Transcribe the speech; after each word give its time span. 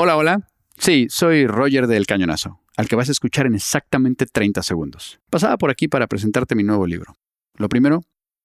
Hola, 0.00 0.16
hola. 0.16 0.48
Sí, 0.76 1.08
soy 1.10 1.48
Roger 1.48 1.88
del 1.88 2.06
Cañonazo, 2.06 2.60
al 2.76 2.86
que 2.86 2.94
vas 2.94 3.08
a 3.08 3.10
escuchar 3.10 3.46
en 3.46 3.56
exactamente 3.56 4.26
30 4.26 4.62
segundos. 4.62 5.18
Pasaba 5.28 5.56
por 5.56 5.70
aquí 5.70 5.88
para 5.88 6.06
presentarte 6.06 6.54
mi 6.54 6.62
nuevo 6.62 6.86
libro. 6.86 7.16
Lo 7.56 7.68
primero, 7.68 8.02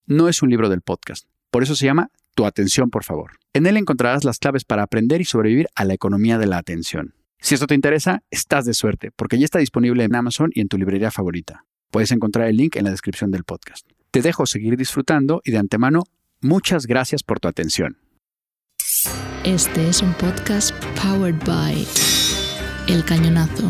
no 0.08 0.29
es 0.29 0.42
un 0.42 0.50
libro 0.50 0.68
del 0.68 0.81
podcast, 0.81 1.28
por 1.52 1.62
eso 1.62 1.76
se 1.76 1.86
llama 1.86 2.10
Tu 2.34 2.47
atención, 2.47 2.89
por 2.89 3.04
favor. 3.04 3.34
En 3.54 3.68
él 3.68 3.78
encontrarás 3.78 4.24
las 4.24 4.39
claves 4.39 4.66
para 4.66 4.81
aprender 4.81 5.21
y 5.21 5.26
sobrevivir 5.26 5.68
a 5.76 5.86
la 5.86 5.94
economía 5.94 6.39
de 6.39 6.47
la 6.47 6.58
atención. 6.58 7.13
Si 7.39 7.54
esto 7.54 7.68
te 7.68 7.76
interesa, 7.76 8.24
estás 8.32 8.66
de 8.66 8.74
suerte, 8.74 9.12
porque 9.16 9.38
ya 9.38 9.46
está 9.46 9.60
disponible 9.60 10.06
en 10.06 10.16
Amazon 10.16 10.50
y 10.56 10.62
en 10.62 10.70
tu 10.70 10.80
librería 10.80 11.12
favorita. 11.12 11.66
Puedes 11.92 12.12
encontrar 12.12 12.48
el 12.48 12.58
link 12.58 12.78
en 12.78 12.86
la 12.86 12.90
descripción 12.90 13.30
del 13.30 13.44
podcast. 13.44 13.88
Te 14.10 14.24
dejo 14.24 14.48
seguir 14.48 14.76
disfrutando 14.76 15.44
y 15.46 15.52
de 15.52 15.60
antemano, 15.60 16.02
muchas 16.42 16.88
gracias 16.88 17.22
por 17.22 17.40
tu 17.40 17.48
atención. 17.48 18.00
Este 19.46 19.89
es 19.89 20.02
un 20.02 20.14
podcast 20.14 20.73
powered 20.96 21.36
by 21.46 21.86
El 22.88 23.04
Cañonazo. 23.04 23.69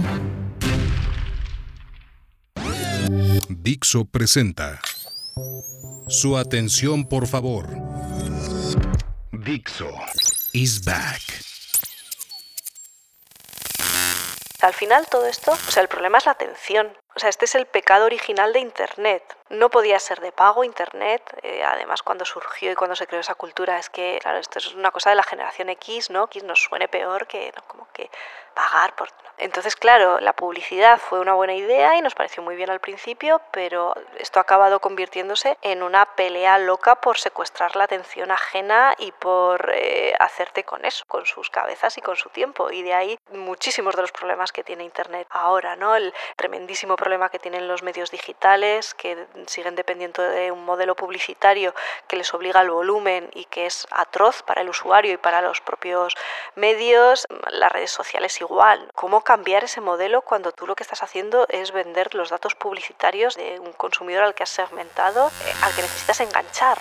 Dixo 3.50 4.06
presenta. 4.06 4.80
Su 6.08 6.38
atención, 6.38 7.10
por 7.10 7.26
favor. 7.26 7.70
Dixo 9.32 9.90
is 10.54 10.86
back. 10.86 11.22
Al 14.62 14.74
final 14.74 15.08
todo 15.10 15.26
esto, 15.26 15.54
o 15.54 15.72
sea, 15.72 15.82
el 15.82 15.90
problema 15.90 16.20
es 16.20 16.28
la 16.28 16.34
atención. 16.34 16.88
O 17.16 17.20
sea, 17.20 17.30
este 17.30 17.46
es 17.46 17.56
el 17.56 17.66
pecado 17.66 18.06
original 18.06 18.54
de 18.54 18.60
Internet. 18.60 19.24
No 19.50 19.70
podía 19.70 20.00
ser 20.00 20.20
de 20.22 20.32
pago 20.32 20.64
Internet. 20.64 21.22
Eh, 21.44 21.64
además, 21.64 22.02
cuando 22.02 22.26
surgió 22.26 22.72
y 22.72 22.76
cuando 22.76 22.96
se 22.96 23.08
creó 23.08 23.22
esa 23.22 23.36
cultura, 23.36 23.78
es 23.78 23.90
que, 23.90 24.20
claro, 24.22 24.40
esto 24.40 24.60
es 24.60 24.74
una 24.74 24.92
cosa 24.92 25.10
de 25.10 25.16
la 25.16 25.24
generación 25.24 25.70
X, 25.70 26.10
¿no? 26.10 26.26
X 26.26 26.44
nos 26.44 26.62
suene 26.64 26.88
peor 26.88 27.28
que, 27.28 27.54
como 27.68 27.88
que 27.94 28.10
pagar 28.54 28.96
por... 28.96 29.10
Entonces, 29.38 29.76
claro, 29.76 30.20
la 30.20 30.34
publicidad 30.34 31.00
fue 31.00 31.20
una 31.20 31.34
buena 31.34 31.56
idea 31.56 31.96
y 31.96 32.02
nos 32.02 32.14
pareció 32.14 32.44
muy 32.44 32.56
bien 32.56 32.70
al 32.70 32.80
principio, 32.80 33.42
pero 33.52 33.96
esto 34.20 34.40
ha 34.40 34.44
acabado 34.44 34.80
convirtiéndose 34.80 35.58
en 35.64 35.82
una 35.82 36.06
pelea 36.06 36.60
loca 36.60 36.96
por 36.96 37.18
secuestrar 37.18 37.76
la 37.76 37.86
atención 37.86 38.32
ajena 38.32 38.94
y 39.00 39.12
por 39.12 39.72
eh, 39.74 40.14
hacerte 40.20 40.64
con 40.64 40.86
eso, 40.86 41.04
con 41.08 41.26
sus 41.26 41.50
cabezas 41.50 41.98
y 41.98 42.02
con 42.02 42.16
su 42.16 42.30
tiempo. 42.30 42.72
Y 42.72 42.84
de 42.84 42.94
ahí 42.94 43.20
muchísimos 43.32 43.96
de 43.96 44.04
los 44.04 44.12
problemas 44.12 44.52
que 44.52 44.64
tiene 44.64 44.84
Internet 44.84 45.28
ahora, 45.32 45.76
¿no? 45.76 45.96
El 45.96 46.14
tremendísimo 46.36 46.96
problema 46.96 47.30
que 47.30 47.40
tienen 47.40 47.68
los 47.68 47.82
medios 47.82 48.12
digitales, 48.12 48.94
que 48.94 49.28
siguen 49.48 49.76
dependiendo 49.76 50.22
de 50.22 50.52
un 50.52 50.64
modelo 50.66 50.96
publicitario 50.96 51.74
que 52.08 52.16
les 52.16 52.34
obliga 52.34 52.60
al 52.60 52.70
volumen 52.70 53.30
y 53.34 53.46
que 53.46 53.66
es 53.66 53.88
atroz 53.92 54.44
para 54.44 54.62
el 54.62 54.70
usuario 54.70 55.14
y 55.14 55.18
para 55.18 55.42
los 55.42 55.62
propios 55.62 56.16
medios, 56.56 57.26
las 57.52 57.72
redes 57.72 57.92
sociales 57.92 58.40
igual. 58.42 58.90
¿Cómo 58.96 59.22
cambiar 59.22 59.64
ese 59.64 59.82
modelo 59.82 60.22
cuando 60.22 60.52
tú 60.52 60.68
lo 60.68 60.76
que 60.76 60.84
estás 60.84 61.04
haciendo 61.04 61.46
es 61.50 61.72
vender 61.72 62.16
los 62.16 62.30
datos 62.30 62.56
publicitarios 62.56 63.36
de 63.36 63.60
un 63.60 63.74
consumidor 63.74 64.24
al 64.24 64.34
que 64.34 64.44
has 64.44 64.50
segmentado, 64.50 65.28
eh, 65.28 65.54
al 65.62 65.74
que 65.76 65.82
necesitas 65.82 66.20
enganchar? 66.22 66.80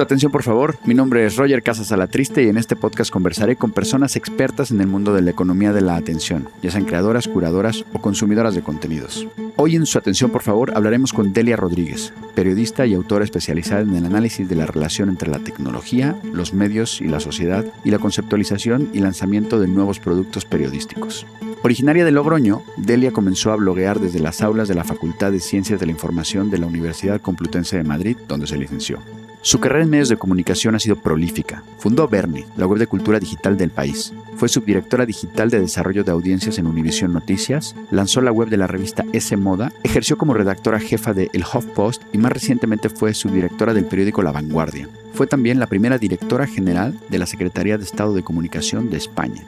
Su 0.00 0.04
atención, 0.04 0.32
por 0.32 0.42
favor. 0.42 0.78
Mi 0.86 0.94
nombre 0.94 1.26
es 1.26 1.36
Roger 1.36 1.62
Casas 1.62 1.92
Alatriste 1.92 2.42
y 2.42 2.48
en 2.48 2.56
este 2.56 2.74
podcast 2.74 3.10
conversaré 3.10 3.56
con 3.56 3.70
personas 3.70 4.16
expertas 4.16 4.70
en 4.70 4.80
el 4.80 4.86
mundo 4.86 5.12
de 5.12 5.20
la 5.20 5.30
economía 5.30 5.74
de 5.74 5.82
la 5.82 5.96
atención, 5.96 6.48
ya 6.62 6.70
sean 6.70 6.86
creadoras, 6.86 7.28
curadoras 7.28 7.84
o 7.92 8.00
consumidoras 8.00 8.54
de 8.54 8.62
contenidos. 8.62 9.28
Hoy 9.56 9.76
en 9.76 9.84
Su 9.84 9.98
atención, 9.98 10.30
por 10.30 10.40
favor, 10.40 10.72
hablaremos 10.74 11.12
con 11.12 11.34
Delia 11.34 11.56
Rodríguez, 11.56 12.14
periodista 12.34 12.86
y 12.86 12.94
autora 12.94 13.24
especializada 13.24 13.82
en 13.82 13.94
el 13.94 14.06
análisis 14.06 14.48
de 14.48 14.54
la 14.54 14.64
relación 14.64 15.10
entre 15.10 15.28
la 15.28 15.40
tecnología, 15.40 16.16
los 16.32 16.54
medios 16.54 17.02
y 17.02 17.08
la 17.08 17.20
sociedad 17.20 17.66
y 17.84 17.90
la 17.90 17.98
conceptualización 17.98 18.88
y 18.94 19.00
lanzamiento 19.00 19.60
de 19.60 19.68
nuevos 19.68 20.00
productos 20.00 20.46
periodísticos. 20.46 21.26
Originaria 21.62 22.06
de 22.06 22.10
Logroño, 22.10 22.62
Delia 22.78 23.12
comenzó 23.12 23.52
a 23.52 23.56
bloguear 23.56 24.00
desde 24.00 24.20
las 24.20 24.40
aulas 24.40 24.66
de 24.66 24.76
la 24.76 24.84
Facultad 24.84 25.30
de 25.30 25.40
Ciencias 25.40 25.78
de 25.78 25.84
la 25.84 25.92
Información 25.92 26.50
de 26.50 26.56
la 26.56 26.66
Universidad 26.68 27.20
Complutense 27.20 27.76
de 27.76 27.84
Madrid, 27.84 28.16
donde 28.26 28.46
se 28.46 28.56
licenció. 28.56 28.98
Su 29.42 29.58
carrera 29.58 29.84
en 29.84 29.90
medios 29.90 30.10
de 30.10 30.18
comunicación 30.18 30.74
ha 30.74 30.78
sido 30.78 30.96
prolífica. 30.96 31.62
Fundó 31.78 32.06
Bernie, 32.08 32.44
la 32.58 32.66
web 32.66 32.78
de 32.78 32.86
cultura 32.86 33.18
digital 33.18 33.56
del 33.56 33.70
país. 33.70 34.12
Fue 34.36 34.50
subdirectora 34.50 35.06
digital 35.06 35.48
de 35.48 35.60
desarrollo 35.60 36.04
de 36.04 36.12
audiencias 36.12 36.58
en 36.58 36.66
Univision 36.66 37.12
Noticias, 37.12 37.74
lanzó 37.90 38.20
la 38.20 38.32
web 38.32 38.50
de 38.50 38.58
la 38.58 38.66
revista 38.66 39.04
S 39.14 39.34
Moda, 39.38 39.72
ejerció 39.82 40.18
como 40.18 40.34
redactora 40.34 40.78
jefa 40.78 41.14
de 41.14 41.30
El 41.32 41.44
HuffPost 41.44 42.02
y 42.12 42.18
más 42.18 42.32
recientemente 42.32 42.90
fue 42.90 43.14
subdirectora 43.14 43.72
del 43.72 43.86
periódico 43.86 44.22
La 44.22 44.32
Vanguardia. 44.32 44.88
Fue 45.14 45.26
también 45.26 45.58
la 45.58 45.66
primera 45.66 45.96
directora 45.96 46.46
general 46.46 46.98
de 47.08 47.18
la 47.18 47.26
Secretaría 47.26 47.78
de 47.78 47.84
Estado 47.84 48.12
de 48.12 48.22
Comunicación 48.22 48.90
de 48.90 48.98
España. 48.98 49.42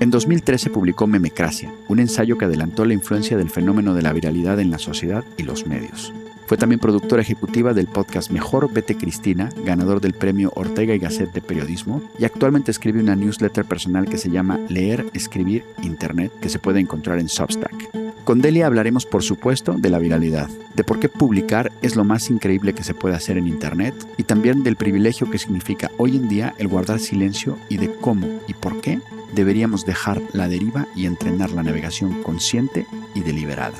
En 0.00 0.10
2013 0.10 0.70
publicó 0.70 1.06
Memecracia, 1.06 1.72
un 1.88 2.00
ensayo 2.00 2.36
que 2.36 2.44
adelantó 2.44 2.84
la 2.84 2.94
influencia 2.94 3.36
del 3.36 3.50
fenómeno 3.50 3.94
de 3.94 4.02
la 4.02 4.12
viralidad 4.12 4.60
en 4.60 4.70
la 4.70 4.78
sociedad 4.78 5.24
y 5.36 5.42
los 5.42 5.66
medios. 5.66 6.12
Fue 6.48 6.56
también 6.56 6.80
productora 6.80 7.20
ejecutiva 7.20 7.74
del 7.74 7.88
podcast 7.88 8.30
Mejor 8.30 8.72
Vete 8.72 8.96
Cristina, 8.96 9.50
ganador 9.66 10.00
del 10.00 10.14
premio 10.14 10.50
Ortega 10.54 10.94
y 10.94 10.98
Gasset 10.98 11.30
de 11.34 11.42
Periodismo, 11.42 12.00
y 12.18 12.24
actualmente 12.24 12.70
escribe 12.70 13.02
una 13.02 13.14
newsletter 13.14 13.66
personal 13.66 14.08
que 14.08 14.16
se 14.16 14.30
llama 14.30 14.58
Leer, 14.70 15.04
Escribir, 15.12 15.66
Internet, 15.82 16.32
que 16.40 16.48
se 16.48 16.58
puede 16.58 16.80
encontrar 16.80 17.18
en 17.18 17.28
Substack. 17.28 17.90
Con 18.24 18.40
Delia 18.40 18.66
hablaremos, 18.66 19.04
por 19.04 19.22
supuesto, 19.22 19.74
de 19.74 19.90
la 19.90 19.98
viralidad, 19.98 20.48
de 20.74 20.84
por 20.84 20.98
qué 20.98 21.10
publicar 21.10 21.70
es 21.82 21.96
lo 21.96 22.04
más 22.04 22.30
increíble 22.30 22.72
que 22.72 22.82
se 22.82 22.94
puede 22.94 23.14
hacer 23.14 23.36
en 23.36 23.46
Internet 23.46 23.94
y 24.16 24.22
también 24.22 24.62
del 24.62 24.76
privilegio 24.76 25.30
que 25.30 25.36
significa 25.36 25.90
hoy 25.98 26.16
en 26.16 26.28
día 26.28 26.54
el 26.56 26.68
guardar 26.68 26.98
silencio 26.98 27.58
y 27.68 27.76
de 27.76 27.92
cómo 27.92 28.26
y 28.46 28.54
por 28.54 28.80
qué 28.80 29.00
deberíamos 29.34 29.84
dejar 29.84 30.22
la 30.32 30.48
deriva 30.48 30.86
y 30.96 31.04
entrenar 31.04 31.50
la 31.50 31.62
navegación 31.62 32.22
consciente 32.22 32.86
y 33.14 33.20
deliberada. 33.20 33.76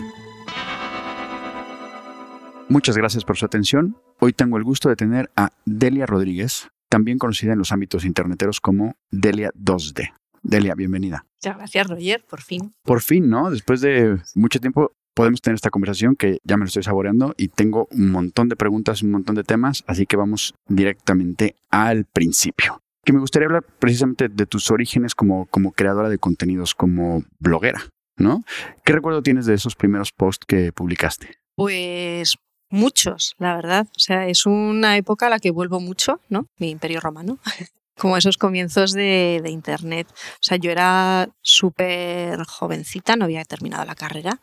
Muchas 2.71 2.99
gracias 2.99 3.25
por 3.25 3.39
su 3.39 3.47
atención. 3.47 3.97
Hoy 4.21 4.35
tengo 4.35 4.59
el 4.59 4.63
gusto 4.63 4.91
de 4.91 4.97
tener 4.97 5.31
a 5.37 5.53
Delia 5.65 6.05
Rodríguez, 6.05 6.69
también 6.91 7.17
conocida 7.17 7.55
en 7.55 7.59
los 7.59 7.73
ámbitos 7.73 8.05
interneteros 8.05 8.61
como 8.61 8.95
Delia 9.11 9.51
2D. 9.55 10.13
Delia, 10.43 10.75
bienvenida. 10.75 11.25
Muchas 11.37 11.57
gracias, 11.57 11.87
Roger, 11.87 12.27
por 12.29 12.43
fin. 12.43 12.75
Por 12.85 13.01
fin, 13.01 13.31
¿no? 13.31 13.51
Después 13.51 13.81
de 13.81 14.19
mucho 14.35 14.61
tiempo 14.61 14.93
podemos 15.15 15.41
tener 15.41 15.55
esta 15.55 15.71
conversación 15.71 16.15
que 16.15 16.41
ya 16.45 16.59
me 16.59 16.65
lo 16.65 16.67
estoy 16.67 16.83
saboreando 16.83 17.35
y 17.39 17.49
tengo 17.49 17.89
un 17.91 18.11
montón 18.11 18.51
de 18.51 18.57
preguntas, 18.57 19.03
un 19.03 19.13
montón 19.13 19.35
de 19.35 19.45
temas, 19.45 19.83
así 19.87 20.05
que 20.05 20.19
vamos 20.19 20.55
directamente 20.69 21.57
al 21.71 22.05
principio. 22.05 22.83
Que 23.03 23.15
me 23.15 23.21
gustaría 23.21 23.47
hablar 23.47 23.65
precisamente 23.79 24.29
de 24.29 24.45
tus 24.45 24.71
orígenes 24.71 25.15
como, 25.15 25.47
como 25.47 25.73
creadora 25.73 26.11
de 26.11 26.19
contenidos, 26.19 26.75
como 26.75 27.25
bloguera, 27.39 27.81
¿no? 28.19 28.45
¿Qué 28.85 28.93
recuerdo 28.93 29.23
tienes 29.23 29.47
de 29.47 29.55
esos 29.55 29.75
primeros 29.75 30.13
posts 30.13 30.45
que 30.47 30.71
publicaste? 30.71 31.31
Pues 31.57 32.37
Muchos, 32.71 33.35
la 33.39 33.57
verdad. 33.57 33.87
O 33.97 33.99
sea, 33.99 34.27
es 34.27 34.47
una 34.47 34.97
época 34.97 35.27
a 35.27 35.31
la 35.31 35.39
que 35.39 35.51
vuelvo 35.51 35.81
mucho, 35.81 36.21
¿no? 36.29 36.47
Mi 36.59 36.71
imperio 36.71 37.01
romano. 37.01 37.39
Como 37.97 38.17
esos 38.17 38.37
comienzos 38.37 38.93
de, 38.93 39.43
Internet. 39.47 40.07
O 40.11 40.43
sea, 40.43 40.57
yo 40.57 40.71
era 40.71 41.29
súper 41.43 42.45
jovencita, 42.45 43.17
no 43.17 43.25
había 43.25 43.45
terminado 43.45 43.85
la 43.85 43.97
carrera. 43.97 44.41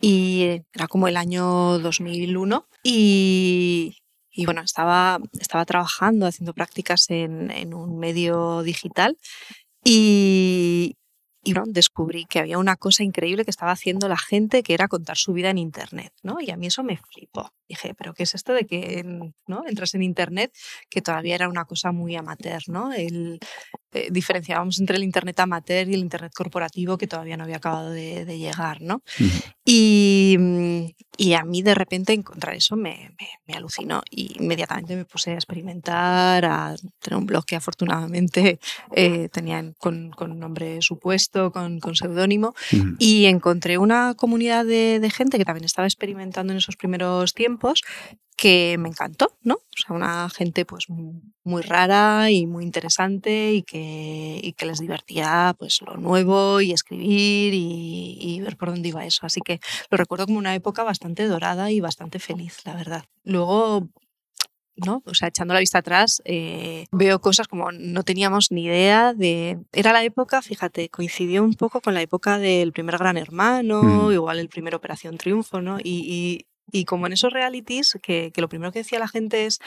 Y 0.00 0.62
era 0.72 0.86
como 0.86 1.06
el 1.06 1.18
año 1.18 1.78
2001. 1.80 2.66
Y, 2.82 3.98
y 4.30 4.44
bueno, 4.46 4.62
estaba, 4.62 5.18
estaba 5.38 5.66
trabajando, 5.66 6.24
haciendo 6.24 6.54
prácticas 6.54 7.10
en, 7.10 7.50
en 7.50 7.74
un 7.74 7.98
medio 7.98 8.62
digital. 8.62 9.18
Y, 9.84 10.96
y 11.42 11.54
descubrí 11.66 12.24
que 12.26 12.40
había 12.40 12.58
una 12.58 12.76
cosa 12.76 13.04
increíble 13.04 13.44
que 13.44 13.50
estaba 13.50 13.72
haciendo 13.72 14.08
la 14.08 14.16
gente 14.16 14.62
que 14.62 14.74
era 14.74 14.88
contar 14.88 15.16
su 15.16 15.32
vida 15.32 15.50
en 15.50 15.58
Internet, 15.58 16.12
¿no? 16.22 16.40
Y 16.40 16.50
a 16.50 16.56
mí 16.56 16.66
eso 16.66 16.82
me 16.82 16.96
flipó. 16.96 17.52
Dije, 17.68 17.94
pero 17.94 18.14
¿qué 18.14 18.24
es 18.24 18.34
esto 18.34 18.52
de 18.54 18.64
que 18.66 19.02
¿no? 19.46 19.64
entras 19.66 19.94
en 19.94 20.02
Internet? 20.02 20.52
Que 20.88 21.02
todavía 21.02 21.34
era 21.34 21.48
una 21.48 21.64
cosa 21.64 21.92
muy 21.92 22.16
amateur, 22.16 22.62
¿no? 22.68 22.92
Eh, 23.92 24.08
diferenciábamos 24.10 24.78
entre 24.80 24.98
el 24.98 25.02
Internet 25.02 25.40
amateur 25.40 25.88
y 25.88 25.94
el 25.94 26.00
Internet 26.00 26.32
corporativo 26.34 26.98
que 26.98 27.06
todavía 27.06 27.38
no 27.38 27.44
había 27.44 27.56
acabado 27.56 27.90
de, 27.90 28.38
llegar, 28.38 28.82
¿no? 28.82 29.02
y, 29.64 30.36
mm, 30.38 30.84
y, 31.16 31.32
a 31.32 31.42
mí 31.44 31.62
de 31.62 31.74
repente 31.74 32.12
encontrar 32.12 32.54
eso 32.54 32.76
me, 32.76 33.16
me, 33.46 33.54
alucinó 33.54 34.02
y 34.10 34.36
inmediatamente 34.38 34.94
me 34.94 35.06
puse 35.06 35.30
a 35.30 35.34
experimentar, 35.34 36.44
a 36.44 36.76
tener 37.00 37.18
un 37.18 37.24
blog 37.24 37.46
que 37.46 37.56
afortunadamente 37.56 38.60
eh, 38.94 39.30
tenía 39.30 39.64
con, 39.78 40.10
con, 40.10 40.38
nombre 40.38 40.82
supuesto, 40.82 41.50
con, 41.50 41.80
con 41.80 41.96
seudónimo, 41.96 42.54
y 42.98 43.24
encontré 43.24 43.78
una 43.78 44.14
comunidad 44.14 44.66
de, 44.66 45.00
de 45.00 45.10
gente 45.10 45.38
que 45.38 45.44
también 45.46 45.64
estaba 45.64 45.88
experimentando 45.88 46.52
en 46.52 46.58
esos 46.58 46.76
primeros 46.76 47.32
tiempos 47.32 47.82
que 48.38 48.76
me 48.78 48.88
encantó, 48.88 49.36
¿no? 49.42 49.54
O 49.54 49.76
sea, 49.76 49.96
una 49.96 50.30
gente 50.30 50.64
pues 50.64 50.86
muy 50.88 51.62
rara 51.62 52.30
y 52.30 52.46
muy 52.46 52.64
interesante 52.64 53.52
y 53.52 53.64
que, 53.64 54.40
y 54.40 54.52
que 54.52 54.64
les 54.64 54.78
divertía 54.78 55.56
pues 55.58 55.80
lo 55.82 55.96
nuevo 55.96 56.60
y 56.60 56.72
escribir 56.72 57.52
y, 57.52 58.16
y, 58.20 58.40
ver 58.40 58.56
por 58.56 58.70
dónde 58.70 58.90
iba 58.90 59.04
eso. 59.04 59.26
Así 59.26 59.40
que 59.40 59.58
lo 59.90 59.98
recuerdo 59.98 60.26
como 60.26 60.38
una 60.38 60.54
época 60.54 60.84
bastante 60.84 61.26
dorada 61.26 61.72
y 61.72 61.80
bastante 61.80 62.20
feliz, 62.20 62.64
la 62.64 62.74
verdad. 62.74 63.04
Luego 63.24 63.88
¿no? 64.86 65.02
O 65.06 65.14
sea, 65.14 65.28
echando 65.28 65.54
la 65.54 65.60
vista 65.60 65.78
atrás, 65.78 66.22
eh, 66.24 66.86
veo 66.92 67.20
cosas 67.20 67.48
como 67.48 67.72
no 67.72 68.04
teníamos 68.04 68.52
ni 68.52 68.64
idea 68.64 69.14
de... 69.14 69.58
Era 69.72 69.92
la 69.92 70.04
época, 70.04 70.42
fíjate, 70.42 70.88
coincidió 70.88 71.42
un 71.42 71.54
poco 71.54 71.80
con 71.80 71.94
la 71.94 72.02
época 72.02 72.38
del 72.38 72.72
primer 72.72 72.98
Gran 72.98 73.16
Hermano, 73.16 74.12
igual 74.12 74.38
el 74.38 74.48
primer 74.48 74.74
Operación 74.74 75.18
Triunfo, 75.18 75.60
¿no? 75.60 75.78
Y, 75.80 75.82
y, 75.84 76.46
como 76.84 77.06
en 77.06 77.12
esos 77.12 77.32
realities, 77.32 77.98
que, 78.02 78.30
que, 78.32 78.40
lo 78.40 78.48
primero 78.48 78.72
que 78.72 78.80
decía 78.80 78.98
la 78.98 79.08
gente 79.08 79.46
es, 79.46 79.60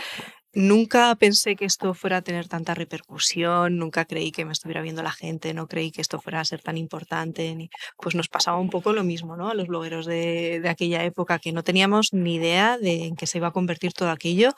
Nunca 0.54 1.16
pensé 1.16 1.56
que 1.56 1.66
esto 1.66 1.94
fuera 1.94 2.18
a 2.18 2.22
tener 2.22 2.48
tanta 2.48 2.74
repercusión, 2.74 3.78
nunca 3.78 4.06
creí 4.06 4.32
que 4.32 4.44
me 4.44 4.52
estuviera 4.52 4.82
viendo 4.82 5.02
la 5.02 5.12
gente, 5.12 5.54
no 5.54 5.68
creí 5.68 5.92
que 5.92 6.02
esto 6.02 6.20
fuera 6.20 6.42
a 6.42 6.46
ser 6.46 6.62
tan 6.62 6.78
importante. 6.78 7.56
Ni... 7.56 7.70
Pues 7.98 8.16
nos 8.16 8.28
pasaba 8.28 8.58
un 8.58 8.70
poco 8.70 8.92
lo 8.92 9.04
mismo, 9.04 9.38
¿no? 9.38 9.50
A 9.50 9.54
los 9.54 9.68
blogueros 9.68 10.06
de, 10.06 10.60
de 10.62 10.70
aquella 10.70 11.04
época, 11.04 11.40
que 11.40 11.52
no 11.54 11.64
teníamos 11.64 12.14
ni 12.14 12.36
idea 12.36 12.78
de 12.78 13.06
en 13.06 13.16
qué 13.16 13.28
se 13.28 13.38
iba 13.38 13.48
a 13.48 13.52
convertir 13.52 13.94
todo 13.94 14.10
aquello 14.10 14.54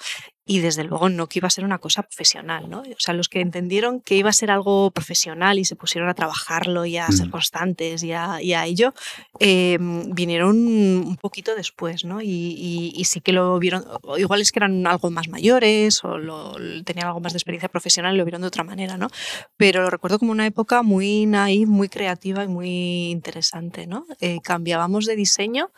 y 0.45 0.59
desde 0.59 0.83
luego 0.83 1.09
no 1.09 1.27
que 1.27 1.39
iba 1.39 1.47
a 1.47 1.51
ser 1.51 1.63
una 1.63 1.79
cosa 1.79 2.03
profesional, 2.03 2.69
¿no? 2.69 2.81
O 2.81 2.99
sea, 2.99 3.13
los 3.13 3.29
que 3.29 3.39
entendieron 3.39 4.01
que 4.01 4.15
iba 4.15 4.29
a 4.29 4.33
ser 4.33 4.51
algo 4.51 4.91
profesional 4.91 5.57
y 5.57 5.65
se 5.65 5.75
pusieron 5.75 6.09
a 6.09 6.13
trabajarlo 6.13 6.85
y 6.85 6.97
a 6.97 7.07
ser 7.07 7.27
mm. 7.27 7.31
constantes 7.31 8.03
y 8.03 8.11
a, 8.11 8.41
y 8.41 8.53
a 8.53 8.65
ello, 8.65 8.93
eh, 9.39 9.77
vinieron 9.79 10.57
un 10.57 11.17
poquito 11.17 11.55
después, 11.55 12.03
¿no? 12.03 12.21
Y, 12.21 12.91
y, 12.95 13.03
sí 13.05 13.21
que 13.21 13.31
lo 13.31 13.57
vieron, 13.59 13.85
igual 14.17 14.41
es 14.41 14.51
que 14.51 14.59
eran 14.59 14.85
algo 14.85 15.09
más 15.11 15.29
mayores 15.29 15.82
o 16.03 16.17
lo, 16.17 16.55
tenían 16.83 17.07
algo 17.07 17.19
más 17.19 17.33
de 17.33 17.37
experiencia 17.37 17.69
profesional 17.69 18.15
y 18.15 18.17
lo 18.17 18.25
vieron 18.25 18.41
de 18.41 18.47
otra 18.47 18.63
manera, 18.63 18.97
¿no? 18.97 19.07
Pero 19.57 19.81
lo 19.81 19.89
recuerdo 19.89 20.19
como 20.19 20.31
una 20.31 20.45
época 20.45 20.83
muy 20.83 21.25
naive, 21.25 21.65
muy 21.65 21.89
creativa 21.89 22.43
y 22.43 22.47
muy 22.47 23.11
interesante, 23.11 23.87
¿no? 23.87 24.05
Eh, 24.19 24.39
cambiábamos 24.43 25.05
de 25.05 25.15
diseño 25.15 25.71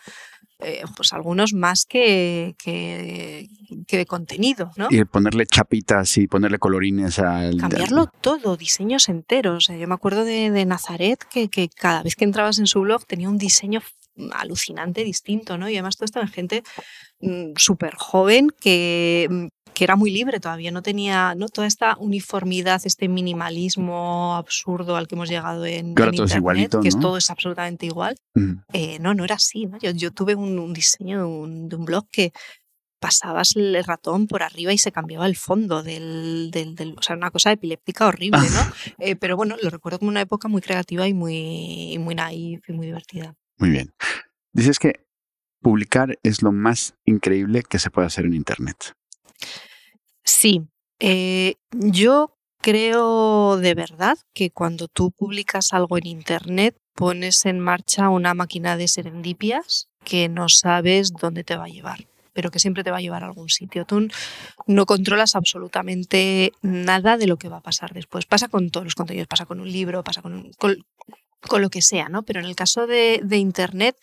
eh, 0.60 0.84
pues 0.96 1.12
algunos 1.12 1.54
más 1.54 1.86
que, 1.86 2.56
que, 2.58 3.50
de 3.90 4.06
contenido, 4.06 4.72
¿no? 4.78 4.88
Y 4.90 5.04
ponerle 5.04 5.46
chapitas 5.46 6.18
y 6.18 6.28
ponerle 6.28 6.60
colorines 6.60 7.20
al... 7.20 7.58
Cambiarlo 7.58 8.08
todo, 8.22 8.56
diseños 8.56 9.10
enteros. 9.10 9.68
Yo 9.68 9.88
me 9.88 9.94
acuerdo 9.94 10.24
de, 10.24 10.52
de 10.52 10.66
Nazaret 10.66 11.22
que, 11.30 11.50
que, 11.50 11.68
cada 11.68 12.04
vez 12.04 12.16
que 12.16 12.24
entrabas 12.24 12.58
en 12.60 12.68
su 12.68 12.80
blog 12.80 13.06
tenía 13.06 13.28
un 13.28 13.38
diseño 13.38 13.82
alucinante, 14.34 15.04
distinto, 15.04 15.58
¿no? 15.58 15.70
Y 15.70 15.74
además 15.76 15.98
todo 15.98 16.06
esto 16.06 16.22
en 16.22 16.28
gente 16.30 16.64
mm, 17.20 17.54
súper 17.58 17.96
joven 17.96 18.50
que, 18.50 19.28
mm, 19.30 19.48
que 19.76 19.84
era 19.84 19.96
muy 19.96 20.10
libre 20.10 20.40
todavía, 20.40 20.72
no 20.72 20.82
tenía 20.82 21.36
¿no? 21.36 21.50
toda 21.50 21.68
esta 21.68 21.98
uniformidad, 21.98 22.82
este 22.86 23.08
minimalismo 23.08 24.36
absurdo 24.36 24.96
al 24.96 25.08
que 25.08 25.16
hemos 25.16 25.30
llegado 25.30 25.66
en, 25.66 25.90
Internet, 25.90 26.76
que 26.82 26.88
es 26.88 27.00
todo 27.00 27.18
es 27.18 27.30
absolutamente 27.30 27.86
igual. 27.86 28.16
Eh, 28.74 28.98
no, 29.00 29.14
no 29.14 29.26
era 29.26 29.36
así. 29.36 29.66
¿no? 29.68 29.78
Yo, 29.78 29.92
yo, 29.92 30.12
tuve 30.12 30.34
un, 30.34 30.74
diseño 30.74 31.20
de 31.20 31.26
un, 31.26 31.70
de 31.70 31.76
un, 31.76 31.86
blog 31.86 32.08
que 32.10 32.32
pasabas 33.00 33.56
el 33.56 33.84
ratón 33.84 34.28
por 34.28 34.42
arriba 34.42 34.74
y 34.74 34.78
se 34.78 34.92
cambiaba 34.92 35.28
el 35.28 35.36
fondo 35.36 35.84
del, 35.84 36.50
del, 36.52 36.96
o 36.98 37.04
sea, 37.04 37.16
una 37.16 37.30
cosa 37.30 37.52
epiléptica 37.52 38.08
horrible, 38.08 38.40
¿no? 38.40 38.74
Eh, 39.00 39.16
pero 39.16 39.36
bueno, 39.36 39.58
lo 39.62 39.70
recuerdo 39.70 40.00
como 40.00 40.10
una 40.10 40.22
época 40.22 40.48
muy 40.48 40.62
creativa 40.62 41.08
y 41.08 41.14
muy, 41.14 41.98
muy 42.00 42.16
naive 42.16 42.62
y 42.68 42.72
muy 42.72 42.88
divertida. 42.88 43.36
Muy 43.58 43.70
bien. 43.70 43.94
Dices 44.54 44.80
que 44.80 45.06
publicar 45.62 46.18
es 46.24 46.42
lo 46.42 46.52
más 46.52 46.96
increíble 47.04 47.64
que 47.64 47.78
se 47.78 47.90
puede 47.90 48.08
hacer 48.08 48.26
en 48.26 48.34
Internet. 48.34 48.96
Sí, 50.24 50.62
eh, 51.00 51.56
yo 51.72 52.36
creo 52.62 53.58
de 53.58 53.76
verdad 53.76 54.18
que 54.34 54.50
cuando 54.50 54.88
tú 54.88 55.12
publicas 55.12 55.74
algo 55.74 55.98
en 55.98 56.08
Internet 56.08 56.78
pones 56.96 57.46
en 57.46 57.60
marcha 57.60 58.10
una 58.10 58.34
máquina 58.34 58.78
de 58.78 58.88
serendipias 58.88 59.90
que 60.04 60.30
no 60.30 60.50
sabes 60.50 61.12
dónde 61.14 61.44
te 61.44 61.58
va 61.58 61.66
a 61.66 61.70
llevar 61.70 62.08
pero 62.36 62.52
que 62.52 62.60
siempre 62.60 62.84
te 62.84 62.92
va 62.92 62.98
a 62.98 63.02
llevar 63.02 63.24
a 63.24 63.28
algún 63.28 63.48
sitio. 63.48 63.86
Tú 63.86 64.10
no 64.68 64.86
controlas 64.86 65.36
absolutamente 65.36 66.52
nada 66.62 67.18
de 67.18 67.28
lo 67.28 67.38
que 67.38 67.48
va 67.48 67.58
a 67.58 67.62
pasar 67.62 67.94
después. 67.94 68.26
Pasa 68.26 68.50
con 68.50 68.70
todos 68.72 68.84
los 68.84 68.94
contenidos, 68.94 69.30
pasa 69.30 69.46
con 69.46 69.62
un 69.62 69.72
libro, 69.72 70.04
pasa 70.04 70.22
con, 70.22 70.52
con, 70.58 70.76
lo 71.62 71.70
que 71.70 71.82
sea, 71.82 72.10
¿no? 72.10 72.24
Pero 72.24 72.42
en 72.42 72.46
el 72.46 72.56
caso 72.56 72.88
de, 72.88 73.22
Internet 73.32 73.96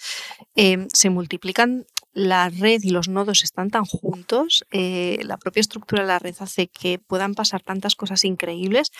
eh, 0.56 0.86
se 0.90 1.10
multiplican 1.10 1.84
la 2.12 2.50
red 2.50 2.82
y 2.82 2.90
los 2.90 3.08
nodos 3.08 3.42
están 3.42 3.70
tan 3.70 3.84
juntos, 3.84 4.64
eh, 4.70 5.18
la 5.24 5.38
propia 5.38 5.60
estructura 5.60 6.02
de 6.02 6.08
la 6.08 6.18
red 6.18 6.34
hace 6.40 6.68
que 6.68 6.98
puedan 6.98 7.34
pasar 7.34 7.62
tantas 7.62 7.94
cosas 7.94 8.24
increíbles 8.24 8.90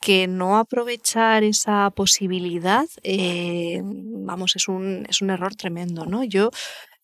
que 0.00 0.26
no 0.26 0.58
aprovechar 0.58 1.44
esa 1.44 1.90
posibilidad, 1.90 2.86
eh, 3.02 3.82
vamos, 3.84 4.56
es 4.56 4.68
un, 4.68 5.06
es 5.08 5.20
un 5.22 5.30
error 5.30 5.54
tremendo, 5.54 6.06
¿no? 6.06 6.24
Yo 6.24 6.50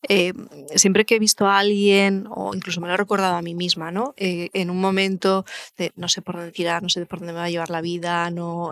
eh, 0.07 0.33
siempre 0.75 1.05
que 1.05 1.15
he 1.15 1.19
visto 1.19 1.45
a 1.45 1.59
alguien, 1.59 2.27
o 2.29 2.53
incluso 2.53 2.81
me 2.81 2.87
lo 2.87 2.95
he 2.95 2.97
recordado 2.97 3.35
a 3.35 3.41
mí 3.41 3.53
misma, 3.53 3.91
¿no? 3.91 4.13
en 4.17 4.69
un 4.69 4.79
momento 4.79 5.45
de 5.77 5.91
no 5.95 6.07
sé 6.07 6.21
por 6.21 6.35
dónde 6.35 6.51
tirar, 6.51 6.81
no 6.81 6.89
sé 6.89 7.05
por 7.05 7.19
dónde 7.19 7.33
me 7.33 7.39
va 7.39 7.45
a 7.45 7.49
llevar 7.49 7.69
la 7.69 7.81
vida, 7.81 8.29
no, 8.31 8.71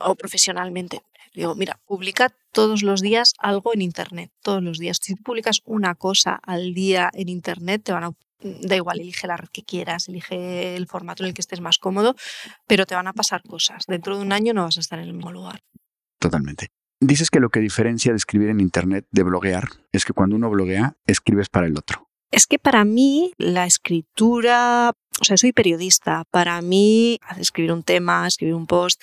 o 0.00 0.14
profesionalmente, 0.14 1.02
Digo, 1.34 1.54
mira, 1.54 1.80
publica 1.86 2.34
todos 2.52 2.82
los 2.82 3.00
días 3.00 3.34
algo 3.38 3.72
en 3.74 3.82
Internet, 3.82 4.30
todos 4.42 4.62
los 4.62 4.78
días. 4.78 4.98
Si 5.00 5.14
publicas 5.14 5.62
una 5.64 5.94
cosa 5.94 6.38
al 6.42 6.74
día 6.74 7.10
en 7.14 7.28
Internet, 7.28 7.82
te 7.84 7.92
van 7.92 8.04
a 8.04 8.12
da 8.42 8.76
igual, 8.76 9.00
elige 9.00 9.26
la 9.26 9.36
red 9.36 9.48
que 9.52 9.62
quieras, 9.62 10.08
elige 10.08 10.76
el 10.76 10.86
formato 10.86 11.22
en 11.22 11.28
el 11.28 11.34
que 11.34 11.40
estés 11.40 11.60
más 11.60 11.78
cómodo, 11.78 12.16
pero 12.66 12.86
te 12.86 12.94
van 12.94 13.06
a 13.06 13.12
pasar 13.12 13.42
cosas. 13.42 13.84
Dentro 13.86 14.16
de 14.16 14.22
un 14.22 14.32
año 14.32 14.52
no 14.52 14.64
vas 14.64 14.76
a 14.78 14.80
estar 14.80 14.98
en 14.98 15.06
el 15.06 15.14
mismo 15.14 15.32
lugar. 15.32 15.62
Totalmente. 16.18 16.68
Dices 17.00 17.30
que 17.30 17.40
lo 17.40 17.50
que 17.50 17.60
diferencia 17.60 18.12
de 18.12 18.16
escribir 18.16 18.48
en 18.48 18.60
Internet 18.60 19.06
de 19.10 19.22
bloguear 19.22 19.68
es 19.90 20.04
que 20.04 20.12
cuando 20.12 20.36
uno 20.36 20.50
bloguea, 20.50 20.96
escribes 21.06 21.48
para 21.48 21.66
el 21.66 21.76
otro. 21.76 22.08
Es 22.30 22.46
que 22.46 22.58
para 22.58 22.84
mí 22.84 23.32
la 23.38 23.66
escritura, 23.66 24.92
o 25.20 25.24
sea, 25.24 25.36
soy 25.36 25.52
periodista, 25.52 26.24
para 26.30 26.62
mí 26.62 27.18
escribir 27.38 27.72
un 27.72 27.82
tema, 27.82 28.26
escribir 28.26 28.54
un 28.54 28.66
post, 28.66 29.02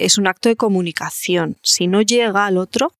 es 0.00 0.18
un 0.18 0.26
acto 0.26 0.48
de 0.48 0.56
comunicación. 0.56 1.56
Si 1.62 1.86
no 1.86 2.02
llega 2.02 2.46
al 2.46 2.58
otro, 2.58 2.92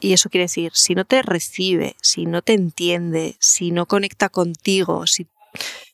y 0.00 0.12
eso 0.12 0.28
quiere 0.28 0.44
decir, 0.44 0.72
si 0.74 0.94
no 0.94 1.04
te 1.04 1.22
recibe, 1.22 1.96
si 2.02 2.26
no 2.26 2.42
te 2.42 2.52
entiende, 2.52 3.36
si 3.40 3.70
no 3.70 3.86
conecta 3.86 4.28
contigo, 4.28 5.06
si 5.06 5.26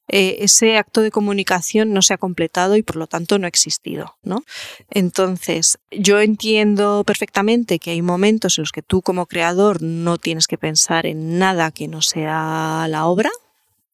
eh, 0.08 0.38
ese 0.40 0.76
acto 0.76 1.00
de 1.00 1.10
comunicación 1.10 1.92
no 1.92 2.02
se 2.02 2.14
ha 2.14 2.18
completado 2.18 2.76
y 2.76 2.82
por 2.82 2.96
lo 2.96 3.06
tanto 3.06 3.38
no 3.38 3.46
ha 3.46 3.48
existido, 3.48 4.16
¿no? 4.22 4.44
Entonces, 4.90 5.78
yo 5.90 6.20
entiendo 6.20 7.04
perfectamente 7.06 7.78
que 7.78 7.92
hay 7.92 8.02
momentos 8.02 8.58
en 8.58 8.62
los 8.62 8.72
que 8.72 8.82
tú 8.82 9.00
como 9.00 9.26
creador 9.26 9.80
no 9.82 10.18
tienes 10.18 10.48
que 10.48 10.58
pensar 10.58 11.06
en 11.06 11.38
nada 11.38 11.70
que 11.70 11.86
no 11.86 12.02
sea 12.02 12.86
la 12.90 13.06
obra, 13.06 13.30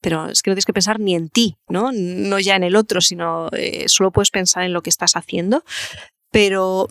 pero 0.00 0.28
es 0.28 0.42
que 0.42 0.50
no 0.50 0.54
tienes 0.54 0.66
que 0.66 0.72
pensar 0.72 1.00
ni 1.00 1.14
en 1.14 1.28
ti, 1.28 1.56
¿no? 1.68 1.90
No 1.92 2.38
ya 2.38 2.56
en 2.56 2.62
el 2.62 2.76
otro, 2.76 3.00
sino 3.00 3.48
eh, 3.52 3.84
solo 3.88 4.10
puedes 4.10 4.30
pensar 4.30 4.64
en 4.64 4.72
lo 4.72 4.82
que 4.82 4.90
estás 4.90 5.16
haciendo. 5.16 5.64
Pero, 6.30 6.88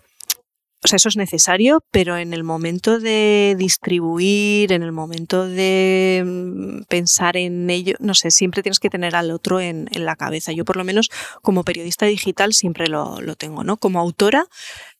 o 0.83 0.87
sea, 0.87 0.97
eso 0.97 1.09
es 1.09 1.17
necesario, 1.17 1.83
pero 1.89 2.17
en 2.17 2.33
el 2.33 2.43
momento 2.43 2.99
de 2.99 3.55
distribuir, 3.57 4.71
en 4.71 4.83
el 4.83 4.91
momento 4.91 5.47
de 5.47 6.23
mm, 6.23 6.83
pensar 6.83 7.35
en 7.35 7.69
ello, 7.69 7.95
no 7.99 8.13
sé, 8.13 8.29
siempre 8.29 8.61
tienes 8.61 8.79
que 8.79 8.89
tener 8.89 9.15
al 9.15 9.31
otro 9.31 9.59
en, 9.59 9.89
la 9.91 10.15
cabeza. 10.15 10.51
Yo, 10.51 10.65
por 10.65 10.77
lo 10.77 10.83
menos, 10.83 11.09
como 11.41 11.63
periodista 11.63 12.05
digital, 12.05 12.53
siempre 12.53 12.87
lo, 12.87 13.19
lo 13.21 13.35
tengo, 13.35 13.63
¿no? 13.63 13.77
Como 13.77 13.99
autora, 13.99 14.45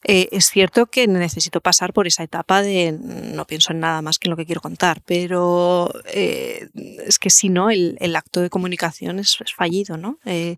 eh, 0.03 0.29
es 0.31 0.49
cierto 0.49 0.85
que 0.85 1.07
necesito 1.07 1.59
pasar 1.59 1.91
por 1.91 2.07
esa 2.07 2.23
etapa 2.23 2.61
de 2.61 2.91
no 2.91 3.45
pienso 3.45 3.73
en 3.73 3.79
nada 3.79 4.01
más 4.01 4.19
que 4.19 4.27
en 4.27 4.31
lo 4.31 4.37
que 4.37 4.45
quiero 4.45 4.61
contar, 4.61 5.01
pero 5.05 5.91
eh, 6.05 6.69
es 7.05 7.19
que 7.19 7.29
si 7.29 7.49
no, 7.49 7.69
el, 7.69 8.15
acto 8.15 8.41
de 8.41 8.49
comunicación 8.49 9.19
es, 9.19 9.37
fallido, 9.55 9.97
¿no? 9.97 10.17
Eh, 10.25 10.57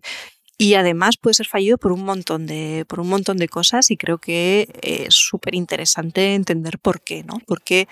y 0.60 0.74
además 0.74 1.16
puede 1.16 1.32
ser 1.32 1.46
fallido 1.46 1.78
por 1.78 1.90
un 1.90 2.04
montón 2.04 2.46
de, 2.46 2.84
por 2.86 3.00
un 3.00 3.08
montón 3.08 3.38
de 3.38 3.48
cosas 3.48 3.90
y 3.90 3.96
creo 3.96 4.18
que 4.18 4.68
es 4.82 5.14
súper 5.14 5.54
interesante 5.54 6.34
entender 6.34 6.78
por 6.78 7.00
qué, 7.00 7.24
¿no? 7.24 7.40
Porque, 7.46 7.88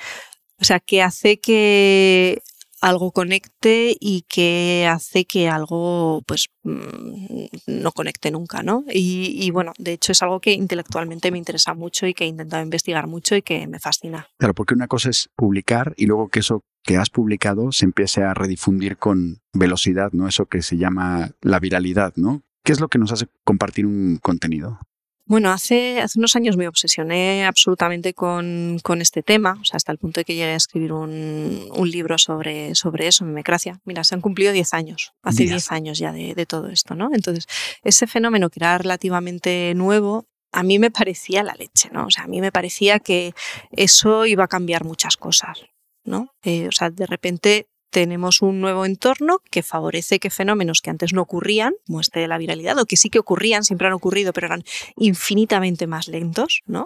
o 0.61 0.65
sea, 0.65 0.79
qué 0.79 1.01
hace 1.01 1.41
que 1.41 2.43
algo 2.83 3.11
conecte 3.13 3.97
y 3.99 4.27
que 4.29 4.87
hace 4.87 5.25
que 5.25 5.49
algo 5.49 6.23
pues 6.27 6.51
mm, 6.63 7.47
no 7.69 7.93
conecte 7.93 8.31
nunca, 8.31 8.63
¿no? 8.63 8.85
Y, 8.93 9.51
bueno, 9.51 9.73
de 9.79 9.95
hecho 9.95 10.13
es 10.13 10.23
algo 10.23 10.39
que 10.41 10.53
intelectualmente 10.53 11.31
me 11.31 11.39
interesa 11.39 11.73
mucho 11.73 12.07
y 12.07 12.13
que 12.13 12.25
he 12.25 12.29
intentado 12.29 12.63
investigar 12.63 13.07
mucho 13.07 13.35
y 13.35 13.41
que 13.41 13.67
me 13.67 13.79
fascina. 13.81 14.29
Claro, 14.37 14.53
porque 14.53 14.75
una 14.75 14.89
cosa 14.89 15.09
es 15.09 15.31
publicar 15.35 15.95
y 15.97 16.05
luego 16.05 16.29
que 16.29 16.41
eso 16.41 16.65
que 16.83 16.99
has 16.99 17.09
publicado 17.09 17.73
se 17.73 17.87
empiece 17.87 18.23
a 18.23 18.35
redifundir 18.35 18.99
con 18.99 19.41
velocidad, 19.55 20.13
¿no? 20.13 20.29
Eso 20.29 20.45
que 20.47 20.61
se 20.61 20.77
llama 20.77 21.31
la 21.41 21.61
viralidad, 21.61 22.13
¿no? 22.17 22.43
¿Qué 22.69 22.73
es 22.73 22.81
lo 22.81 22.89
que 22.89 22.99
nos 22.99 23.13
hace 23.13 23.29
compartir 23.45 23.87
un 23.87 24.19
contenido? 24.19 24.79
Bueno, 25.25 25.51
hace, 25.51 26.03
hace 26.03 26.19
unos 26.19 26.37
años 26.37 26.59
me 26.59 26.69
obsesioné 26.69 27.47
absolutamente 27.47 28.13
con, 28.13 28.79
con, 28.83 29.01
este 29.01 29.23
tema, 29.23 29.57
o 29.59 29.65
sea, 29.65 29.79
hasta 29.79 29.91
el 29.91 29.97
punto 29.97 30.21
de 30.21 30.27
que 30.27 30.35
llegué 30.35 30.51
a 30.51 30.57
escribir 30.57 30.93
un, 30.93 31.67
un 31.75 31.91
libro 31.91 32.19
sobre, 32.19 32.75
sobre 32.75 33.07
eso, 33.07 33.25
memecracia. 33.25 33.81
Mira, 33.87 34.05
se 34.05 34.17
han 34.17 34.21
cumplido 34.21 34.53
10 34.53 34.75
años, 34.75 35.15
hace 35.23 35.45
10 35.45 35.73
años 35.73 35.99
ya 35.99 36.13
de, 36.13 36.35
de, 36.35 36.45
todo 36.45 36.69
esto, 36.69 36.95
¿no? 36.95 37.09
Entonces, 37.15 37.47
ese 37.85 38.07
fenómeno 38.07 38.51
que 38.51 38.59
era 38.61 38.77
relativamente 38.77 39.73
nuevo, 39.75 40.27
a 40.53 40.63
mí 40.63 40.79
me 40.79 40.91
parecía 40.91 41.43
la 41.43 41.55
leche, 41.55 41.89
¿no? 41.91 42.05
O 42.05 42.11
sea, 42.11 42.25
a 42.25 42.29
mí 42.29 42.43
me 42.43 42.53
parecía 42.53 42.99
que 42.99 43.33
eso 43.71 44.27
iba 44.27 44.45
a 44.45 44.49
cambiar 44.49 44.85
muchas 44.85 45.17
cosas, 45.17 45.63
¿no? 46.05 46.35
Eh, 46.43 46.69
o 46.69 46.73
sea, 46.73 46.91
de 46.91 47.07
repente 47.07 47.67
tenemos 47.91 48.43
un 48.43 48.61
nuevo 48.61 48.85
entorno 48.85 49.41
que 49.51 49.63
favorece 49.63 50.19
que 50.19 50.31
fenómenos 50.31 50.81
que 50.81 50.91
antes 50.91 51.13
no 51.13 51.23
ocurrían, 51.23 51.75
como 51.87 52.01
este 52.01 52.21
de 52.21 52.29
la 52.29 52.39
viralidad, 52.39 52.79
o 52.79 52.87
que 52.87 52.97
sí 52.97 53.11
que 53.11 53.19
ocurrían, 53.19 53.65
siempre 53.65 53.87
han 53.87 53.95
ocurrido, 53.95 54.33
pero 54.33 54.47
eran 54.47 54.65
infinitamente 54.97 55.87
más 55.87 56.09
lentos, 56.09 56.63
¿no? 56.67 56.85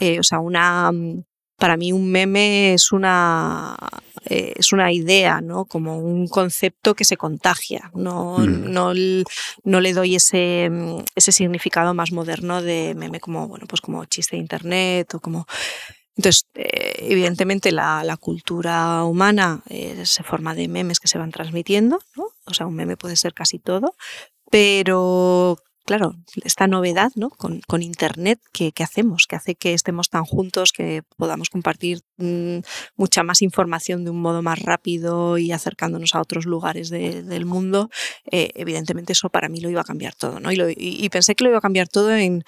Eh, 0.00 0.18
o 0.18 0.22
sea, 0.22 0.40
una 0.40 0.90
para 1.58 1.76
mí 1.78 1.90
un 1.90 2.10
meme 2.10 2.74
es 2.74 2.92
una 2.92 3.76
eh, 4.28 4.54
es 4.56 4.72
una 4.72 4.92
idea, 4.92 5.40
¿no? 5.40 5.64
Como 5.64 5.98
un 5.98 6.26
concepto 6.26 6.94
que 6.94 7.04
se 7.04 7.16
contagia. 7.16 7.90
No, 7.94 8.38
no, 8.38 8.92
no, 9.64 9.80
le 9.80 9.92
doy 9.92 10.16
ese, 10.16 10.68
ese 11.14 11.32
significado 11.32 11.94
más 11.94 12.12
moderno 12.12 12.60
de 12.60 12.94
meme 12.96 13.20
como, 13.20 13.46
bueno, 13.46 13.66
pues 13.68 13.80
como 13.80 14.04
chiste 14.06 14.36
de 14.36 14.42
internet 14.42 15.14
o 15.14 15.20
como 15.20 15.46
entonces, 16.16 16.46
eh, 16.54 16.94
evidentemente 17.10 17.72
la, 17.72 18.16
cultura 18.18 19.04
humana 19.04 19.62
eh, 19.68 20.02
se 20.04 20.22
forma 20.22 20.54
de 20.54 20.68
memes 20.68 20.98
que 20.98 21.08
se 21.08 21.18
van 21.18 21.30
transmitiendo, 21.30 22.00
¿no? 22.16 22.28
O 22.46 22.54
sea, 22.54 22.66
un 22.66 22.74
meme 22.74 22.96
puede 22.96 23.16
ser 23.16 23.34
casi 23.34 23.58
todo, 23.58 23.94
pero 24.50 25.58
claro, 25.84 26.16
esta 26.44 26.66
novedad 26.66 27.12
¿no? 27.14 27.30
con, 27.30 27.82
Internet 27.82 28.40
que, 28.52 28.72
que, 28.72 28.82
hacemos, 28.82 29.26
que 29.26 29.36
hace 29.36 29.54
que 29.54 29.72
estemos 29.72 30.10
tan 30.10 30.24
juntos, 30.24 30.72
que 30.72 31.02
podamos 31.16 31.48
compartir 31.48 32.00
mmm, 32.16 32.58
mucha 32.96 33.22
más 33.22 33.40
información 33.40 34.04
de 34.04 34.10
un 34.10 34.20
modo 34.20 34.42
más 34.42 34.58
rápido 34.58 35.38
y 35.38 35.52
acercándonos 35.52 36.14
a 36.14 36.20
otros 36.20 36.44
lugares 36.44 36.90
de, 36.90 37.22
del 37.22 37.44
mundo, 37.44 37.88
eh, 38.30 38.50
evidentemente 38.56 39.12
eso 39.12 39.30
para 39.30 39.48
mí 39.48 39.60
lo 39.60 39.70
iba 39.70 39.82
a 39.82 39.84
cambiar 39.84 40.14
todo. 40.14 40.40
¿no? 40.40 40.50
Y 40.52 41.08
pensé 41.10 41.34
que 41.34 41.44
lo 41.44 41.50
iba 41.50 41.58
a 41.58 41.62
cambiar 41.62 41.88
todo 41.88 42.14
en 42.14 42.44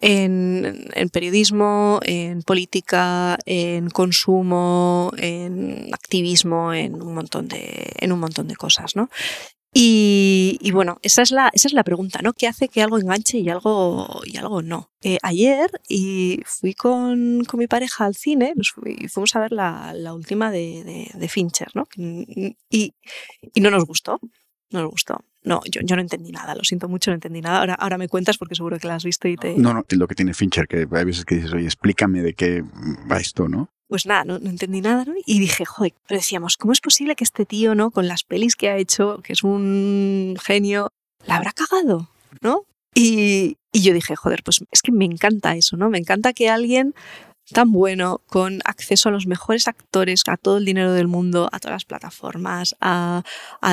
en, 0.00 0.88
en, 0.94 1.08
periodismo, 1.10 2.00
en 2.02 2.42
política, 2.42 3.38
en 3.46 3.90
consumo, 3.90 5.12
en 5.18 5.90
activismo, 5.92 6.72
en 6.72 7.00
un 7.00 7.14
montón 7.14 7.48
de, 7.48 7.92
en 7.98 8.12
un 8.12 8.20
montón 8.20 8.48
de 8.48 8.56
cosas, 8.56 8.96
¿no? 8.96 9.10
Y, 9.72 10.58
y, 10.60 10.72
bueno, 10.72 10.98
esa 11.02 11.22
es, 11.22 11.30
la, 11.30 11.48
esa 11.52 11.68
es 11.68 11.74
la 11.74 11.84
pregunta, 11.84 12.20
¿no? 12.22 12.32
¿Qué 12.32 12.48
hace 12.48 12.68
que 12.68 12.82
algo 12.82 12.98
enganche 12.98 13.38
y 13.38 13.48
algo, 13.50 14.20
y 14.24 14.36
algo 14.36 14.62
no? 14.62 14.90
Eh, 15.00 15.18
ayer 15.22 15.70
y 15.88 16.40
fui 16.44 16.74
con, 16.74 17.44
con, 17.44 17.58
mi 17.60 17.68
pareja 17.68 18.04
al 18.04 18.16
cine 18.16 18.52
nos 18.56 18.70
fui, 18.70 18.96
fuimos 19.08 19.36
a 19.36 19.40
ver 19.40 19.52
la, 19.52 19.92
la 19.94 20.12
última 20.12 20.50
de, 20.50 20.82
de, 20.82 21.10
de, 21.14 21.28
Fincher, 21.28 21.68
¿no? 21.74 21.86
Y, 22.68 22.94
y 23.54 23.60
no 23.60 23.70
nos 23.70 23.84
gustó, 23.84 24.18
no 24.70 24.82
nos 24.82 24.90
gustó. 24.90 25.24
No, 25.42 25.62
yo, 25.70 25.80
yo, 25.82 25.96
no 25.96 26.02
entendí 26.02 26.32
nada, 26.32 26.54
lo 26.54 26.64
siento 26.64 26.88
mucho, 26.88 27.10
no 27.10 27.14
entendí 27.14 27.40
nada. 27.40 27.60
Ahora, 27.60 27.74
ahora 27.74 27.98
me 27.98 28.08
cuentas 28.08 28.36
porque 28.36 28.54
seguro 28.54 28.78
que 28.78 28.86
la 28.86 28.96
has 28.96 29.04
visto 29.04 29.26
y 29.26 29.36
te... 29.36 29.56
No, 29.56 29.72
no, 29.72 29.84
lo 29.88 30.06
que 30.06 30.14
tiene 30.14 30.34
Fincher, 30.34 30.68
que 30.68 30.86
hay 30.90 31.04
veces 31.04 31.24
que 31.24 31.36
dices, 31.36 31.52
oye, 31.52 31.64
explícame 31.64 32.22
de 32.22 32.34
qué 32.34 32.62
va 33.10 33.18
esto, 33.18 33.48
¿no? 33.48 33.70
Pues 33.88 34.06
nada, 34.06 34.24
no, 34.24 34.38
no 34.38 34.50
entendí 34.50 34.80
nada, 34.80 35.04
¿no? 35.04 35.14
Y 35.26 35.40
dije, 35.40 35.64
joder, 35.64 35.94
pero 36.06 36.20
decíamos, 36.20 36.56
¿cómo 36.56 36.72
es 36.72 36.80
posible 36.80 37.16
que 37.16 37.24
este 37.24 37.46
tío, 37.46 37.74
¿no? 37.74 37.90
Con 37.90 38.06
las 38.06 38.22
pelis 38.22 38.54
que 38.54 38.68
ha 38.68 38.76
hecho, 38.76 39.20
que 39.24 39.32
es 39.32 39.42
un 39.42 40.36
genio, 40.42 40.90
la 41.26 41.36
habrá 41.36 41.52
cagado, 41.52 42.08
¿no? 42.40 42.64
Y, 42.94 43.56
y 43.72 43.82
yo 43.82 43.94
dije, 43.94 44.16
joder, 44.16 44.42
pues 44.44 44.60
es 44.70 44.82
que 44.82 44.92
me 44.92 45.06
encanta 45.06 45.56
eso, 45.56 45.76
¿no? 45.76 45.90
Me 45.90 45.98
encanta 45.98 46.32
que 46.32 46.48
alguien 46.48 46.94
tan 47.52 47.72
bueno, 47.72 48.20
con 48.26 48.60
acceso 48.64 49.08
a 49.08 49.12
los 49.12 49.26
mejores 49.26 49.68
actores, 49.68 50.22
a 50.26 50.36
todo 50.36 50.58
el 50.58 50.64
dinero 50.64 50.92
del 50.92 51.08
mundo, 51.08 51.48
a 51.52 51.58
todas 51.58 51.74
las 51.74 51.84
plataformas, 51.84 52.76
a, 52.80 53.22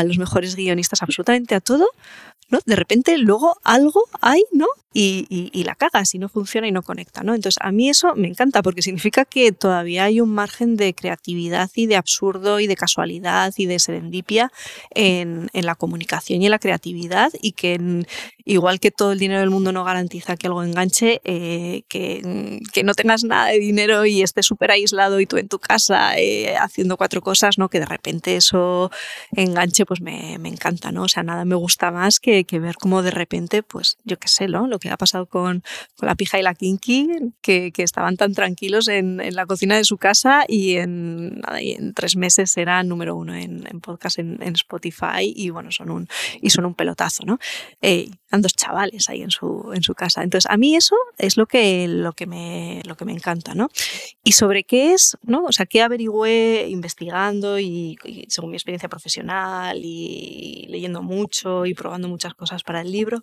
los 0.05 0.17
mejores 0.17 0.55
guionistas, 0.55 1.01
absolutamente 1.01 1.55
a 1.55 1.62
todo, 1.62 1.88
¿no? 2.50 2.60
De 2.66 2.75
repente 2.75 3.18
luego 3.18 3.58
algo 3.63 4.04
hay, 4.22 4.44
¿no? 4.51 4.68
Y, 4.94 5.27
y, 5.30 5.63
la 5.63 5.75
cagas 5.75 6.16
y 6.16 6.18
no 6.18 6.27
funciona 6.27 6.68
y 6.68 6.72
no 6.72 6.82
conecta, 6.82 7.22
¿no? 7.22 7.36
Entonces 7.36 7.60
a 7.62 7.72
mí 7.72 7.88
eso 7.88 8.16
me 8.16 8.27
encanta 8.27 8.63
porque 8.63 8.82
significa 8.82 9.25
que 9.25 9.51
todavía 9.51 10.06
hay 10.06 10.22
un 10.22 10.34
margen 10.34 10.75
de 10.75 10.96
creatividad 10.96 11.70
y 11.75 11.86
de 11.86 11.98
absurdo 11.98 12.60
y 12.60 12.66
de 12.66 12.75
casualidad 12.75 13.54
y 13.58 13.68
de 13.68 13.77
serendipia 13.77 14.51
en, 14.96 15.50
en 15.54 15.66
la 15.68 15.75
comunicación 15.75 16.42
y 16.42 16.46
en 16.46 16.51
la 16.51 16.58
creatividad 16.58 17.32
y 17.39 17.51
que 17.51 18.06
igual 18.48 18.80
que 18.80 18.92
todo 18.92 19.12
el 19.12 19.20
dinero 19.20 19.42
del 19.42 19.50
mundo 19.50 19.72
no 19.72 19.84
garantiza 19.84 20.38
que 20.38 20.48
algo 20.48 20.63
enganche, 20.63 21.22
eh, 21.25 21.84
que, 21.89 22.62
que, 22.72 22.84
no 22.84 22.94
tengas 22.94 23.25
nada 23.25 23.48
de 23.48 23.60
dinero 23.60 24.06
y 24.06 24.22
estés 24.22 24.46
súper 24.46 24.72
aislado 24.72 25.20
y 25.20 25.25
tú 25.25 25.38
en 25.38 25.50
tu 25.50 25.60
casa 25.60 26.18
eh, 26.18 26.56
haciendo 26.58 26.96
cuatro 26.96 27.22
cosas, 27.22 27.58
¿no? 27.58 27.68
Que 27.68 27.82
de 27.82 27.86
repente 27.86 28.38
eso 28.38 28.89
enganche, 29.34 29.86
pues 29.86 30.00
me, 30.00 30.38
me 30.39 30.48
encanta, 30.48 30.94
¿no? 30.94 31.04
O 31.04 31.08
sea, 31.10 31.24
nada 31.24 31.44
me 31.44 31.56
gusta 31.56 31.92
más 31.92 32.20
que, 32.22 32.37
que 32.46 32.60
ver 32.60 32.75
cómo 32.75 33.01
de 33.03 33.12
repente, 33.12 33.63
pues 33.63 33.98
yo 34.03 34.17
qué 34.17 34.27
sé, 34.27 34.48
¿no? 34.48 34.67
Lo 34.67 34.79
que 34.79 34.89
ha 34.89 34.98
pasado 34.98 35.25
con, 35.25 35.63
con 35.96 36.08
la 36.08 36.15
pija 36.15 36.39
y 36.39 36.44
la 36.44 36.53
kinky, 36.53 37.10
que, 37.41 37.72
que 37.72 37.84
estaban 37.84 38.17
tan 38.17 38.34
tranquilos 38.34 38.88
en, 38.88 39.20
en, 39.22 39.36
la 39.36 39.46
cocina 39.46 39.77
de 39.77 39.84
su 39.84 39.98
casa 39.98 40.46
y 40.48 40.75
en, 40.75 41.39
nada, 41.39 41.62
y 41.62 41.72
en 41.72 41.94
tres 41.94 42.15
meses 42.15 42.56
eran 42.58 42.88
número 42.88 43.15
uno 43.15 43.36
en, 43.36 43.65
en 43.67 43.82
podcast 43.82 44.20
en, 44.20 44.38
Spotify 44.58 45.34
y 45.36 45.50
bueno, 45.50 45.72
son 45.72 45.91
un, 45.91 46.08
y 46.41 46.50
son 46.50 46.65
un 46.65 46.74
pelotazo, 46.74 47.24
¿no? 47.25 47.38
Eh, 47.82 48.10
dos 48.41 48.53
chavales 48.53 49.10
ahí 49.10 49.22
en 49.22 49.32
su, 49.32 49.72
en 49.74 49.84
su 49.84 49.94
casa. 49.96 50.24
Entonces, 50.24 50.50
a 50.50 50.58
mí 50.58 50.75
eso 50.75 50.96
es 51.17 51.38
lo 51.38 51.46
que, 51.46 51.88
lo 51.88 52.13
que, 52.13 52.27
me, 52.27 52.82
lo 52.86 52.96
que 52.96 53.06
me 53.06 53.13
encanta, 53.13 53.56
¿no? 53.56 53.70
Y 54.24 54.34
sobre 54.34 54.63
qué 54.63 54.94
es, 54.94 55.17
¿no? 55.24 55.46
O 55.46 55.51
sea, 55.51 55.65
qué 55.65 55.82
averigüé 55.82 56.67
investigando 56.70 57.60
y, 57.60 57.98
y 58.03 58.25
según 58.29 58.51
mi 58.51 58.58
experiencia 58.58 58.89
profesional 58.89 59.79
y 59.84 60.65
leyendo 60.70 61.01
mucho 61.01 61.65
y 61.65 61.74
probando 61.74 62.08
muchas 62.08 62.26
cosas 62.34 62.63
para 62.63 62.81
el 62.81 62.91
libro, 62.91 63.22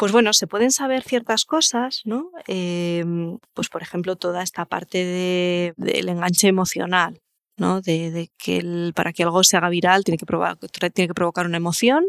pues 0.00 0.12
bueno, 0.12 0.32
se 0.32 0.46
pueden 0.46 0.70
saber 0.72 1.02
ciertas 1.02 1.44
cosas, 1.44 2.00
¿no? 2.04 2.30
Eh, 2.48 3.04
pues 3.52 3.68
por 3.68 3.82
ejemplo, 3.82 4.16
toda 4.16 4.42
esta 4.42 4.64
parte 4.64 5.04
del 5.04 5.74
de, 5.76 5.92
de 5.92 6.10
enganche 6.10 6.48
emocional, 6.48 7.20
¿no? 7.58 7.82
De, 7.82 8.10
de, 8.10 8.30
que 8.38 8.56
el, 8.56 8.92
para 8.96 9.12
que 9.12 9.24
algo 9.24 9.44
se 9.44 9.58
haga 9.58 9.68
viral 9.68 10.02
tiene 10.02 10.16
que, 10.16 10.24
provocar, 10.24 10.56
tiene 10.92 11.08
que 11.08 11.14
provocar 11.14 11.44
una 11.44 11.58
emoción. 11.58 12.06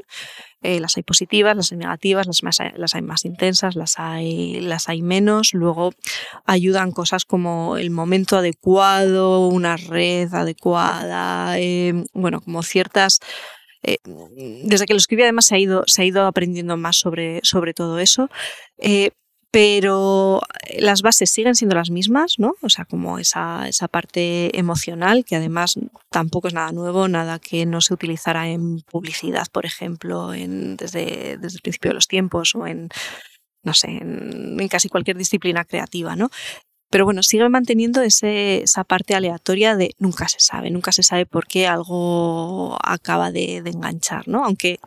Eh, 0.61 0.79
las 0.79 0.95
hay 0.95 1.03
positivas, 1.03 1.55
las 1.57 1.73
hay 1.73 1.79
negativas, 1.79 2.27
las, 2.27 2.43
más, 2.43 2.59
las 2.77 2.95
hay 2.95 3.01
más 3.01 3.25
intensas, 3.25 3.75
las 3.75 4.00
hay, 4.00 4.61
las 4.61 4.88
hay 4.88 5.01
menos. 5.01 5.53
Luego 5.53 5.91
ayudan 6.45 6.93
cosas 6.93 7.25
como 7.25 7.75
el 7.75 7.91
momento 7.91 8.38
adecuado, 8.38 9.47
una 9.47 9.75
red 9.75 10.33
adecuada, 10.33 11.59
eh, 11.59 12.05
bueno, 12.13 12.39
como 12.39 12.63
ciertas 12.63 13.19
eh, 13.83 13.97
desde 14.63 14.85
que 14.85 14.93
lo 14.93 14.97
escribí 14.97 15.23
además 15.23 15.45
se 15.45 15.55
ha 15.55 15.59
ido, 15.59 15.83
se 15.88 16.01
ha 16.01 16.05
ido 16.05 16.25
aprendiendo 16.25 16.77
más 16.77 16.97
sobre, 16.97 17.39
sobre 17.43 17.73
todo 17.73 18.00
eso. 18.00 18.29
Eh, 18.77 19.11
pero 19.51 20.41
las 20.79 21.01
bases 21.01 21.29
siguen 21.29 21.55
siendo 21.55 21.75
las 21.75 21.89
mismas, 21.89 22.35
¿no? 22.39 22.55
O 22.61 22.69
sea, 22.69 22.85
como 22.85 23.19
esa, 23.19 23.67
esa 23.67 23.89
parte 23.89 24.57
emocional, 24.57 25.25
que 25.25 25.35
además 25.35 25.77
tampoco 26.09 26.47
es 26.47 26.53
nada 26.53 26.71
nuevo, 26.71 27.09
nada 27.09 27.38
que 27.38 27.65
no 27.65 27.81
se 27.81 27.93
utilizara 27.93 28.47
en 28.47 28.79
publicidad, 28.89 29.47
por 29.51 29.65
ejemplo, 29.65 30.33
en, 30.33 30.77
desde, 30.77 31.38
desde 31.38 31.57
el 31.57 31.61
principio 31.61 31.89
de 31.89 31.95
los 31.95 32.07
tiempos 32.07 32.55
o 32.55 32.65
en, 32.65 32.88
no 33.63 33.73
sé, 33.73 33.89
en, 33.89 34.57
en 34.57 34.67
casi 34.69 34.88
cualquier 34.88 35.17
disciplina 35.17 35.65
creativa, 35.65 36.15
¿no? 36.15 36.29
Pero 36.91 37.05
bueno, 37.05 37.24
sigue 37.24 37.48
manteniendo 37.50 38.01
esa 38.01 38.83
parte 38.83 39.15
aleatoria 39.15 39.75
de 39.75 39.95
nunca 39.98 40.27
se 40.27 40.39
sabe, 40.39 40.69
nunca 40.69 40.91
se 40.91 41.03
sabe 41.03 41.25
por 41.25 41.48
qué 41.48 41.65
algo 41.65 42.77
acaba 42.83 43.31
de, 43.31 43.62
de 43.63 43.69
enganchar, 43.71 44.27
¿no? 44.27 44.43
Aunque 44.45 44.79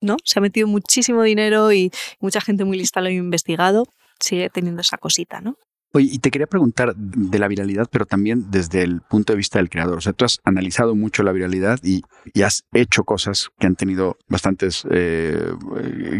no 0.00 0.16
se 0.24 0.38
ha 0.38 0.42
metido 0.42 0.66
muchísimo 0.66 1.22
dinero 1.22 1.72
y 1.72 1.92
mucha 2.20 2.40
gente 2.40 2.64
muy 2.64 2.78
lista 2.78 3.00
lo 3.02 3.08
ha 3.08 3.12
investigado, 3.12 3.86
sigue 4.18 4.48
teniendo 4.50 4.80
esa 4.80 4.96
cosita, 4.96 5.40
¿no? 5.40 5.56
Oye, 5.94 6.08
y 6.10 6.18
te 6.20 6.30
quería 6.30 6.46
preguntar 6.46 6.94
de 6.96 7.38
la 7.38 7.48
viralidad, 7.48 7.86
pero 7.90 8.06
también 8.06 8.50
desde 8.50 8.82
el 8.82 9.02
punto 9.02 9.34
de 9.34 9.36
vista 9.36 9.58
del 9.58 9.68
creador. 9.68 9.98
O 9.98 10.00
sea, 10.00 10.14
tú 10.14 10.24
has 10.24 10.40
analizado 10.42 10.94
mucho 10.94 11.22
la 11.22 11.32
viralidad 11.32 11.78
y, 11.82 12.02
y 12.32 12.42
has 12.42 12.64
hecho 12.72 13.04
cosas 13.04 13.50
que 13.58 13.66
han 13.66 13.76
tenido 13.76 14.16
bastantes 14.26 14.86
eh, 14.90 15.52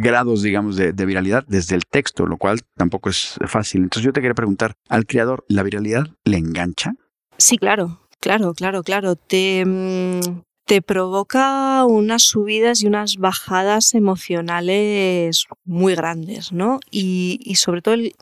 grados, 0.03 0.43
digamos, 0.43 0.77
de, 0.77 0.93
de, 0.93 1.07
viralidad 1.07 1.45
desde 1.49 1.75
el 1.75 1.87
texto, 1.87 2.27
lo 2.27 2.37
cual 2.37 2.61
tampoco 2.77 3.09
es 3.09 3.39
fácil. 3.47 3.83
Entonces 3.83 4.05
yo 4.05 4.13
te 4.13 4.21
quería 4.21 4.35
preguntar, 4.35 4.75
¿al 4.91 5.07
creador 5.07 5.45
la 5.49 5.63
viralidad 5.63 6.07
le 6.25 6.37
engancha? 6.37 6.93
Sí, 7.39 7.57
claro, 7.57 8.01
claro, 8.21 8.53
claro, 8.53 8.83
claro. 8.83 9.17
Te, 9.17 9.65
mm, 9.65 10.43
te 10.67 10.83
provoca 10.83 11.85
unas 11.87 12.23
subidas 12.23 12.83
y 12.83 12.87
unas 12.87 13.17
bajadas 13.17 13.95
emocionales 13.95 15.47
muy 15.65 15.95
grandes, 15.95 16.53
¿no? 16.53 16.79
Y, 16.91 17.41
y 17.43 17.57
sobre 17.57 17.83
todo 17.83 17.95
el, 17.95 18.15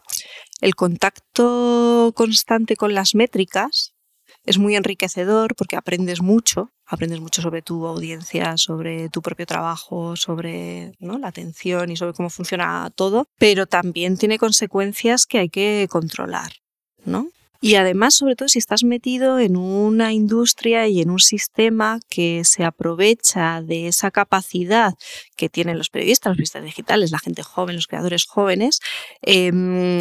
el 0.60 0.74
contacto 0.74 2.12
constante 2.14 2.76
con 2.76 2.94
las 2.94 3.14
métricas 3.14 3.94
es 4.44 4.58
muy 4.58 4.76
enriquecedor 4.76 5.54
porque 5.54 5.76
aprendes 5.76 6.22
mucho, 6.22 6.70
aprendes 6.86 7.20
mucho 7.20 7.42
sobre 7.42 7.62
tu 7.62 7.86
audiencia, 7.86 8.56
sobre 8.56 9.08
tu 9.08 9.22
propio 9.22 9.46
trabajo, 9.46 10.16
sobre 10.16 10.92
¿no? 10.98 11.18
la 11.18 11.28
atención 11.28 11.90
y 11.90 11.96
sobre 11.96 12.14
cómo 12.14 12.30
funciona 12.30 12.90
todo, 12.94 13.26
pero 13.38 13.66
también 13.66 14.16
tiene 14.16 14.38
consecuencias 14.38 15.26
que 15.26 15.38
hay 15.38 15.48
que 15.48 15.88
controlar, 15.90 16.52
¿no? 17.04 17.28
Y 17.60 17.74
además, 17.74 18.14
sobre 18.14 18.36
todo, 18.36 18.48
si 18.48 18.58
estás 18.58 18.84
metido 18.84 19.38
en 19.38 19.56
una 19.56 20.12
industria 20.14 20.88
y 20.88 21.02
en 21.02 21.10
un 21.10 21.18
sistema 21.18 22.00
que 22.08 22.42
se 22.44 22.64
aprovecha 22.64 23.60
de 23.60 23.88
esa 23.88 24.10
capacidad 24.10 24.94
que 25.36 25.50
tienen 25.50 25.76
los 25.76 25.90
periodistas, 25.90 26.30
los 26.30 26.36
periodistas 26.36 26.64
digitales, 26.64 27.10
la 27.10 27.18
gente 27.18 27.42
joven, 27.42 27.76
los 27.76 27.86
creadores 27.86 28.24
jóvenes, 28.24 28.80
em, 29.20 29.98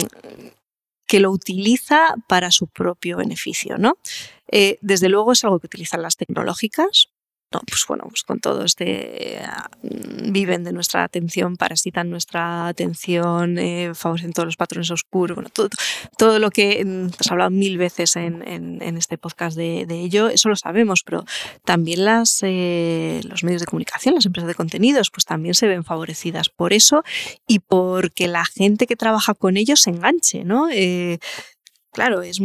que 1.05 1.19
lo 1.19 1.31
utiliza 1.31 2.15
para 2.27 2.51
su 2.51 2.67
propio 2.67 3.17
beneficio, 3.17 3.77
¿no? 3.77 3.97
Eh, 4.51 4.77
desde 4.81 5.09
luego 5.09 5.33
es 5.33 5.43
algo 5.43 5.59
que 5.59 5.67
utilizan 5.67 6.01
las 6.01 6.15
tecnológicas, 6.15 7.09
no, 7.51 7.61
pues 7.67 7.83
bueno, 7.87 8.03
pues 8.07 8.21
con 8.23 8.39
todo 8.39 8.63
este 8.63 9.41
mm, 9.81 10.31
viven 10.31 10.63
de 10.63 10.71
nuestra 10.71 11.03
atención, 11.03 11.57
parasitan 11.57 12.09
nuestra 12.09 12.67
atención, 12.67 13.57
eh, 13.57 13.91
favorecen 13.95 14.33
todos 14.33 14.45
los 14.45 14.57
patrones 14.57 14.91
oscuros, 14.91 15.35
bueno, 15.35 15.49
todo, 15.51 15.69
todo 16.17 16.37
lo 16.37 16.51
que 16.51 16.83
mm, 16.85 17.07
has 17.19 17.31
hablado 17.31 17.49
mil 17.49 17.77
veces 17.77 18.15
en, 18.15 18.79
este 18.97 19.17
podcast 19.17 19.57
de, 19.57 19.85
de, 19.87 20.01
ello, 20.01 20.29
eso 20.29 20.49
lo 20.49 20.55
sabemos, 20.55 21.03
pero 21.03 21.25
también 21.65 22.05
las, 22.05 22.39
eh, 22.43 23.21
los 23.23 23.43
medios 23.43 23.61
de 23.61 23.67
comunicación, 23.67 24.15
las 24.15 24.25
empresas 24.25 24.47
de 24.47 24.55
contenidos, 24.55 25.09
pues 25.09 25.25
también 25.25 25.55
se 25.55 25.67
ven 25.67 25.83
favorecidas 25.83 26.49
por 26.49 26.73
eso 26.73 27.03
y 27.47 27.59
porque 27.59 28.27
la 28.27 28.45
gente 28.45 28.85
que 28.85 28.95
trabaja 28.95 29.33
con 29.33 29.57
ellos 29.57 29.81
se 29.81 29.89
enganche, 29.89 30.43
¿no? 30.43 30.69
Eh, 30.69 31.19
Claro, 31.99 32.21
es 32.21 32.37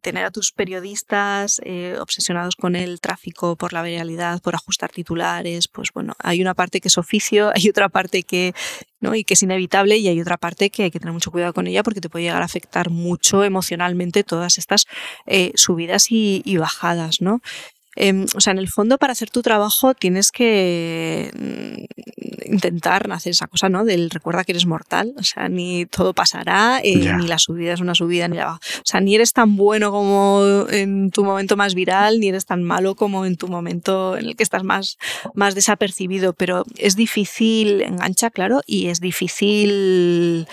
tener 0.00 0.24
a 0.24 0.30
tus 0.30 0.50
periodistas 0.50 1.60
eh, 1.62 1.98
obsesionados 2.00 2.56
con 2.56 2.74
el 2.74 3.02
tráfico 3.02 3.54
por 3.54 3.74
la 3.74 3.82
viralidad, 3.82 4.40
por 4.40 4.54
ajustar 4.54 4.90
titulares, 4.90 5.68
pues 5.68 5.92
bueno, 5.92 6.14
hay 6.18 6.40
una 6.40 6.54
parte 6.54 6.80
que 6.80 6.88
es 6.88 6.96
oficio, 6.96 7.50
hay 7.54 7.68
otra 7.68 7.90
parte 7.90 8.22
que, 8.22 8.54
¿no? 8.98 9.14
y 9.14 9.24
que 9.24 9.34
es 9.34 9.42
inevitable 9.42 9.98
y 9.98 10.08
hay 10.08 10.18
otra 10.18 10.38
parte 10.38 10.70
que 10.70 10.84
hay 10.84 10.90
que 10.90 10.98
tener 10.98 11.12
mucho 11.12 11.30
cuidado 11.30 11.52
con 11.52 11.66
ella 11.66 11.82
porque 11.82 12.00
te 12.00 12.08
puede 12.08 12.24
llegar 12.24 12.40
a 12.40 12.46
afectar 12.46 12.88
mucho 12.88 13.44
emocionalmente 13.44 14.24
todas 14.24 14.56
estas 14.56 14.86
eh, 15.26 15.52
subidas 15.54 16.10
y, 16.10 16.40
y 16.46 16.56
bajadas, 16.56 17.20
¿no? 17.20 17.42
Em, 17.94 18.26
o 18.34 18.40
sea, 18.40 18.52
en 18.52 18.58
el 18.58 18.68
fondo, 18.68 18.96
para 18.98 19.12
hacer 19.12 19.30
tu 19.30 19.42
trabajo 19.42 19.94
tienes 19.94 20.30
que 20.32 21.30
mm, 21.34 22.52
intentar 22.52 23.10
hacer 23.12 23.32
esa 23.32 23.46
cosa, 23.46 23.68
¿no? 23.68 23.84
Del 23.84 24.10
recuerda 24.10 24.44
que 24.44 24.52
eres 24.52 24.66
mortal. 24.66 25.14
O 25.18 25.22
sea, 25.22 25.48
ni 25.48 25.86
todo 25.86 26.14
pasará, 26.14 26.80
eh, 26.82 27.12
ni 27.14 27.26
la 27.26 27.38
subida 27.38 27.74
es 27.74 27.80
una 27.80 27.94
subida, 27.94 28.28
ni 28.28 28.36
la 28.36 28.46
baja. 28.46 28.60
O 28.78 28.84
sea, 28.84 29.00
ni 29.00 29.14
eres 29.14 29.32
tan 29.32 29.56
bueno 29.56 29.90
como 29.90 30.66
en 30.70 31.10
tu 31.10 31.24
momento 31.24 31.56
más 31.56 31.74
viral, 31.74 32.20
ni 32.20 32.28
eres 32.28 32.46
tan 32.46 32.62
malo 32.62 32.94
como 32.94 33.26
en 33.26 33.36
tu 33.36 33.48
momento 33.48 34.16
en 34.16 34.26
el 34.26 34.36
que 34.36 34.42
estás 34.42 34.64
más, 34.64 34.96
más 35.34 35.54
desapercibido. 35.54 36.32
Pero 36.32 36.64
es 36.76 36.96
difícil, 36.96 37.82
engancha, 37.82 38.30
claro, 38.30 38.62
y 38.66 38.88
es 38.88 39.00
difícil, 39.00 40.46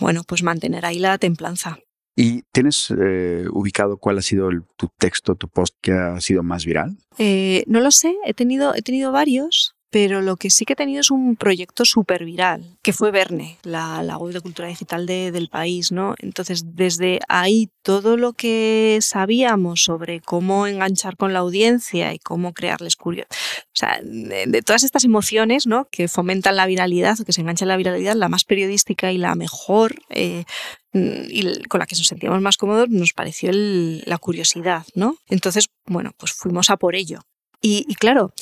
bueno, 0.00 0.22
pues 0.26 0.42
mantener 0.42 0.86
ahí 0.86 0.98
la 0.98 1.18
templanza. 1.18 1.78
¿Y 2.18 2.42
tienes 2.50 2.90
eh, 2.98 3.44
ubicado 3.52 3.98
cuál 3.98 4.16
ha 4.16 4.22
sido 4.22 4.48
tu 4.76 4.88
texto, 4.98 5.34
tu 5.34 5.48
post 5.48 5.76
que 5.82 5.92
ha 5.92 6.18
sido 6.22 6.42
más 6.42 6.64
viral? 6.64 6.96
Eh, 7.18 7.62
no 7.66 7.80
lo 7.80 7.90
sé, 7.90 8.16
he 8.24 8.32
tenido, 8.32 8.74
he 8.74 8.80
tenido 8.80 9.12
varios 9.12 9.75
pero 9.96 10.20
lo 10.20 10.36
que 10.36 10.50
sí 10.50 10.66
que 10.66 10.74
he 10.74 10.76
tenido 10.76 11.00
es 11.00 11.10
un 11.10 11.36
proyecto 11.36 11.86
súper 11.86 12.26
viral, 12.26 12.76
que 12.82 12.92
fue 12.92 13.10
Verne, 13.10 13.56
la, 13.62 14.02
la 14.02 14.18
web 14.18 14.34
de 14.34 14.42
cultura 14.42 14.68
digital 14.68 15.06
del 15.06 15.48
país, 15.48 15.90
¿no? 15.90 16.14
Entonces, 16.18 16.76
desde 16.76 17.18
ahí, 17.30 17.70
todo 17.80 18.18
lo 18.18 18.34
que 18.34 18.98
sabíamos 19.00 19.84
sobre 19.84 20.20
cómo 20.20 20.66
enganchar 20.66 21.16
con 21.16 21.32
la 21.32 21.38
audiencia 21.38 22.12
y 22.12 22.18
cómo 22.18 22.52
crearles 22.52 22.94
curiosidad, 22.94 23.30
o 23.32 23.72
sea, 23.72 23.98
de, 24.02 24.60
todas 24.60 24.84
estas 24.84 25.04
emociones, 25.04 25.66
¿no? 25.66 25.88
Que 25.90 26.08
fomentan 26.08 26.56
la 26.56 26.66
viralidad 26.66 27.18
o 27.18 27.24
que 27.24 27.32
se 27.32 27.40
enganchan 27.40 27.68
la 27.68 27.78
viralidad, 27.78 28.16
la 28.16 28.28
más 28.28 28.44
periodística 28.44 29.12
y 29.12 29.16
la 29.16 29.34
mejor, 29.34 29.94
eh, 30.10 30.44
y 30.92 31.62
con 31.68 31.80
la 31.80 31.86
que 31.86 31.96
nos 31.96 32.06
sentíamos 32.06 32.42
más 32.42 32.58
cómodos, 32.58 32.90
nos 32.90 33.14
pareció 33.14 33.50
la 33.50 34.18
curiosidad, 34.18 34.84
¿no? 34.94 35.16
Entonces, 35.26 35.70
bueno, 35.86 36.12
pues 36.18 36.34
fuimos 36.34 36.68
a 36.68 36.76
por 36.76 36.96
ello. 36.96 37.20
Y, 37.62 37.86
y 37.88 37.94
claro, 37.94 38.34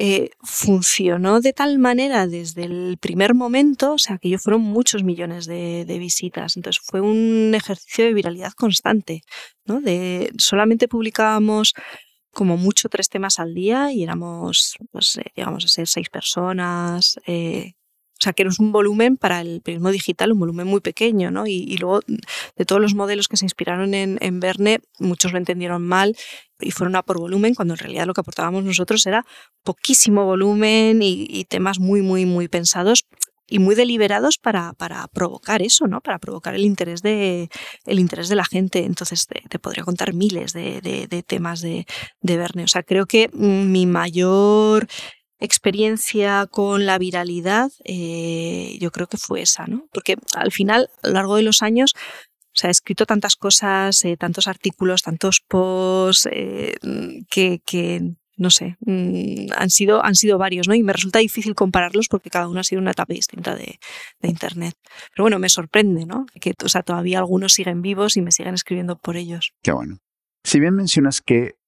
eh, 0.00 0.30
funcionó 0.42 1.40
de 1.40 1.52
tal 1.52 1.78
manera 1.78 2.28
desde 2.28 2.64
el 2.64 2.98
primer 3.00 3.34
momento, 3.34 3.94
o 3.94 3.98
sea, 3.98 4.18
que 4.18 4.28
yo 4.28 4.38
fueron 4.38 4.62
muchos 4.62 5.02
millones 5.02 5.46
de, 5.46 5.84
visitas. 5.98 6.56
Entonces 6.56 6.80
fue 6.84 7.00
un 7.00 7.52
ejercicio 7.54 8.04
de 8.04 8.14
viralidad 8.14 8.52
constante, 8.52 9.22
¿no? 9.64 9.80
De, 9.80 10.32
solamente 10.38 10.86
publicábamos 10.86 11.74
como 12.30 12.56
mucho 12.56 12.88
tres 12.88 13.08
temas 13.08 13.40
al 13.40 13.54
día 13.54 13.90
y 13.92 14.04
éramos, 14.04 14.76
pues, 14.92 15.16
eh, 15.16 15.32
llegamos 15.34 15.64
a 15.64 15.68
ser 15.68 15.88
seis 15.88 16.08
personas, 16.10 17.18
eh, 17.26 17.72
o 18.18 18.20
sea, 18.20 18.32
que 18.32 18.42
era 18.42 18.50
un 18.58 18.72
volumen 18.72 19.16
para 19.16 19.40
el 19.40 19.60
periodismo 19.60 19.92
digital, 19.92 20.32
un 20.32 20.40
volumen 20.40 20.66
muy 20.66 20.80
pequeño, 20.80 21.30
¿no? 21.30 21.46
Y, 21.46 21.76
luego, 21.76 22.00
de 22.56 22.64
todos 22.64 22.82
los 22.82 22.96
modelos 22.96 23.28
que 23.28 23.36
se 23.36 23.44
inspiraron 23.44 23.94
en, 23.94 24.18
en, 24.20 24.40
Verne, 24.40 24.80
muchos 24.98 25.30
lo 25.30 25.38
entendieron 25.38 25.82
mal 25.82 26.16
y 26.58 26.72
fueron 26.72 26.96
a 26.96 27.04
por 27.04 27.20
volumen, 27.20 27.54
cuando 27.54 27.74
en 27.74 27.78
realidad 27.78 28.06
lo 28.06 28.14
que 28.14 28.20
aportábamos 28.20 28.64
nosotros 28.64 29.06
era 29.06 29.24
poquísimo 29.62 30.24
volumen 30.24 30.98
y, 31.00 31.44
temas 31.44 31.78
muy, 31.78 32.02
muy, 32.02 32.26
muy 32.26 32.48
pensados 32.48 33.04
y 33.46 33.60
muy 33.60 33.76
deliberados 33.76 34.36
para, 34.36 34.72
para, 34.72 35.06
provocar 35.06 35.62
eso, 35.62 35.86
¿no? 35.86 36.00
Para 36.00 36.18
provocar 36.18 36.56
el 36.56 36.64
interés 36.64 37.02
de, 37.02 37.48
el 37.86 38.00
interés 38.00 38.28
de 38.28 38.34
la 38.34 38.44
gente. 38.44 38.84
Entonces, 38.84 39.28
te, 39.28 39.58
podría 39.60 39.84
contar 39.84 40.12
miles 40.12 40.52
de, 40.52 40.80
de, 40.80 41.06
de 41.06 41.22
temas 41.22 41.60
de, 41.60 41.86
de 42.20 42.36
Verne. 42.36 42.64
O 42.64 42.68
sea, 42.68 42.82
creo 42.82 43.06
que 43.06 43.30
mi 43.32 43.86
mayor 43.86 44.88
experiencia 45.38 46.46
con 46.50 46.86
la 46.86 46.98
viralidad, 46.98 47.70
eh, 47.84 48.76
yo 48.80 48.90
creo 48.90 49.06
que 49.06 49.16
fue 49.16 49.42
esa, 49.42 49.66
¿no? 49.66 49.86
Porque 49.92 50.16
al 50.34 50.52
final, 50.52 50.90
a 51.02 51.08
lo 51.08 51.14
largo 51.14 51.36
de 51.36 51.42
los 51.42 51.62
años, 51.62 51.94
o 52.58 52.60
sea, 52.60 52.68
he 52.68 52.72
escrito 52.72 53.06
tantas 53.06 53.36
cosas, 53.36 54.04
eh, 54.04 54.16
tantos 54.16 54.48
artículos, 54.48 55.02
tantos 55.02 55.40
posts, 55.46 56.28
eh, 56.32 56.74
que, 57.30 57.60
que, 57.64 58.14
no 58.36 58.50
sé, 58.50 58.76
mm, 58.80 59.52
han 59.56 59.70
sido, 59.70 60.04
han 60.04 60.16
sido 60.16 60.38
varios, 60.38 60.66
¿no? 60.66 60.74
Y 60.74 60.82
me 60.82 60.92
resulta 60.92 61.20
difícil 61.20 61.54
compararlos 61.54 62.08
porque 62.08 62.30
cada 62.30 62.48
uno 62.48 62.60
ha 62.60 62.64
sido 62.64 62.80
una 62.80 62.90
etapa 62.90 63.14
distinta 63.14 63.54
de, 63.54 63.78
de 64.20 64.28
Internet. 64.28 64.74
Pero 65.14 65.24
bueno, 65.24 65.38
me 65.38 65.48
sorprende, 65.48 66.04
¿no? 66.04 66.26
Que 66.40 66.54
o 66.64 66.68
sea, 66.68 66.82
todavía 66.82 67.18
algunos 67.18 67.52
siguen 67.52 67.80
vivos 67.80 68.16
y 68.16 68.22
me 68.22 68.32
siguen 68.32 68.54
escribiendo 68.54 68.98
por 68.98 69.16
ellos. 69.16 69.52
Qué 69.62 69.70
bueno. 69.70 69.98
Si 70.42 70.58
bien 70.58 70.74
mencionas 70.74 71.20
que 71.20 71.58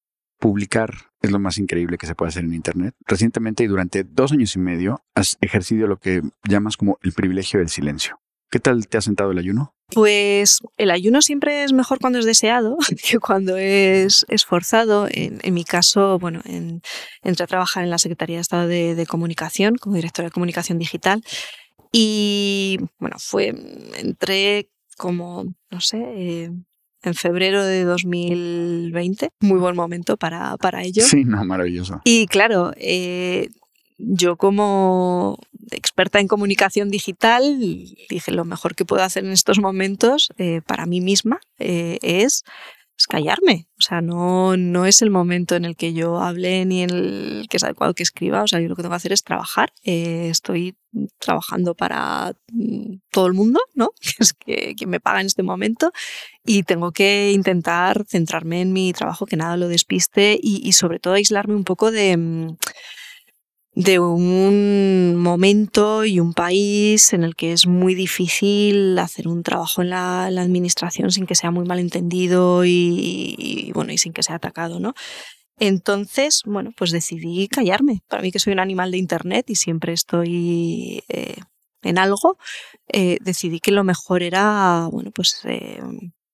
publicar 0.40 0.94
es 1.22 1.30
lo 1.30 1.38
más 1.38 1.58
increíble 1.58 1.98
que 1.98 2.06
se 2.06 2.16
puede 2.16 2.30
hacer 2.30 2.44
en 2.44 2.54
Internet. 2.54 2.94
Recientemente 3.06 3.62
y 3.62 3.68
durante 3.68 4.02
dos 4.02 4.32
años 4.32 4.56
y 4.56 4.58
medio 4.58 5.04
has 5.14 5.36
ejercido 5.40 5.86
lo 5.86 5.98
que 5.98 6.22
llamas 6.48 6.76
como 6.76 6.98
el 7.02 7.12
privilegio 7.12 7.60
del 7.60 7.68
silencio. 7.68 8.18
¿Qué 8.50 8.58
tal 8.58 8.88
te 8.88 8.98
ha 8.98 9.00
sentado 9.00 9.30
el 9.30 9.38
ayuno? 9.38 9.74
Pues 9.92 10.60
el 10.76 10.90
ayuno 10.90 11.22
siempre 11.22 11.62
es 11.62 11.72
mejor 11.72 12.00
cuando 12.00 12.18
es 12.18 12.24
deseado 12.24 12.76
que 13.08 13.18
cuando 13.18 13.56
es 13.56 14.24
esforzado. 14.28 15.06
En, 15.10 15.54
mi 15.54 15.64
caso, 15.64 16.18
bueno, 16.18 16.40
entré 16.44 17.44
a 17.44 17.46
trabajar 17.46 17.84
en 17.84 17.90
la 17.90 17.98
Secretaría 17.98 18.36
de 18.36 18.42
Estado 18.42 18.66
de, 18.66 19.06
Comunicación 19.06 19.76
como 19.76 19.96
directora 19.96 20.28
de 20.28 20.32
Comunicación 20.32 20.78
Digital 20.78 21.22
y, 21.92 22.78
bueno, 22.98 23.16
fue, 23.18 23.54
entré 23.96 24.70
como, 24.96 25.44
no 25.70 25.80
sé, 25.80 25.98
eh, 25.98 26.50
en 27.02 27.14
febrero 27.14 27.64
de 27.64 27.84
2020. 27.84 29.30
Muy 29.40 29.58
buen 29.58 29.76
momento 29.76 30.16
para, 30.16 30.56
para 30.56 30.82
ello. 30.82 31.02
Sí, 31.04 31.24
no, 31.24 31.44
maravilloso. 31.44 32.00
Y 32.04 32.26
claro, 32.26 32.72
eh, 32.76 33.48
yo 33.98 34.36
como 34.36 35.38
experta 35.70 36.20
en 36.20 36.28
comunicación 36.28 36.90
digital 36.90 37.58
dije 38.08 38.32
lo 38.32 38.44
mejor 38.44 38.74
que 38.74 38.84
puedo 38.84 39.02
hacer 39.02 39.24
en 39.24 39.32
estos 39.32 39.60
momentos 39.60 40.30
eh, 40.38 40.62
para 40.66 40.86
mí 40.86 41.00
misma 41.00 41.40
eh, 41.58 41.98
es 42.02 42.42
es 43.00 43.06
callarme. 43.06 43.66
O 43.78 43.80
sea, 43.80 44.02
no, 44.02 44.58
no 44.58 44.84
es 44.84 45.00
el 45.00 45.10
momento 45.10 45.56
en 45.56 45.64
el 45.64 45.74
que 45.74 45.94
yo 45.94 46.20
hable 46.20 46.66
ni 46.66 46.82
en 46.82 46.90
el 46.90 47.46
que 47.48 47.56
es 47.56 47.64
adecuado 47.64 47.94
que 47.94 48.02
escriba. 48.02 48.42
O 48.42 48.46
sea, 48.46 48.60
yo 48.60 48.68
lo 48.68 48.76
que 48.76 48.82
tengo 48.82 48.92
que 48.92 48.96
hacer 48.96 49.12
es 49.12 49.24
trabajar. 49.24 49.72
Eh, 49.82 50.28
estoy 50.28 50.76
trabajando 51.18 51.74
para 51.74 52.34
mm, 52.52 52.96
todo 53.10 53.26
el 53.26 53.32
mundo, 53.32 53.58
¿no? 53.74 53.92
Es 54.18 54.34
que, 54.34 54.74
que 54.76 54.86
me 54.86 55.00
paga 55.00 55.20
en 55.20 55.26
este 55.26 55.42
momento. 55.42 55.92
Y 56.44 56.62
tengo 56.64 56.92
que 56.92 57.32
intentar 57.32 58.04
centrarme 58.06 58.60
en 58.60 58.74
mi 58.74 58.92
trabajo, 58.92 59.24
que 59.24 59.36
nada 59.36 59.56
lo 59.56 59.68
despiste 59.68 60.38
y, 60.40 60.60
y 60.62 60.72
sobre 60.72 60.98
todo 60.98 61.14
aislarme 61.14 61.54
un 61.54 61.64
poco 61.64 61.90
de 61.90 62.18
mm, 62.18 62.56
de 63.74 64.00
un 64.00 65.16
momento 65.16 66.04
y 66.04 66.18
un 66.18 66.34
país 66.34 67.12
en 67.12 67.22
el 67.22 67.36
que 67.36 67.52
es 67.52 67.66
muy 67.66 67.94
difícil 67.94 68.98
hacer 68.98 69.28
un 69.28 69.42
trabajo 69.42 69.82
en 69.82 69.90
la, 69.90 70.26
administración 70.26 71.12
sin 71.12 71.26
que 71.26 71.34
sea 71.36 71.50
muy 71.50 71.64
malentendido 71.64 72.64
y, 72.64 73.34
y, 73.38 73.72
bueno 73.72 73.92
y 73.92 73.98
sin 73.98 74.12
que 74.12 74.22
sea 74.22 74.36
atacado, 74.36 74.80
¿no? 74.80 74.94
Entonces, 75.60 76.42
bueno, 76.46 76.72
pues 76.76 76.90
decidí 76.90 77.46
callarme. 77.46 78.02
Para 78.08 78.22
mí 78.22 78.32
que 78.32 78.38
soy 78.38 78.54
un 78.54 78.60
animal 78.60 78.90
de 78.90 78.98
internet 78.98 79.50
y 79.50 79.56
siempre 79.56 79.92
estoy 79.92 81.04
eh, 81.08 81.36
en 81.82 81.98
algo, 81.98 82.38
eh, 82.88 83.18
decidí 83.20 83.60
que 83.60 83.70
lo 83.70 83.84
mejor 83.84 84.22
era, 84.22 84.88
bueno, 84.90 85.10
pues 85.10 85.40
eh, 85.44 85.80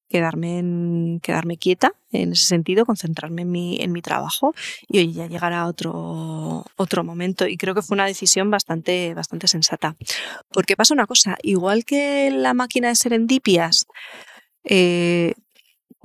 quedarme, 0.09 0.59
en, 0.59 1.21
quedarme 1.23 1.57
quieta 1.57 1.92
en 2.12 2.33
ese 2.33 2.47
sentido, 2.47 2.87
concentrarme 2.87 3.42
en 3.42 3.51
mi, 3.51 3.79
en 3.81 3.92
mi 3.92 4.03
trabajo 4.03 4.55
y 4.88 4.99
oye, 4.99 5.12
ya 5.12 5.27
llegará 5.27 5.66
otro, 5.66 6.64
otro 6.77 7.05
momento. 7.05 7.47
Y 7.47 7.57
creo 7.57 7.75
que 7.75 7.83
fue 7.83 7.95
una 7.95 8.07
decisión 8.07 8.51
bastante, 8.51 9.14
bastante 9.14 9.49
sensata. 9.49 9.97
Porque 10.53 10.77
pasa 10.77 10.95
una 10.95 11.07
cosa, 11.07 11.37
igual 11.42 11.85
que 11.85 12.31
la 12.31 12.55
máquina 12.55 12.88
de 12.88 12.97
serendipias 12.97 13.87
eh, 14.64 15.35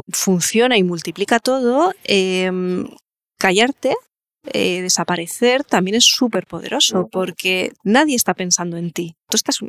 funciona 0.10 0.78
y 0.78 0.84
multiplica 0.84 1.40
todo, 1.40 1.94
em, 2.04 2.88
callarte 3.38 3.96
eh, 4.43 4.82
desaparecer 4.82 5.63
también 5.63 5.95
es 5.95 6.06
súper 6.06 6.47
poderoso 6.47 7.08
porque 7.12 7.73
nadie 7.84 8.15
está 8.15 8.34
pensando 8.34 8.77
en 8.77 8.91
ti. 8.91 9.15
Tú 9.30 9.38
estás 9.38 9.60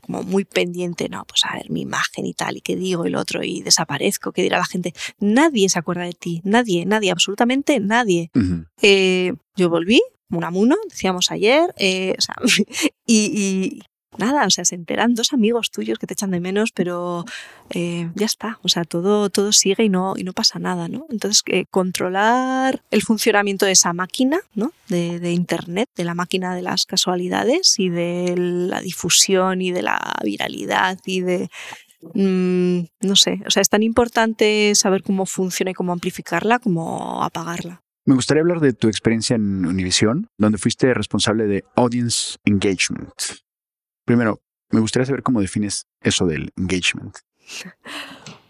como 0.00 0.22
muy 0.22 0.44
pendiente, 0.44 1.08
no, 1.08 1.24
pues 1.24 1.44
a 1.44 1.54
ver 1.54 1.70
mi 1.70 1.80
imagen 1.80 2.26
y 2.26 2.34
tal, 2.34 2.58
y 2.58 2.60
qué 2.60 2.76
digo 2.76 3.06
el 3.06 3.16
otro, 3.16 3.42
y 3.42 3.62
desaparezco, 3.62 4.32
qué 4.32 4.42
dirá 4.42 4.58
la 4.58 4.66
gente. 4.66 4.92
Nadie 5.18 5.68
se 5.68 5.78
acuerda 5.78 6.04
de 6.04 6.12
ti, 6.12 6.40
nadie, 6.44 6.84
nadie, 6.84 7.10
absolutamente 7.10 7.80
nadie. 7.80 8.30
Eh, 8.82 9.32
yo 9.56 9.70
volví, 9.70 10.02
Munamuno, 10.28 10.76
decíamos 10.88 11.30
ayer, 11.30 11.74
eh, 11.78 12.14
y, 13.06 13.80
nada, 14.18 14.46
o 14.46 14.50
sea, 14.50 14.64
se 14.64 14.74
enteran 14.74 15.14
dos 15.14 15.32
amigos 15.32 15.70
tuyos 15.70 15.98
que 15.98 16.06
te 16.06 16.14
echan 16.14 16.30
de 16.30 16.40
menos, 16.40 16.72
pero 16.72 17.24
eh, 17.70 18.10
ya 18.14 18.26
está, 18.26 18.58
o 18.62 18.68
sea, 18.68 18.84
todo, 18.84 19.30
todo 19.30 19.52
sigue 19.52 19.84
y 19.84 19.88
no, 19.88 20.14
y 20.16 20.24
no 20.24 20.32
pasa 20.32 20.58
nada, 20.58 20.88
¿no? 20.88 21.06
Entonces, 21.10 21.42
eh, 21.46 21.64
controlar 21.70 22.82
el 22.90 23.02
funcionamiento 23.02 23.66
de 23.66 23.72
esa 23.72 23.92
máquina, 23.92 24.40
¿no? 24.54 24.72
De, 24.88 25.32
Internet, 25.32 25.88
de 25.96 26.04
la 26.04 26.14
máquina 26.14 26.54
de 26.54 26.62
las 26.62 26.86
casualidades 26.86 27.78
y 27.78 27.88
de 27.88 28.34
la 28.36 28.80
difusión 28.80 29.60
y 29.60 29.72
de 29.72 29.82
la 29.82 29.98
viralidad 30.24 30.98
y 31.04 31.20
de... 31.20 31.50
Mm, 32.14 32.86
no 33.00 33.16
sé, 33.16 33.42
o 33.46 33.50
sea, 33.50 33.60
es 33.60 33.68
tan 33.68 33.82
importante 33.82 34.72
saber 34.74 35.02
cómo 35.02 35.26
funciona 35.26 35.72
y 35.72 35.74
cómo 35.74 35.92
amplificarla 35.92 36.60
como 36.60 37.22
apagarla. 37.22 37.82
Me 38.08 38.14
gustaría 38.14 38.40
hablar 38.40 38.60
de 38.60 38.72
tu 38.72 38.88
experiencia 38.88 39.36
en 39.36 39.66
Univision, 39.66 40.28
donde 40.38 40.56
fuiste 40.56 40.94
responsable 40.94 41.46
de 41.46 41.64
Audience 41.76 42.38
Engagement. 42.46 43.12
Primero, 44.08 44.40
me 44.70 44.80
gustaría 44.80 45.04
saber 45.04 45.22
cómo 45.22 45.42
defines 45.42 45.86
eso 46.00 46.24
del 46.24 46.50
engagement. 46.56 47.14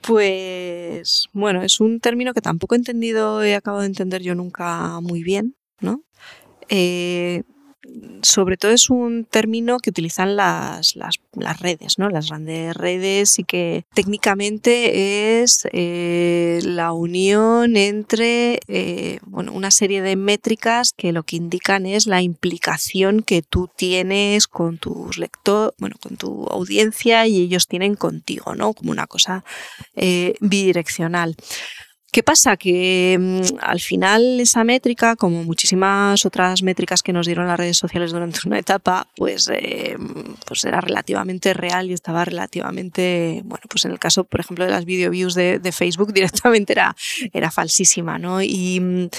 Pues 0.02 1.24
bueno, 1.32 1.62
es 1.62 1.80
un 1.80 1.98
término 1.98 2.32
que 2.32 2.40
tampoco 2.40 2.76
he 2.76 2.78
entendido, 2.78 3.42
he 3.42 3.56
acabado 3.56 3.80
de 3.80 3.88
entender 3.88 4.22
yo 4.22 4.36
nunca 4.36 5.00
muy 5.00 5.24
bien, 5.24 5.56
¿no? 5.80 6.04
Eh, 6.68 7.42
sobre 8.22 8.56
todo 8.56 8.72
es 8.72 8.90
un 8.90 9.24
término 9.24 9.78
que 9.78 9.90
utilizan 9.90 10.36
las, 10.36 10.96
las, 10.96 11.18
redes, 11.60 11.98
¿no? 11.98 12.08
las 12.08 12.28
grandes 12.28 12.76
redes 12.76 13.38
y 13.38 13.44
que 13.44 13.84
técnicamente 13.94 15.42
es 15.42 15.66
eh, 15.72 16.60
la 16.64 16.92
unión 16.92 17.76
entre 17.76 18.60
eh, 18.68 19.18
bueno, 19.22 19.52
una 19.52 19.70
serie 19.70 20.02
de 20.02 20.16
métricas 20.16 20.92
que 20.92 21.12
lo 21.12 21.22
que 21.22 21.36
indican 21.36 21.86
es 21.86 22.06
la 22.06 22.22
implicación 22.22 23.22
que 23.22 23.42
tú 23.42 23.70
tienes 23.74 24.46
con 24.46 24.78
tus 24.78 25.18
lectores, 25.18 25.74
bueno, 25.78 25.96
con 26.00 26.16
tu 26.16 26.46
audiencia 26.46 27.26
y 27.26 27.42
ellos 27.42 27.66
tienen 27.66 27.94
contigo, 27.94 28.54
¿no? 28.54 28.72
como 28.72 28.90
una 28.90 29.06
cosa 29.06 29.44
eh, 29.94 30.34
bidireccional. 30.40 31.36
¿Qué 32.10 32.22
pasa? 32.22 32.56
Que 32.56 33.18
mm, 33.20 33.58
al 33.60 33.80
final 33.80 34.40
esa 34.40 34.64
métrica, 34.64 35.14
como 35.14 35.44
muchísimas 35.44 36.24
otras 36.24 36.62
métricas 36.62 37.02
que 37.02 37.12
nos 37.12 37.26
dieron 37.26 37.46
las 37.46 37.58
redes 37.58 37.76
sociales 37.76 38.12
durante 38.12 38.40
una 38.46 38.58
etapa, 38.58 39.08
pues, 39.14 39.50
eh, 39.52 39.96
pues 40.46 40.64
era 40.64 40.80
relativamente 40.80 41.52
real 41.52 41.90
y 41.90 41.92
estaba 41.92 42.24
relativamente, 42.24 43.42
bueno, 43.44 43.62
pues 43.68 43.84
en 43.84 43.92
el 43.92 43.98
caso, 43.98 44.24
por 44.24 44.40
ejemplo, 44.40 44.64
de 44.64 44.70
las 44.70 44.86
video 44.86 45.10
views 45.10 45.34
de, 45.34 45.60
Facebook, 45.72 46.12
directamente 46.14 46.72
era, 46.72 46.96
era 47.34 47.50
falsísima, 47.50 48.18
¿no? 48.18 48.42
Y, 48.42 49.10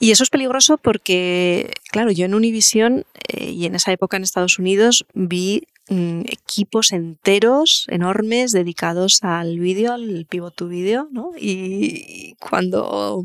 eso 0.00 0.22
es 0.22 0.30
peligroso 0.30 0.78
porque, 0.78 1.70
claro, 1.90 2.10
yo 2.12 2.24
en 2.24 2.34
Univision 2.34 3.04
eh, 3.28 3.50
y 3.50 3.66
en 3.66 3.74
esa 3.74 3.92
época 3.92 4.16
en 4.16 4.22
Estados 4.22 4.58
Unidos 4.58 5.04
vi 5.12 5.64
Mm, 5.88 6.20
equipos 6.26 6.92
enteros 6.92 7.86
enormes 7.88 8.52
dedicados 8.52 9.20
al 9.22 9.58
vídeo, 9.58 9.94
al 9.94 10.26
pivot 10.28 10.54
to 10.54 10.68
video, 10.68 11.08
¿no? 11.10 11.32
Y 11.38 12.34
cuando 12.40 13.24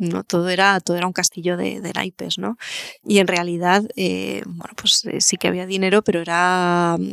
no 0.00 0.24
todo 0.24 0.48
era 0.48 0.80
todo 0.80 0.96
era 0.96 1.06
un 1.06 1.12
castillo 1.12 1.56
de, 1.56 1.80
naipes 1.94 2.38
no 2.38 2.56
y 3.04 3.18
en 3.18 3.26
realidad 3.26 3.84
eh, 3.96 4.42
bueno 4.46 4.74
pues 4.74 5.04
eh, 5.04 5.20
sí 5.20 5.36
que 5.36 5.46
había 5.46 5.66
dinero 5.66 6.02
pero 6.02 6.20
era 6.20 6.96
mm, 6.98 7.12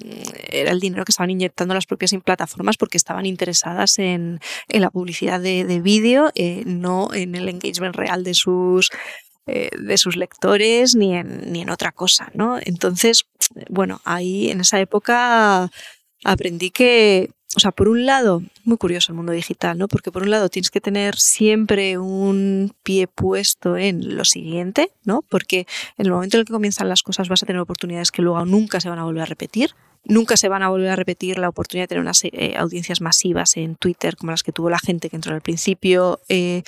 era 0.49 0.71
el 0.71 0.79
dinero 0.79 1.03
que 1.03 1.11
estaban 1.11 1.29
inyectando 1.29 1.73
las 1.73 1.85
propias 1.85 2.15
plataformas 2.23 2.77
porque 2.77 2.97
estaban 2.97 3.25
interesadas 3.25 3.99
en, 3.99 4.39
la 4.69 4.89
publicidad 4.89 5.41
de, 5.41 5.81
vídeo 5.81 6.31
eh, 6.33 6.63
no 6.65 7.13
en 7.13 7.35
el 7.35 7.49
engagement 7.49 7.95
real 7.95 8.23
de 8.23 8.33
sus 8.33 8.89
eh, 9.47 9.69
de 9.77 9.97
sus 9.97 10.17
lectores 10.17 10.95
ni 10.95 11.15
en, 11.15 11.51
ni 11.51 11.61
en 11.61 11.69
otra 11.69 11.91
cosa, 11.91 12.29
¿no? 12.33 12.59
Entonces, 12.61 13.25
bueno, 13.69 14.01
ahí 14.03 14.51
en 14.51 14.61
esa 14.61 14.79
época 14.79 15.71
aprendí 16.23 16.69
que, 16.69 17.29
o 17.55 17.59
sea, 17.59 17.71
por 17.71 17.87
un 17.87 18.05
lado, 18.05 18.43
muy 18.65 18.77
curioso 18.77 19.11
el 19.11 19.15
mundo 19.15 19.31
digital, 19.31 19.77
¿no? 19.77 19.87
Porque 19.87 20.11
por 20.11 20.23
un 20.23 20.31
lado 20.31 20.49
tienes 20.49 20.69
que 20.69 20.81
tener 20.81 21.15
siempre 21.15 21.97
un 21.97 22.73
pie 22.83 23.07
puesto 23.07 23.77
en 23.77 24.17
lo 24.17 24.25
siguiente, 24.25 24.91
¿no? 25.05 25.23
Porque 25.29 25.65
en 25.97 26.05
el 26.05 26.11
momento 26.11 26.37
en 26.37 26.41
el 26.41 26.45
que 26.45 26.53
comienzan 26.53 26.89
las 26.89 27.01
cosas 27.01 27.29
vas 27.29 27.41
a 27.41 27.45
tener 27.45 27.61
oportunidades 27.61 28.11
que 28.11 28.21
luego 28.21 28.45
nunca 28.45 28.81
se 28.81 28.89
van 28.89 28.99
a 28.99 29.05
volver 29.05 29.23
a 29.23 29.27
repetir 29.27 29.71
nunca 30.07 30.37
se 30.37 30.49
van 30.49 30.63
a 30.63 30.69
volver 30.69 30.89
a 30.89 30.95
repetir 30.95 31.37
la 31.37 31.49
oportunidad 31.49 31.83
de 31.83 31.87
tener 31.89 32.01
unas 32.01 32.23
eh, 32.23 32.55
audiencias 32.57 33.01
masivas 33.01 33.57
en 33.57 33.75
Twitter 33.75 34.15
como 34.15 34.31
las 34.31 34.43
que 34.43 34.51
tuvo 34.51 34.69
la 34.69 34.79
gente 34.79 35.09
que 35.09 35.15
entró 35.15 35.33
al 35.33 35.41
principio. 35.41 36.19
Eh, 36.29 36.63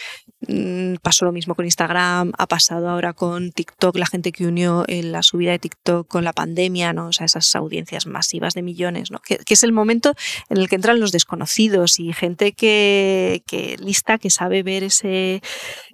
pasó 1.01 1.25
lo 1.25 1.31
mismo 1.31 1.53
con 1.53 1.65
Instagram, 1.65 2.31
ha 2.37 2.47
pasado 2.47 2.89
ahora 2.89 3.13
con 3.13 3.51
TikTok, 3.51 3.97
la 3.97 4.05
gente 4.05 4.31
que 4.31 4.47
unió 4.47 4.85
en 4.87 5.11
la 5.11 5.21
subida 5.21 5.51
de 5.51 5.59
TikTok 5.59 6.07
con 6.07 6.23
la 6.23 6.31
pandemia, 6.31 6.93
¿no? 6.93 7.07
O 7.07 7.13
sea, 7.13 7.25
esas 7.25 7.53
audiencias 7.55 8.07
masivas 8.07 8.53
de 8.53 8.61
millones, 8.61 9.11
¿no? 9.11 9.19
Que, 9.19 9.39
es 9.47 9.63
el 9.63 9.73
momento 9.73 10.13
en 10.49 10.57
el 10.57 10.69
que 10.69 10.75
entran 10.75 10.99
los 10.99 11.11
desconocidos 11.11 11.99
y 11.99 12.13
gente 12.13 12.53
que, 12.53 13.43
que 13.47 13.75
lista, 13.79 14.17
que 14.17 14.29
sabe 14.29 14.63
ver 14.63 14.83
ese, 14.83 15.41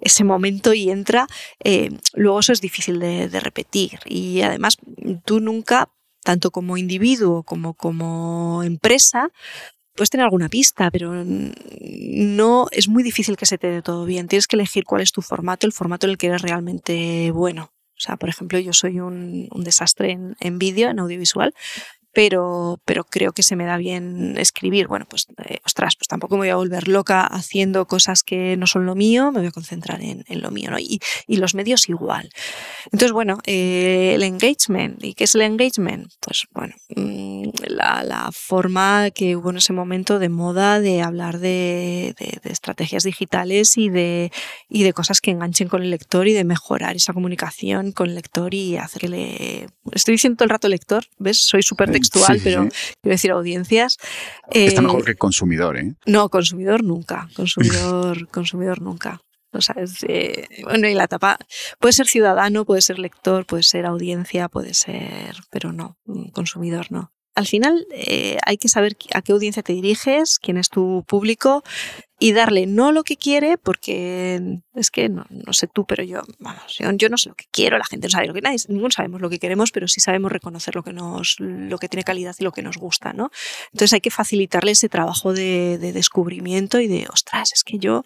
ese 0.00 0.22
momento 0.22 0.74
y 0.74 0.90
entra. 0.90 1.26
Eh, 1.64 1.90
luego 2.14 2.40
eso 2.40 2.52
es 2.52 2.60
difícil 2.60 3.00
de, 3.00 3.28
de 3.28 3.40
repetir. 3.40 3.98
Y 4.04 4.42
además, 4.42 4.76
tú 5.24 5.40
nunca 5.40 5.88
tanto 6.26 6.50
como 6.50 6.76
individuo 6.76 7.44
como 7.44 7.74
como 7.74 8.64
empresa, 8.64 9.30
puedes 9.96 10.10
tener 10.10 10.24
alguna 10.24 10.48
pista, 10.48 10.90
pero 10.90 11.24
no 11.24 12.66
es 12.70 12.88
muy 12.88 13.02
difícil 13.02 13.36
que 13.36 13.46
se 13.46 13.58
te 13.58 13.68
dé 13.68 13.82
todo 13.82 14.04
bien. 14.04 14.28
Tienes 14.28 14.46
que 14.46 14.56
elegir 14.56 14.84
cuál 14.84 15.02
es 15.02 15.12
tu 15.12 15.22
formato, 15.22 15.66
el 15.66 15.72
formato 15.72 16.06
en 16.06 16.10
el 16.10 16.18
que 16.18 16.28
eres 16.28 16.42
realmente 16.42 17.30
bueno. 17.32 17.72
O 17.96 18.00
sea, 18.00 18.16
por 18.16 18.28
ejemplo, 18.28 18.58
yo 18.58 18.74
soy 18.74 19.00
un, 19.00 19.48
desastre 19.56 20.12
en, 20.12 20.36
en 20.38 20.58
vídeo, 20.58 20.90
en 20.90 20.98
audiovisual, 20.98 21.54
pero, 22.16 22.80
pero 22.86 23.04
creo 23.04 23.32
que 23.32 23.42
se 23.42 23.56
me 23.56 23.66
da 23.66 23.76
bien 23.76 24.38
escribir. 24.38 24.86
Bueno, 24.86 25.04
pues, 25.06 25.26
eh, 25.44 25.58
ostras, 25.66 25.96
pues 25.96 26.08
tampoco 26.08 26.36
me 26.36 26.46
voy 26.46 26.48
a 26.48 26.56
volver 26.56 26.88
loca 26.88 27.26
haciendo 27.26 27.86
cosas 27.86 28.22
que 28.22 28.56
no 28.56 28.66
son 28.66 28.86
lo 28.86 28.94
mío, 28.94 29.32
me 29.32 29.40
voy 29.40 29.48
a 29.48 29.50
concentrar 29.50 30.00
en, 30.00 30.24
en 30.26 30.40
lo 30.40 30.50
mío, 30.50 30.70
¿no? 30.70 30.78
Y, 30.78 30.98
y, 31.26 31.36
los 31.36 31.54
medios 31.54 31.90
igual. 31.90 32.30
Entonces, 32.86 33.12
bueno, 33.12 33.36
eh, 33.44 34.12
el 34.14 34.22
engagement. 34.22 35.04
¿Y 35.04 35.12
qué 35.12 35.24
es 35.24 35.34
el 35.34 35.42
engagement? 35.42 36.10
Pues, 36.20 36.46
bueno, 36.54 36.74
mm, 36.96 37.50
la, 37.66 38.02
la, 38.02 38.30
forma 38.32 39.10
que 39.10 39.36
hubo 39.36 39.50
en 39.50 39.58
ese 39.58 39.74
momento 39.74 40.18
de 40.18 40.30
moda 40.30 40.80
de 40.80 41.02
hablar 41.02 41.38
de, 41.38 42.14
de, 42.18 42.40
de, 42.42 42.50
estrategias 42.50 43.04
digitales 43.04 43.76
y 43.76 43.90
de, 43.90 44.32
y 44.70 44.84
de 44.84 44.94
cosas 44.94 45.20
que 45.20 45.32
enganchen 45.32 45.68
con 45.68 45.82
el 45.82 45.90
lector 45.90 46.28
y 46.28 46.32
de 46.32 46.44
mejorar 46.44 46.96
esa 46.96 47.12
comunicación 47.12 47.92
con 47.92 48.08
el 48.08 48.14
lector 48.14 48.54
y 48.54 48.78
hacerle... 48.78 49.68
Estoy 49.92 50.12
diciendo 50.12 50.38
todo 50.38 50.46
el 50.46 50.50
rato 50.50 50.68
lector, 50.68 51.04
¿ves? 51.18 51.42
Soy 51.42 51.62
súper 51.62 51.90
textual, 52.10 52.40
pero 52.42 52.68
quiero 53.02 53.14
decir 53.14 53.30
audiencias. 53.30 53.96
Está 54.50 54.82
mejor 54.82 55.02
eh, 55.02 55.04
que 55.04 55.14
consumidor, 55.16 55.76
¿eh? 55.76 55.94
No, 56.06 56.28
consumidor 56.28 56.82
nunca. 56.82 57.28
Consumidor, 57.34 58.28
consumidor 58.30 58.80
nunca. 58.80 59.20
O 59.52 59.60
sea, 59.60 59.76
bueno, 60.64 60.88
y 60.88 60.94
la 60.94 61.04
etapa 61.04 61.38
puede 61.78 61.92
ser 61.92 62.06
ciudadano, 62.06 62.66
puede 62.66 62.82
ser 62.82 62.98
lector, 62.98 63.46
puede 63.46 63.62
ser 63.62 63.86
audiencia, 63.86 64.48
puede 64.48 64.74
ser, 64.74 65.36
pero 65.50 65.72
no, 65.72 65.96
consumidor 66.32 66.88
no 66.90 67.15
al 67.36 67.46
final 67.46 67.86
eh, 67.92 68.38
hay 68.44 68.56
que 68.56 68.68
saber 68.68 68.96
a 69.14 69.22
qué 69.22 69.32
audiencia 69.32 69.62
te 69.62 69.74
diriges, 69.74 70.38
quién 70.38 70.56
es 70.56 70.70
tu 70.70 71.04
público 71.06 71.62
y 72.18 72.32
darle 72.32 72.66
no 72.66 72.92
lo 72.92 73.04
que 73.04 73.18
quiere, 73.18 73.58
porque 73.58 74.60
es 74.74 74.90
que 74.90 75.10
no, 75.10 75.26
sé 75.50 75.66
tú, 75.66 75.84
pero 75.84 76.02
yo, 76.02 76.22
vamos, 76.38 76.78
yo, 76.78 77.08
no 77.10 77.18
sé 77.18 77.28
lo 77.28 77.34
que 77.34 77.44
quiero, 77.50 77.76
la 77.76 77.84
gente 77.84 78.06
no 78.06 78.10
sabe 78.10 78.26
lo 78.26 78.32
que 78.32 78.40
nadie, 78.40 78.56
ninguno 78.68 78.90
sabemos 78.90 79.20
lo 79.20 79.28
que 79.28 79.38
queremos, 79.38 79.70
pero 79.70 79.86
sí 79.86 80.00
sabemos 80.00 80.32
reconocer 80.32 80.74
lo 80.74 80.82
que 80.82 80.94
nos, 80.94 81.36
lo 81.38 81.76
que 81.76 81.90
tiene 81.90 82.04
calidad 82.04 82.34
y 82.38 82.44
lo 82.44 82.52
que 82.52 82.62
nos 82.62 82.78
gusta, 82.78 83.12
¿no? 83.12 83.30
Entonces 83.66 83.92
hay 83.92 84.00
que 84.00 84.10
facilitarle 84.10 84.70
ese 84.70 84.88
trabajo 84.88 85.34
de, 85.34 85.76
de 85.76 85.92
descubrimiento 85.92 86.80
y 86.80 86.86
de, 86.86 87.06
ostras, 87.12 87.52
es 87.52 87.64
que 87.64 87.78
yo 87.78 88.02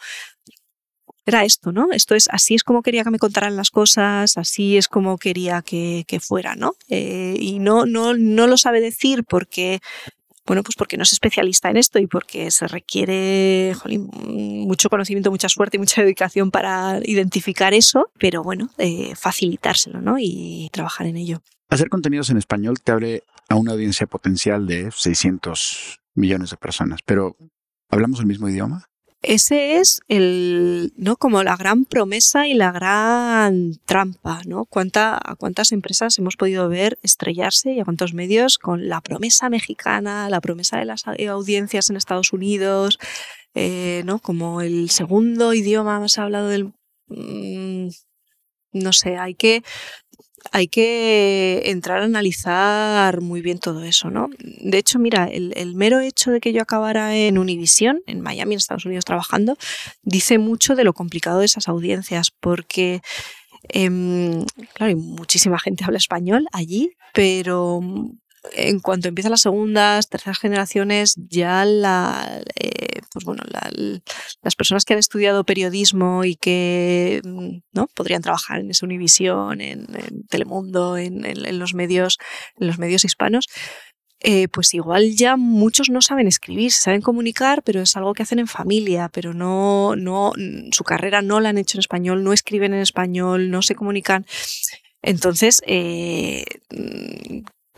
era 1.26 1.44
esto, 1.44 1.72
¿no? 1.72 1.92
Esto 1.92 2.14
es, 2.14 2.28
así 2.30 2.54
es 2.54 2.64
como 2.64 2.83
quería 2.83 3.04
que 3.04 3.11
me 3.11 3.18
contaran 3.18 3.56
las 3.56 3.70
cosas, 3.70 4.37
así 4.37 4.76
es 4.76 4.88
como 4.88 5.18
quería 5.18 5.62
que, 5.62 6.04
que 6.06 6.20
fuera, 6.20 6.56
¿no? 6.56 6.74
Eh, 6.88 7.37
y 7.38 7.59
no, 7.59 7.87
no, 7.87 8.14
no 8.14 8.46
lo 8.46 8.56
sabe 8.56 8.80
decir 8.80 9.24
porque 9.24 9.80
bueno, 10.46 10.64
pues 10.64 10.74
porque 10.74 10.96
no 10.96 11.04
es 11.04 11.12
especialista 11.12 11.70
en 11.70 11.76
esto 11.76 12.00
y 12.00 12.09
porque 12.09 12.50
se 12.50 12.66
requiere 12.66 13.72
mucho 13.87 14.90
conocimiento, 14.90 15.30
mucha 15.30 15.48
suerte 15.48 15.76
y 15.76 15.78
mucha 15.78 16.02
dedicación 16.02 16.50
para 16.50 16.98
identificar 17.04 17.72
eso, 17.72 18.11
pero 18.18 18.42
bueno, 18.42 18.68
eh, 18.76 19.14
facilitárselo 19.14 20.00
¿no? 20.00 20.16
y 20.18 20.68
trabajar 20.72 21.06
en 21.06 21.18
ello. 21.18 21.40
Hacer 21.68 21.88
contenidos 21.88 22.30
en 22.30 22.37
español 22.37 22.80
te 22.83 22.90
abre 22.90 23.22
a 23.48 23.54
una 23.54 23.72
audiencia 23.72 24.09
potencial 24.09 24.66
de 24.66 24.90
600 24.90 26.00
millones 26.14 26.50
de 26.50 26.56
personas, 26.56 26.98
pero 27.04 27.37
¿hablamos 27.88 28.18
el 28.18 28.26
mismo 28.26 28.48
idioma? 28.48 28.89
Ese 29.22 29.76
es 29.76 30.00
el, 30.09 30.94
¿no? 30.96 31.16
Como 31.16 31.42
la 31.42 31.56
gran 31.56 31.85
promesa 31.85 32.48
y 32.48 32.54
la 32.54 32.72
gran 32.72 33.78
trampa, 33.85 34.40
¿no? 34.46 34.64
¿Cuánta, 34.64 35.18
a 35.22 35.37
cuántas 35.37 35.72
empresas 35.72 36.18
hemos 36.18 36.37
podido 36.37 36.70
ver 36.70 36.98
estrellarse 37.02 37.74
y 37.74 37.80
a 37.80 37.85
cuántos 37.85 38.14
medios 38.14 38.56
con 38.56 38.88
la 38.88 39.02
promesa 39.02 39.50
mexicana, 39.50 40.30
la 40.30 40.40
promesa 40.40 40.78
de 40.78 40.87
las 40.87 41.06
audiencias 41.06 41.90
en 41.90 41.96
Estados 41.96 42.33
Unidos, 42.33 42.98
eh, 43.54 44.02
¿no? 44.06 44.20
Como 44.20 44.62
el 44.62 44.88
segundo 44.88 45.52
idioma 45.52 46.00
más 46.00 46.16
hablado 46.16 46.48
del, 46.48 46.72
mm, 47.09 47.88
no 48.72 48.92
sé, 48.94 49.18
hay 49.18 49.35
que 49.35 49.62
hay 50.53 50.68
que 50.68 51.62
entrar 51.66 52.00
a 52.00 52.05
analizar 52.05 53.20
muy 53.20 53.40
bien 53.40 53.59
todo 53.59 53.85
eso, 53.85 54.11
¿no? 54.11 54.29
De 54.38 54.79
hecho, 54.79 54.98
mira, 54.98 55.26
el, 55.26 55.74
mero 55.74 56.00
hecho 56.00 56.31
de 56.31 56.40
que 56.40 56.53
yo 56.53 56.62
acabara 56.62 57.16
en 57.16 57.38
Univision, 57.38 58.00
en 58.07 58.20
Miami, 58.20 58.55
en 58.55 58.59
Estados 58.59 58.85
Unidos, 58.85 59.05
trabajando, 59.05 59.57
dice 60.03 60.38
mucho 60.38 60.74
de 60.74 60.85
lo 60.85 60.92
complicado 60.92 61.40
de 61.40 61.46
esas 61.46 61.68
audiencias, 61.68 62.31
porque, 62.31 63.00
em, 63.68 64.44
claro, 64.74 64.96
muchísima 64.96 65.59
gente 65.59 65.85
habla 65.85 65.98
español 65.98 66.46
allí, 66.53 66.90
pero 67.12 67.81
en 68.53 68.81
cuanto 68.81 69.09
empiezan 69.09 69.33
las 69.33 69.42
segundas, 69.42 70.09
terceras 70.09 70.38
generaciones, 70.38 71.14
ya 71.16 71.64
la, 71.64 72.42
eh, 72.57 73.00
pues 73.12 73.24
bueno, 73.24 73.42
las 74.42 74.57
personas 74.57 74.85
que 74.85 74.94
han 74.94 74.98
estudiado 74.98 75.44
periodismo 75.44 76.24
y 76.24 76.37
que 76.37 77.20
mm, 77.24 77.59
¿no? 77.72 77.87
podrían 77.88 78.22
trabajar 78.22 78.61
en 78.61 78.70
esa 78.70 78.87
Univisión, 78.87 79.61
en, 79.61 79.87
Telemundo, 80.29 80.96
en, 80.96 81.22
los 81.59 81.74
medios, 81.74 82.18
los 82.57 82.79
medios 82.79 83.05
hispanos, 83.05 83.46
eh, 84.22 84.48
pues 84.48 84.74
igual 84.74 85.16
ya 85.16 85.37
muchos 85.37 85.88
no 85.88 86.03
saben 86.03 86.26
escribir, 86.26 86.72
saben 86.72 87.00
comunicar, 87.00 87.62
pero 87.62 87.81
es 87.81 87.96
algo 87.96 88.12
que 88.12 88.22
hacen 88.22 88.38
en 88.38 88.48
familia, 88.48 89.09
pero 89.12 89.33
no, 89.33 89.96
no, 89.96 90.33
su 90.72 90.85
carrera 90.85 91.22
no 91.22 91.40
la 91.40 91.50
han 91.50 91.59
hecho 91.59 91.79
en 91.79 91.81
español, 91.81 92.22
no 92.22 92.33
escriben 92.33 92.74
en 92.74 92.81
español, 92.81 93.50
no 93.50 93.62
se 93.62 93.74
comunican. 93.74 94.26
Entonces, 95.03 95.62
eh, 95.66 96.44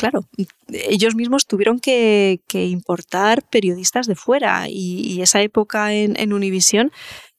claro, 0.02 0.28
ellos 0.66 1.14
mismos 1.14 1.46
tuvieron 1.46 1.78
que, 1.78 2.40
importar 2.52 3.44
periodistas 3.48 4.08
de 4.08 4.16
fuera 4.16 4.66
y, 4.68 5.22
esa 5.22 5.40
época 5.42 5.94
en, 5.94 6.32
Univisión 6.32 6.90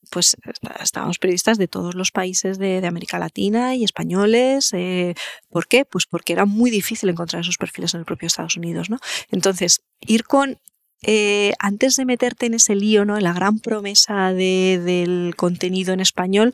pues 0.10 0.38
estábamos 0.80 1.18
periodistas 1.18 1.58
de 1.58 1.68
todos 1.68 1.94
los 1.96 2.12
países 2.12 2.58
de, 2.60 2.86
América 2.88 3.20
Latina 3.20 3.76
y 3.76 3.84
españoles. 3.84 4.70
Eh, 4.72 5.14
¿Por 5.50 5.68
qué? 5.68 5.84
Pues 5.84 6.06
porque 6.06 6.32
era 6.32 6.46
muy 6.46 6.72
difícil 6.72 7.10
encontrar 7.10 7.42
esos 7.42 7.58
perfiles 7.58 7.94
en 7.96 8.00
el 8.00 8.06
propio 8.06 8.28
Estados 8.28 8.56
Unidos, 8.56 8.90
¿no? 8.90 9.00
Entonces, 9.30 9.82
ir 10.00 10.24
con 10.24 10.60
eh, 11.02 11.52
antes 11.60 11.96
de 11.96 12.06
meterte 12.06 12.46
en 12.46 12.54
ese 12.54 12.76
lío, 12.76 13.04
¿no? 13.04 13.18
En 13.18 13.24
la 13.24 13.34
gran 13.34 13.60
promesa 13.60 14.32
del 14.32 15.34
contenido 15.36 15.94
en 15.94 16.00
español, 16.00 16.54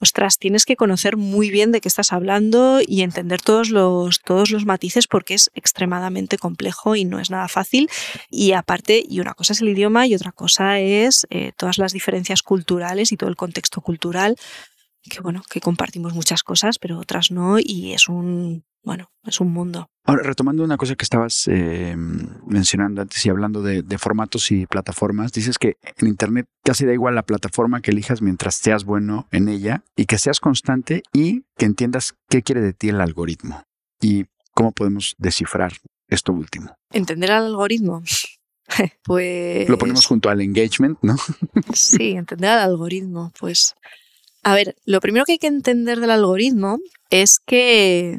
ostras, 0.00 0.38
tienes 0.38 0.64
que 0.64 0.76
conocer 0.76 1.16
muy 1.16 1.50
bien 1.50 1.72
de 1.72 1.80
qué 1.80 1.88
estás 1.88 2.12
hablando 2.12 2.80
y 2.86 3.02
entender 3.02 3.40
todos 3.40 3.70
los, 3.70 4.20
todos 4.20 4.50
los 4.50 4.64
matices 4.64 5.06
porque 5.06 5.34
es 5.34 5.50
extremadamente 5.54 6.38
complejo 6.38 6.96
y 6.96 7.04
no 7.04 7.20
es 7.20 7.30
nada 7.30 7.48
fácil. 7.48 7.88
Y 8.30 8.52
aparte, 8.52 9.04
y 9.06 9.20
una 9.20 9.34
cosa 9.34 9.52
es 9.52 9.60
el 9.60 9.68
idioma 9.68 10.06
y 10.06 10.14
otra 10.14 10.32
cosa 10.32 10.80
es 10.80 11.26
eh, 11.30 11.52
todas 11.56 11.78
las 11.78 11.92
diferencias 11.92 12.42
culturales 12.42 13.12
y 13.12 13.16
todo 13.16 13.30
el 13.30 13.36
contexto 13.36 13.80
cultural 13.80 14.36
que 15.02 15.20
bueno, 15.20 15.42
que 15.50 15.60
compartimos 15.60 16.14
muchas 16.14 16.42
cosas, 16.42 16.78
pero 16.78 16.98
otras 16.98 17.30
no, 17.30 17.58
y 17.58 17.92
es 17.92 18.08
un, 18.08 18.64
bueno, 18.82 19.10
es 19.24 19.40
un 19.40 19.52
mundo. 19.52 19.88
Ahora, 20.04 20.22
retomando 20.22 20.64
una 20.64 20.76
cosa 20.76 20.94
que 20.94 21.04
estabas 21.04 21.46
eh, 21.48 21.94
mencionando 21.96 23.02
antes 23.02 23.24
y 23.24 23.30
hablando 23.30 23.62
de, 23.62 23.82
formatos 23.98 24.50
y 24.50 24.66
plataformas, 24.66 25.32
dices 25.32 25.58
que 25.58 25.76
en 25.98 26.08
Internet 26.08 26.46
casi 26.64 26.86
da 26.86 26.92
igual 26.92 27.14
la 27.14 27.22
plataforma 27.22 27.80
que 27.80 27.90
elijas 27.90 28.22
mientras 28.22 28.54
seas 28.56 28.84
bueno 28.84 29.28
en 29.30 29.48
ella 29.48 29.84
y 29.96 30.06
que 30.06 30.18
seas 30.18 30.40
constante 30.40 31.02
y 31.12 31.44
que 31.56 31.66
entiendas 31.66 32.14
qué 32.28 32.42
quiere 32.42 32.60
de 32.60 32.72
ti 32.72 32.88
el 32.88 33.00
algoritmo 33.00 33.62
y 34.00 34.24
cómo 34.54 34.72
podemos 34.72 35.14
descifrar 35.18 35.72
esto 36.08 36.32
último. 36.32 36.74
Entender 36.90 37.30
al 37.32 37.46
algoritmo. 37.46 38.02
pues... 39.04 39.68
Lo 39.68 39.78
ponemos 39.78 40.06
junto 40.06 40.30
al 40.30 40.40
engagement, 40.40 40.98
¿no? 41.02 41.16
sí, 41.74 42.12
entender 42.12 42.50
al 42.50 42.70
algoritmo. 42.70 43.32
Pues, 43.38 43.74
a 44.42 44.54
ver, 44.54 44.76
lo 44.84 45.00
primero 45.00 45.24
que 45.24 45.32
hay 45.32 45.38
que 45.38 45.46
entender 45.46 46.00
del 46.00 46.10
algoritmo 46.10 46.78
es 47.10 47.38
que 47.44 48.18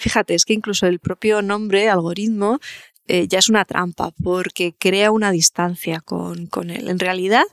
Fíjate, 0.00 0.34
es 0.34 0.46
que 0.46 0.54
incluso 0.54 0.86
el 0.86 0.98
propio 0.98 1.42
nombre, 1.42 1.90
algoritmo, 1.90 2.58
eh, 3.06 3.28
ya 3.28 3.38
es 3.38 3.50
una 3.50 3.66
trampa 3.66 4.12
porque 4.22 4.72
crea 4.72 5.10
una 5.10 5.30
distancia 5.30 6.00
con, 6.00 6.46
con 6.46 6.70
él. 6.70 6.88
En 6.88 6.98
realidad, 6.98 7.44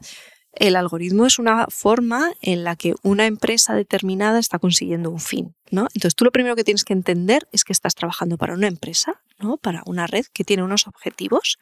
el 0.54 0.78
algoritmo 0.78 1.26
es 1.26 1.40
una 1.40 1.68
forma 1.68 2.32
en 2.42 2.64
la 2.64 2.78
que 2.78 2.96
una 3.04 3.26
empresa 3.26 3.76
determinada 3.76 4.40
está 4.40 4.60
consiguiendo 4.60 5.12
un 5.12 5.20
fin, 5.20 5.56
¿no? 5.72 5.90
Entonces 5.94 6.16
tú 6.16 6.24
lo 6.24 6.32
primero 6.32 6.56
que 6.56 6.64
tienes 6.64 6.86
que 6.86 6.94
entender 6.94 7.50
es 7.52 7.66
que 7.66 7.74
estás 7.74 7.96
trabajando 7.96 8.38
para 8.38 8.54
una 8.54 8.68
empresa, 8.68 9.22
¿no? 9.40 9.58
Para 9.58 9.84
una 9.86 10.08
red 10.08 10.26
que 10.34 10.46
tiene 10.46 10.64
unos 10.64 10.88
objetivos 10.88 11.58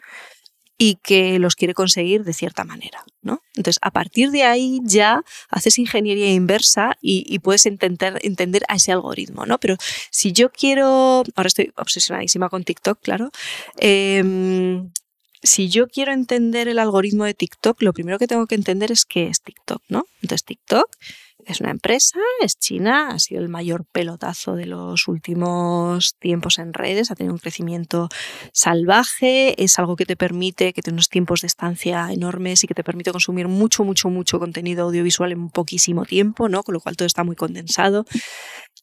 y 0.78 0.96
que 0.96 1.40
los 1.40 1.56
quiere 1.56 1.74
conseguir 1.74 2.24
de 2.24 2.34
cierta 2.34 2.64
manera. 2.64 3.04
¿no? 3.22 3.42
Entonces, 3.56 3.80
a 3.82 3.92
partir 3.92 4.32
de 4.32 4.44
ahí 4.44 4.82
ya 4.84 5.24
haces 5.50 5.78
ingeniería 5.80 6.32
inversa 6.34 6.98
y, 7.02 7.40
puedes 7.40 7.66
entender, 7.66 8.20
entender 8.24 8.64
a 8.68 8.76
ese 8.76 8.92
algoritmo. 8.92 9.46
¿no? 9.46 9.58
Pero 9.58 9.78
si 10.12 10.32
yo 10.34 10.52
quiero, 10.52 11.24
ahora 11.36 11.48
estoy 11.48 11.72
obsesionadísima 11.78 12.50
con 12.50 12.64
TikTok, 12.64 13.00
claro, 13.02 13.32
em, 13.78 14.92
si 15.44 15.70
yo 15.70 15.88
quiero 15.88 16.12
entender 16.12 16.68
el 16.68 16.80
algoritmo 16.80 17.24
de 17.24 17.36
TikTok, 17.36 17.82
lo 17.82 17.94
primero 17.94 18.18
que 18.18 18.28
tengo 18.28 18.48
que 18.48 18.56
entender 18.56 18.92
es 18.92 19.06
qué 19.06 19.28
es 19.28 19.42
TikTok. 19.42 19.82
¿no? 19.90 20.06
Entonces, 20.22 20.44
TikTok 20.44 20.90
es 21.46 21.62
una 21.62 21.72
empresa, 21.72 22.20
es 22.42 22.58
China, 22.58 23.10
ha 23.10 23.20
sido 23.20 23.42
el 23.42 23.50
mayor 23.50 23.86
pelotazo 23.86 24.56
de 24.56 24.66
los 24.66 25.08
últimos 25.08 26.16
tiempos 26.20 26.60
en 26.60 26.74
redes, 26.74 27.12
ha 27.12 27.16
tenido 27.16 27.34
un 27.34 27.40
crecimiento 27.40 28.10
salvaje, 28.52 29.62
es 29.64 29.78
algo 29.80 29.96
que 29.96 30.06
te 30.06 30.16
permite, 30.16 30.74
que 30.74 30.82
tiene 30.82 30.96
unos 30.96 31.10
tiempos 31.10 31.42
de 31.42 31.48
estancia 31.48 32.12
enormes 32.12 32.64
y 32.64 32.68
que 32.68 32.74
te 32.74 32.84
permite 32.84 33.12
consumir 33.12 33.48
mucho, 33.48 33.84
mucho, 33.84 34.10
mucho 34.10 34.40
contenido 34.40 34.86
audiovisual 34.86 35.32
en 35.32 35.50
poquísimo 35.50 36.06
tiempo, 36.06 36.50
¿no? 36.50 36.64
Con 36.64 36.74
lo 36.74 36.80
cual 36.80 36.98
todo 36.98 37.06
está 37.06 37.24
muy 37.24 37.36
condensado. 37.36 38.06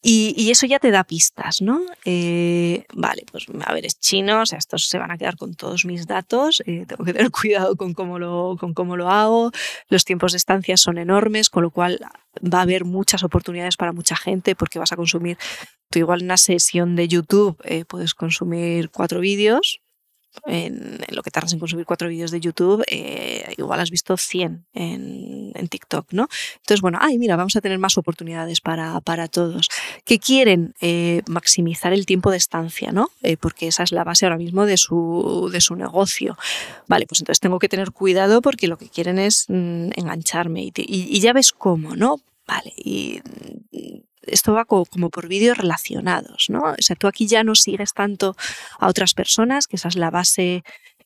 Y, 0.05 0.51
eso 0.51 0.65
ya 0.65 0.79
te 0.79 0.91
da 0.91 1.05
pistas, 1.05 1.61
¿no? 1.61 1.81
Eh, 2.03 2.83
vale, 2.93 3.23
pues 3.31 3.45
a 3.65 3.73
ver, 3.73 3.85
es 3.85 3.97
chino, 3.99 4.41
o 4.41 4.45
sea, 4.45 4.57
estos 4.57 4.87
se 4.87 4.97
van 4.97 5.11
a 5.11 5.17
quedar 5.17 5.37
con 5.37 5.55
todos 5.55 5.85
mis 5.85 6.05
datos, 6.07 6.61
eh, 6.65 6.85
tengo 6.85 7.05
que 7.05 7.13
tener 7.13 7.31
cuidado 7.31 7.77
con 7.77 7.93
cómo, 7.93 8.19
lo, 8.19 8.57
con 8.59 8.73
cómo 8.73 8.97
lo 8.97 9.09
hago, 9.09 9.51
los 9.87 10.03
tiempos 10.03 10.33
de 10.33 10.39
estancia 10.39 10.75
son 10.75 10.97
enormes, 10.97 11.49
con 11.49 11.63
lo 11.63 11.71
cual 11.71 11.99
va 12.41 12.59
a 12.59 12.61
haber 12.63 12.85
muchas 12.85 13.23
oportunidades 13.23 13.77
para 13.77 13.91
mucha 13.91 14.15
gente 14.15 14.55
porque 14.55 14.79
vas 14.79 14.91
a 14.91 14.95
consumir, 14.95 15.37
tú 15.89 15.99
igual 15.99 16.21
en 16.21 16.25
una 16.25 16.37
sesión 16.37 16.95
de 16.95 17.07
YouTube 17.07 17.57
eh, 17.63 17.85
puedes 17.85 18.13
consumir 18.13 18.89
cuatro 18.89 19.19
vídeos, 19.19 19.81
en, 20.45 20.99
lo 21.09 21.21
que 21.21 21.31
tardas 21.31 21.53
en 21.53 21.59
consumir 21.59 21.85
cuatro 21.85 22.09
vídeos 22.09 22.31
de 22.31 22.39
YouTube, 22.39 22.83
eh, 22.87 23.53
igual 23.57 23.79
has 23.79 23.91
visto 23.91 24.17
100 24.17 24.65
en, 24.73 25.67
TikTok, 25.69 26.11
¿no? 26.11 26.27
Entonces, 26.57 26.81
bueno, 26.81 26.99
ay, 27.01 27.17
mira, 27.17 27.35
vamos 27.35 27.55
a 27.55 27.61
tener 27.61 27.79
más 27.79 27.97
oportunidades 27.97 28.59
para, 28.59 28.99
para 28.99 29.27
todos. 29.27 29.69
Que 30.03 30.19
quieren 30.19 30.75
eh, 30.81 31.21
maximizar 31.27 31.93
el 31.93 32.05
tiempo 32.05 32.31
de 32.31 32.37
estancia, 32.37 32.91
¿no? 32.91 33.09
Eh, 33.21 33.37
porque 33.37 33.67
esa 33.67 33.83
es 33.83 33.91
la 33.91 34.03
base 34.03 34.25
ahora 34.25 34.37
mismo 34.37 34.65
de 34.65 34.77
su, 34.77 35.49
de 35.51 35.61
su 35.61 35.75
negocio. 35.75 36.37
Vale, 36.87 37.07
pues 37.07 37.21
entonces 37.21 37.39
tengo 37.39 37.59
que 37.59 37.69
tener 37.69 37.91
cuidado 37.91 38.41
porque 38.41 38.67
lo 38.67 38.77
que 38.77 38.89
quieren 38.89 39.19
es 39.19 39.45
mm, 39.47 39.91
engancharme 39.95 40.63
y, 40.63 40.73
y, 40.75 41.19
ya 41.21 41.31
ves 41.33 41.53
cómo, 41.53 41.95
¿no? 41.95 42.19
Vale, 42.45 42.73
y 42.75 43.21
esto 44.27 44.53
va 44.53 44.65
como, 44.65 45.09
por 45.09 45.27
vídeos 45.27 45.57
relacionados, 45.57 46.47
¿no? 46.49 46.61
O 46.61 46.75
sea, 46.79 46.95
tú 46.95 47.07
aquí 47.07 47.27
ya 47.27 47.43
no 47.43 47.55
sigues 47.55 47.93
tanto 47.93 48.35
a 48.79 48.87
otras 48.87 49.13
personas, 49.13 49.67
que 49.67 49.75
esa 49.75 49.87
es 49.87 49.95
la 49.95 50.09
base 50.09 50.63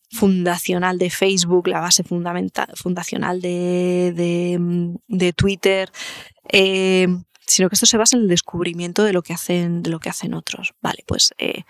fundacional 0.09 0.97
de 0.97 1.09
Facebook, 1.09 1.67
la 1.67 1.81
base 1.81 2.03
fundacional 2.03 3.41
de, 3.41 5.33
Twitter, 5.35 5.91
eh, 6.51 7.07
sino 7.45 7.69
que 7.69 7.75
esto 7.75 7.85
se 7.85 7.97
basa 7.97 8.15
en 8.15 8.23
el 8.23 8.29
descubrimiento 8.29 9.03
de 9.03 9.13
lo 9.13 9.21
que 9.21 9.33
hacen, 9.33 9.83
de 9.83 9.89
lo 9.89 9.99
que 9.99 10.09
hacen 10.09 10.33
otros. 10.33 10.73
Vale, 10.81 11.03
pues, 11.05 11.33
eh, 11.37 11.63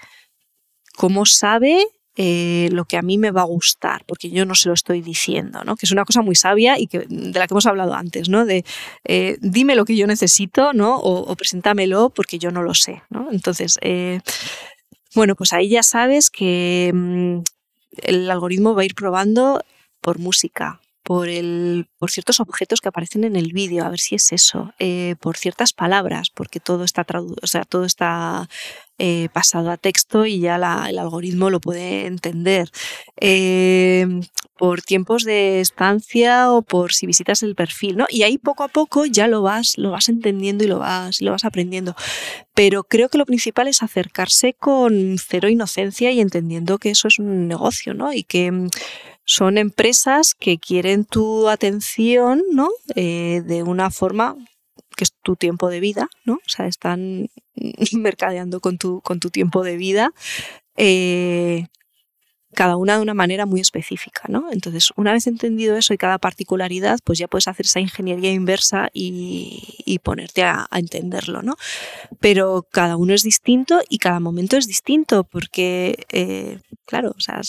¿cómo 0.95 1.25
sabe 1.25 1.83
eh, 2.19 2.69
lo 2.71 2.85
que 2.85 2.97
a 2.97 3.03
mí 3.03 3.19
me 3.19 3.29
va 3.29 3.41
a 3.41 3.45
gustar, 3.45 4.03
porque 4.07 4.31
yo 4.31 4.43
no 4.43 4.55
se 4.55 4.69
lo 4.69 4.73
estoy 4.73 5.01
diciendo, 5.01 5.63
¿no? 5.63 5.75
Que 5.75 5.85
es 5.85 5.91
una 5.91 6.03
cosa 6.03 6.23
muy 6.23 6.35
sabia 6.35 6.79
y 6.79 6.87
que, 6.87 7.05
de 7.07 7.39
la 7.39 7.47
que 7.47 7.53
hemos 7.53 7.67
hablado 7.67 7.93
antes, 7.93 8.27
¿no? 8.27 8.43
De 8.43 8.65
eh, 9.03 9.37
dime 9.39 9.75
lo 9.75 9.85
que 9.85 9.95
yo 9.95 10.07
necesito, 10.07 10.73
¿no? 10.73 10.97
O, 10.97 11.35
preséntamelo 11.35 12.09
porque 12.09 12.39
yo 12.39 12.49
no 12.49 12.63
lo 12.63 12.73
sé, 12.73 13.03
¿no? 13.11 13.29
Entonces, 13.31 13.77
eh, 13.81 14.21
bueno, 15.13 15.35
pues 15.35 15.53
ahí 15.53 15.69
ya 15.69 15.83
sabes 15.83 16.31
que 16.31 16.91
mm, 16.91 17.37
el 18.01 18.31
algoritmo 18.31 18.73
va 18.73 18.81
a 18.81 18.85
ir 18.85 18.95
probando 18.95 19.61
por 20.01 20.17
música, 20.17 20.81
por, 21.07 21.29
el, 21.29 21.87
por 21.99 22.11
ciertos 22.11 22.41
objetos 22.41 22.81
que 22.81 22.89
aparecen 22.89 23.23
en 23.23 23.37
el 23.37 23.53
vídeo, 23.53 23.85
a 23.85 23.89
ver 23.89 23.99
si 24.01 24.15
es 24.15 24.33
eso, 24.33 24.73
eh, 24.77 25.15
por 25.21 25.37
ciertas 25.37 25.71
palabras, 25.71 26.29
porque 26.29 26.59
todo 26.59 26.83
está, 26.83 27.05
o 27.41 27.47
sea, 27.47 27.63
todo 27.63 27.85
está 27.85 28.49
eh, 28.97 29.29
pasado 29.31 29.71
a 29.71 29.77
texto 29.77 30.25
y 30.25 30.41
ya 30.41 30.57
el 30.57 30.99
algoritmo 30.99 31.49
lo 31.49 31.61
puede 31.61 32.07
entender. 32.07 32.69
Eh, 33.21 34.05
por 34.57 34.81
tiempos 34.81 35.23
de 35.23 35.61
estancia 35.61 36.51
o 36.51 36.61
por 36.61 36.91
si 36.91 37.05
visitas 37.05 37.41
el 37.41 37.55
perfil, 37.55 37.95
¿no? 37.95 38.05
Y 38.09 38.23
ahí 38.23 38.37
poco 38.37 38.65
a 38.65 38.67
poco 38.67 39.05
ya 39.05 39.27
lo 39.27 39.41
vas, 39.41 39.77
lo 39.77 39.91
vas 39.91 40.09
entendiendo 40.09 40.65
y 40.65 40.67
lo 40.67 40.79
vas, 40.79 41.21
lo 41.21 41.31
vas 41.31 41.45
aprendiendo. 41.45 41.95
Pero 42.53 42.83
creo 42.83 43.07
que 43.07 43.17
lo 43.17 43.25
principal 43.25 43.69
es 43.69 43.81
acercarse 43.81 44.55
con 44.55 45.17
cero 45.19 45.47
inocencia 45.47 46.11
y 46.11 46.19
entendiendo 46.19 46.79
que 46.79 46.89
eso 46.89 47.07
es 47.07 47.17
un 47.17 47.47
negocio, 47.47 47.93
¿no? 47.93 48.11
Y 48.11 48.23
que 48.23 48.67
son 49.27 49.57
empresas 49.57 50.33
que 50.33 50.57
quieren 50.57 51.03
tu 51.03 51.49
atención, 51.49 52.43
¿no? 52.53 52.69
Eh, 52.95 53.43
de 53.45 53.61
una 53.61 53.91
forma 53.91 54.37
que 54.95 55.03
es 55.03 55.11
tu 55.21 55.35
tiempo 55.35 55.69
de 55.69 55.81
vida, 55.81 56.07
¿no? 56.23 56.35
O 56.35 56.49
sea, 56.49 56.65
están 56.65 57.29
mercadeando 57.91 58.61
con 58.61 58.77
tu, 58.77 59.01
con 59.01 59.19
tu 59.19 59.29
tiempo 59.29 59.63
de 59.63 59.75
vida, 59.75 60.11
eh, 60.77 61.67
cada 62.55 62.77
una 62.77 62.95
de 62.95 63.01
una 63.01 63.13
manera 63.13 63.45
muy 63.45 63.59
específica, 63.59 64.23
¿no? 64.29 64.49
Entonces, 64.49 64.91
una 64.95 65.11
vez 65.11 65.27
entendido 65.27 65.75
eso 65.75 65.93
y 65.93 65.97
cada 65.97 66.17
particularidad, 66.19 66.97
pues 67.03 67.19
ya 67.19 67.27
puedes 67.27 67.49
hacer 67.49 67.65
esa 67.65 67.81
ingeniería 67.81 68.31
inversa 68.31 68.89
y, 68.93 69.99
ponerte 70.03 70.43
a, 70.43 70.67
entenderlo, 70.71 71.41
¿no? 71.41 71.57
Pero 72.21 72.65
cada 72.71 72.95
uno 72.95 73.13
es 73.13 73.23
distinto 73.23 73.81
y 73.89 73.97
cada 73.97 74.21
momento 74.21 74.55
es 74.55 74.67
distinto, 74.67 75.25
porque, 75.25 76.05
eh, 76.13 76.59
claro, 76.85 77.13
o 77.15 77.19
sea, 77.19 77.41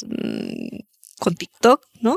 con 1.18 1.34
TikTok, 1.34 1.82
¿no? 2.00 2.16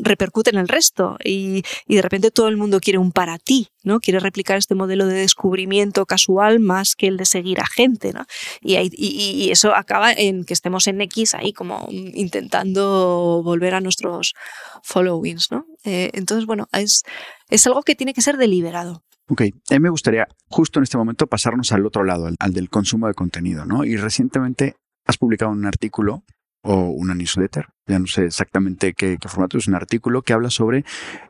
repercute 0.00 0.50
en 0.50 0.58
el 0.58 0.68
resto 0.68 1.16
y, 1.24 1.62
de 1.86 2.02
repente 2.02 2.30
todo 2.30 2.48
el 2.48 2.56
mundo 2.56 2.80
quiere 2.80 2.98
un 2.98 3.12
para 3.12 3.38
ti, 3.38 3.68
¿no? 3.84 4.00
Quiere 4.00 4.18
replicar 4.18 4.56
este 4.56 4.74
modelo 4.74 5.06
de 5.06 5.14
descubrimiento 5.14 6.06
casual 6.06 6.60
más 6.60 6.94
que 6.94 7.06
el 7.06 7.16
de 7.16 7.26
seguir 7.26 7.60
a 7.60 7.66
gente, 7.66 8.12
¿no? 8.12 8.24
Y, 8.60 9.50
eso 9.50 9.74
acaba 9.74 10.12
en 10.12 10.44
que 10.44 10.54
estemos 10.54 10.86
en 10.86 11.00
X 11.02 11.34
ahí 11.34 11.52
como 11.52 11.86
intentando 11.90 13.42
volver 13.44 13.74
a 13.74 13.80
nuestros 13.80 14.34
followings, 14.82 15.50
¿no? 15.50 15.66
Eh, 15.84 16.10
entonces, 16.14 16.46
bueno, 16.46 16.68
es, 16.72 17.02
es 17.48 17.66
algo 17.66 17.82
que 17.82 17.94
tiene 17.94 18.14
que 18.14 18.22
ser 18.22 18.36
deliberado. 18.36 19.02
Ok, 19.28 19.42
a 19.42 19.74
mí 19.74 19.80
me 19.80 19.90
gustaría 19.90 20.26
justo 20.48 20.78
en 20.78 20.84
este 20.84 20.98
momento 20.98 21.26
pasarnos 21.26 21.72
al 21.72 21.86
otro 21.86 22.04
lado, 22.04 22.26
al, 22.26 22.36
al 22.38 22.52
del 22.52 22.68
consumo 22.68 23.06
de 23.06 23.14
contenido, 23.14 23.64
¿no? 23.64 23.84
Y 23.84 23.96
recientemente 23.96 24.74
has 25.06 25.16
publicado 25.18 25.52
un 25.52 25.64
artículo 25.66 26.24
o 26.62 26.90
una 26.90 27.14
newsletter, 27.14 27.66
ya 27.86 27.98
no 27.98 28.06
sé 28.06 28.26
exactamente 28.26 28.94
qué, 28.94 29.18
formato, 29.26 29.58
es 29.58 29.68
un 29.68 29.74
artículo 29.74 30.22
que 30.22 30.32
habla 30.32 30.50
sobre 30.50 30.84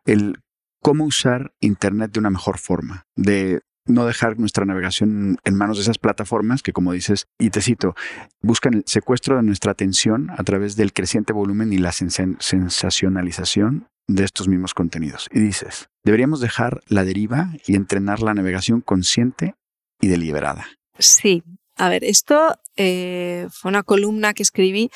el 0.04 0.38
cómo 0.80 1.04
usar 1.04 1.52
Internet 1.60 2.12
de 2.12 2.20
una 2.20 2.30
mejor 2.30 2.58
forma, 2.58 3.06
de 3.16 3.60
no 3.86 4.06
dejar 4.06 4.38
nuestra 4.38 4.64
navegación 4.64 5.38
en 5.44 5.54
manos 5.54 5.76
de 5.78 5.82
esas 5.82 5.98
plataformas 5.98 6.62
que, 6.62 6.72
como 6.72 6.92
dices, 6.92 7.26
y 7.38 7.50
te 7.50 7.60
cito, 7.62 7.94
buscan 8.40 8.74
el 8.74 8.84
secuestro 8.86 9.36
de 9.36 9.42
nuestra 9.42 9.72
atención 9.72 10.30
a 10.30 10.44
través 10.44 10.76
del 10.76 10.92
creciente 10.92 11.32
volumen 11.32 11.72
y 11.72 11.78
la 11.78 11.92
sensacionalización 11.92 13.88
de 14.08 14.24
estos 14.24 14.48
mismos 14.48 14.74
contenidos. 14.74 15.28
Y 15.32 15.40
dices, 15.40 15.88
deberíamos 16.04 16.40
dejar 16.40 16.82
la 16.88 17.04
deriva 17.04 17.52
y 17.66 17.74
entrenar 17.74 18.20
la 18.22 18.34
navegación 18.34 18.80
consciente 18.80 19.54
y 20.00 20.08
deliberada. 20.08 20.66
Sí, 20.98 21.42
a 21.76 21.88
ver, 21.88 22.04
esto 22.04 22.58
eh, 22.76 23.48
fue 23.50 23.70
una 23.70 23.82
columna 23.82 24.34
que 24.34 24.42
escribí 24.42 24.90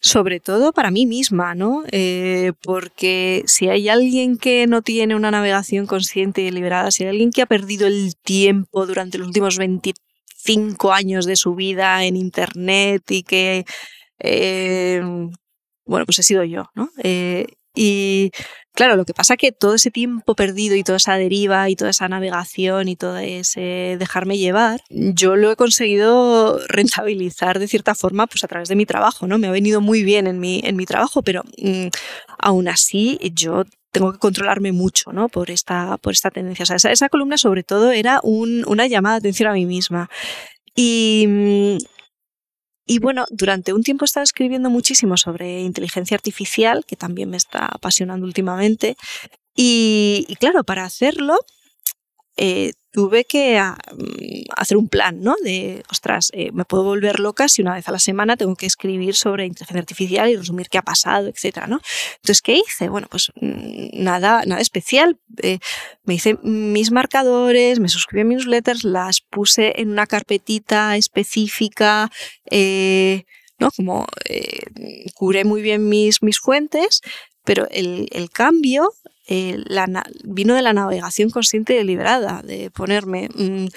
sobre 0.00 0.40
todo 0.40 0.72
para 0.72 0.90
mí 0.90 1.06
misma, 1.06 1.54
¿no? 1.54 1.84
Eh, 1.92 2.52
porque 2.62 3.42
si 3.46 3.68
hay 3.68 3.88
alguien 3.88 4.38
que 4.38 4.66
no 4.66 4.82
tiene 4.82 5.14
una 5.14 5.30
navegación 5.30 5.86
consciente 5.86 6.40
y 6.40 6.46
deliberada, 6.46 6.90
si 6.90 7.04
hay 7.04 7.10
alguien 7.10 7.30
que 7.30 7.42
ha 7.42 7.46
perdido 7.46 7.86
el 7.86 8.16
tiempo 8.16 8.86
durante 8.86 9.18
los 9.18 9.28
últimos 9.28 9.58
25 9.58 10.92
años 10.92 11.26
de 11.26 11.36
su 11.36 11.54
vida 11.54 12.04
en 12.04 12.16
Internet 12.16 13.02
y 13.10 13.22
que, 13.24 13.64
eh, 14.20 15.02
bueno, 15.84 16.06
pues 16.06 16.18
he 16.18 16.22
sido 16.22 16.44
yo, 16.44 16.64
¿no? 16.74 16.90
Eh, 17.02 17.46
y 17.74 18.30
claro, 18.74 18.96
lo 18.96 19.04
que 19.04 19.14
pasa 19.14 19.34
es 19.34 19.38
que 19.38 19.52
todo 19.52 19.74
ese 19.74 19.90
tiempo 19.90 20.34
perdido 20.34 20.76
y 20.76 20.82
toda 20.82 20.96
esa 20.96 21.16
deriva 21.16 21.68
y 21.68 21.76
toda 21.76 21.90
esa 21.90 22.08
navegación 22.08 22.88
y 22.88 22.96
todo 22.96 23.18
ese 23.18 23.96
dejarme 23.98 24.38
llevar, 24.38 24.80
yo 24.88 25.36
lo 25.36 25.50
he 25.52 25.56
conseguido 25.56 26.58
rentabilizar 26.68 27.58
de 27.58 27.68
cierta 27.68 27.94
forma 27.94 28.26
pues 28.26 28.44
a 28.44 28.48
través 28.48 28.68
de 28.68 28.76
mi 28.76 28.86
trabajo, 28.86 29.26
¿no? 29.26 29.38
Me 29.38 29.48
ha 29.48 29.52
venido 29.52 29.80
muy 29.80 30.02
bien 30.02 30.26
en 30.26 30.38
mi, 30.40 30.60
en 30.64 30.76
mi 30.76 30.86
trabajo, 30.86 31.22
pero 31.22 31.42
mm, 31.58 31.88
aún 32.38 32.68
así 32.68 33.18
yo 33.34 33.64
tengo 33.92 34.12
que 34.12 34.18
controlarme 34.18 34.72
mucho 34.72 35.12
¿no? 35.12 35.28
por, 35.28 35.50
esta, 35.50 35.98
por 35.98 36.12
esta 36.12 36.30
tendencia. 36.30 36.62
O 36.62 36.76
esa, 36.76 36.92
esa 36.92 37.08
columna 37.08 37.36
sobre 37.36 37.62
todo 37.62 37.90
era 37.90 38.20
un, 38.22 38.64
una 38.66 38.86
llamada 38.86 39.16
de 39.16 39.18
atención 39.18 39.50
a 39.50 39.54
mí 39.54 39.66
misma. 39.66 40.08
Y, 40.74 41.26
mm, 41.28 41.99
y 42.90 42.98
bueno, 42.98 43.24
durante 43.30 43.72
un 43.72 43.84
tiempo 43.84 44.04
he 44.04 44.06
estado 44.06 44.24
escribiendo 44.24 44.68
muchísimo 44.68 45.16
sobre 45.16 45.60
inteligencia 45.60 46.16
artificial, 46.16 46.84
que 46.84 46.96
también 46.96 47.30
me 47.30 47.36
está 47.36 47.66
apasionando 47.66 48.26
últimamente. 48.26 48.96
Y, 49.54 50.26
claro, 50.40 50.64
para 50.64 50.82
hacerlo 50.82 51.38
eh, 52.36 52.72
tuve 52.92 53.24
que 53.24 53.58
ah, 53.58 53.76
mm, 53.92 54.50
hacer 54.56 54.76
un 54.76 54.88
plan, 54.88 55.20
¿no? 55.20 55.34
De, 55.42 55.82
ostras, 55.90 56.30
eh, 56.32 56.50
me 56.52 56.64
puedo 56.64 56.84
volver 56.84 57.20
loca 57.20 57.48
si 57.48 57.62
una 57.62 57.74
vez 57.74 57.88
a 57.88 57.92
la 57.92 57.98
semana 57.98 58.36
tengo 58.36 58.56
que 58.56 58.66
escribir 58.66 59.14
sobre 59.14 59.46
inteligencia 59.46 59.80
artificial 59.80 60.28
y 60.28 60.36
resumir 60.36 60.68
qué 60.68 60.78
ha 60.78 60.82
pasado, 60.82 61.28
etcétera, 61.28 61.66
¿no? 61.66 61.80
Entonces, 62.16 62.42
¿qué 62.42 62.56
hice? 62.56 62.88
Bueno, 62.88 63.06
pues 63.10 63.32
mm, 63.40 64.02
nada, 64.02 64.42
nada 64.46 64.60
especial. 64.60 65.18
Eh, 65.42 65.58
me 66.04 66.14
hice 66.14 66.38
mis 66.42 66.90
marcadores, 66.90 67.80
me 67.80 67.88
suscribí 67.88 68.22
a 68.22 68.24
mis 68.24 68.36
newsletters, 68.38 68.84
las 68.84 69.20
puse 69.20 69.80
en 69.80 69.90
una 69.90 70.06
carpetita 70.06 70.96
específica, 70.96 72.10
¿no? 73.58 73.70
Como 73.76 74.06
curé 75.14 75.44
muy 75.44 75.62
bien 75.62 75.88
mis, 75.88 76.22
mis 76.22 76.38
fuentes, 76.38 77.02
pero 77.44 77.68
el, 77.70 78.08
el 78.12 78.30
cambio 78.30 78.90
eh, 79.30 79.56
vino 80.24 80.54
de 80.54 80.62
la 80.62 80.72
navegación 80.72 81.30
consciente 81.30 81.74
y 81.74 81.76
deliberada, 81.76 82.42
de 82.42 82.70
ponerme 82.70 83.28
mm, 83.32 83.68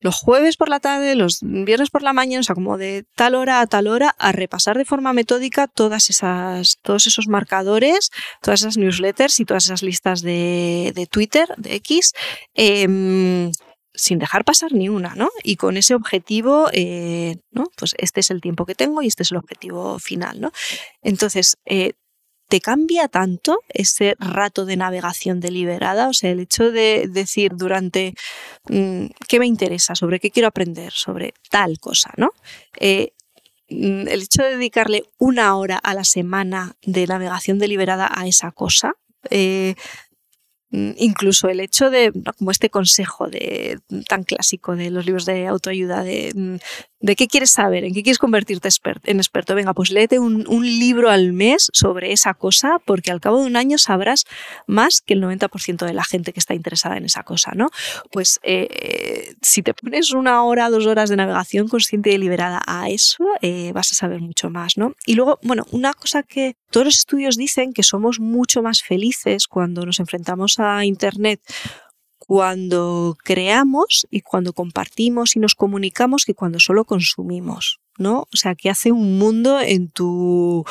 los 0.00 0.16
jueves 0.16 0.56
por 0.56 0.68
la 0.68 0.80
tarde, 0.80 1.14
los 1.14 1.40
viernes 1.42 1.90
por 1.90 2.02
la 2.02 2.14
mañana, 2.14 2.40
o 2.40 2.42
sea, 2.42 2.54
como 2.54 2.78
de 2.78 3.04
tal 3.14 3.34
hora 3.34 3.60
a 3.60 3.66
tal 3.66 3.86
hora, 3.86 4.14
a 4.18 4.32
repasar 4.32 4.78
de 4.78 4.86
forma 4.86 5.12
metódica 5.12 5.66
todas 5.66 6.08
esas, 6.08 6.78
todos 6.82 7.06
esos 7.06 7.28
marcadores, 7.28 8.10
todas 8.40 8.60
esas 8.60 8.78
newsletters 8.78 9.40
y 9.40 9.44
todas 9.44 9.66
esas 9.66 9.82
listas 9.82 10.22
de, 10.22 11.06
Twitter, 11.10 11.48
de 11.58 11.74
X. 11.74 12.14
Em, 12.54 13.52
sin 13.94 14.20
dejar 14.20 14.44
pasar 14.44 14.72
ni 14.72 14.88
una, 14.88 15.16
¿no? 15.16 15.28
Y 15.42 15.56
con 15.56 15.76
ese 15.76 15.94
objetivo, 15.94 16.68
eh, 16.72 17.36
¿no? 17.50 17.64
Pues 17.76 17.96
este 17.98 18.20
es 18.20 18.30
el 18.30 18.40
tiempo 18.40 18.64
que 18.64 18.76
tengo 18.76 19.02
y 19.02 19.08
este 19.08 19.24
es 19.24 19.32
el 19.32 19.38
objetivo 19.38 19.98
final, 19.98 20.40
¿no? 20.40 20.52
Entonces, 21.02 21.56
eh, 21.66 21.94
¿Te 22.48 22.62
cambia 22.62 23.08
tanto 23.08 23.60
ese 23.68 24.16
rato 24.18 24.64
de 24.64 24.78
navegación 24.78 25.38
deliberada? 25.38 26.08
O 26.08 26.14
sea, 26.14 26.30
el 26.30 26.40
hecho 26.40 26.70
de 26.70 27.06
decir 27.06 27.52
durante 27.54 28.14
mm, 28.70 29.06
qué 29.28 29.38
me 29.38 29.46
interesa, 29.46 29.94
sobre 29.94 30.18
qué 30.18 30.30
quiero 30.30 30.48
aprender, 30.48 30.92
sobre 30.94 31.34
tal 31.50 31.78
cosa, 31.78 32.10
¿no? 32.16 32.30
Eh, 32.80 33.12
mm, 33.68 34.08
el 34.08 34.22
hecho 34.22 34.42
de 34.42 34.56
dedicarle 34.56 35.04
una 35.18 35.54
hora 35.56 35.76
a 35.76 35.92
la 35.92 36.04
semana 36.04 36.74
de 36.82 37.06
navegación 37.06 37.58
deliberada 37.58 38.10
a 38.10 38.26
esa 38.26 38.50
cosa, 38.50 38.94
eh, 39.28 39.74
mm, 40.70 40.92
incluso 40.96 41.50
el 41.50 41.60
hecho 41.60 41.90
de, 41.90 42.12
como 42.38 42.50
este 42.50 42.70
consejo 42.70 43.28
de, 43.28 43.78
tan 44.08 44.24
clásico 44.24 44.74
de 44.74 44.90
los 44.90 45.04
libros 45.04 45.26
de 45.26 45.46
autoayuda, 45.48 46.02
de 46.02 46.60
¿De 47.00 47.14
qué 47.14 47.28
quieres 47.28 47.52
saber? 47.52 47.84
¿En 47.84 47.94
qué 47.94 48.02
quieres 48.02 48.18
convertirte 48.18 48.68
en 49.04 49.18
experto? 49.18 49.54
Venga, 49.54 49.72
pues 49.72 49.90
léete 49.90 50.18
un, 50.18 50.44
libro 50.58 51.10
al 51.10 51.32
mes 51.32 51.70
sobre 51.72 52.12
esa 52.12 52.34
cosa, 52.34 52.80
porque 52.84 53.10
al 53.10 53.20
cabo 53.20 53.40
de 53.40 53.46
un 53.46 53.56
año 53.56 53.78
sabrás 53.78 54.24
más 54.66 55.00
que 55.00 55.14
el 55.14 55.22
90% 55.22 55.86
de 55.86 55.94
la 55.94 56.04
gente 56.04 56.32
que 56.32 56.40
está 56.40 56.54
interesada 56.54 56.96
en 56.96 57.04
esa 57.04 57.22
cosa, 57.22 57.52
¿no? 57.54 57.70
Pues 58.10 58.40
eh, 58.42 59.34
si 59.40 59.62
te 59.62 59.74
pones 59.74 60.12
una 60.12 60.42
hora, 60.42 60.70
dos 60.70 60.86
horas 60.86 61.08
de 61.08 61.16
navegación 61.16 61.68
consciente 61.68 62.10
y 62.10 62.12
deliberada 62.12 62.60
a 62.66 62.88
eso, 62.88 63.24
eh, 63.42 63.70
vas 63.72 63.92
a 63.92 63.94
saber 63.94 64.20
mucho 64.20 64.50
más, 64.50 64.76
¿no? 64.76 64.94
Y 65.06 65.14
luego, 65.14 65.38
bueno, 65.42 65.66
una 65.70 65.94
cosa 65.94 66.22
que 66.24 66.56
todos 66.70 66.86
los 66.86 66.98
estudios 66.98 67.36
dicen 67.36 67.72
que 67.72 67.82
somos 67.82 68.18
mucho 68.18 68.62
más 68.62 68.82
felices 68.82 69.46
cuando 69.46 69.86
nos 69.86 70.00
enfrentamos 70.00 70.58
a 70.58 70.84
Internet 70.84 71.40
cuando 72.28 73.16
creamos 73.24 74.06
y 74.10 74.20
cuando 74.20 74.52
compartimos 74.52 75.34
y 75.34 75.38
nos 75.38 75.54
comunicamos 75.54 76.26
que 76.26 76.34
cuando 76.34 76.60
solo 76.60 76.84
consumimos, 76.84 77.80
¿no? 77.96 78.28
O 78.30 78.36
sea, 78.36 78.54
que 78.54 78.68
hace 78.68 78.92
un 78.92 79.18
mundo 79.18 79.58
en 79.60 79.88
tu 79.88 80.62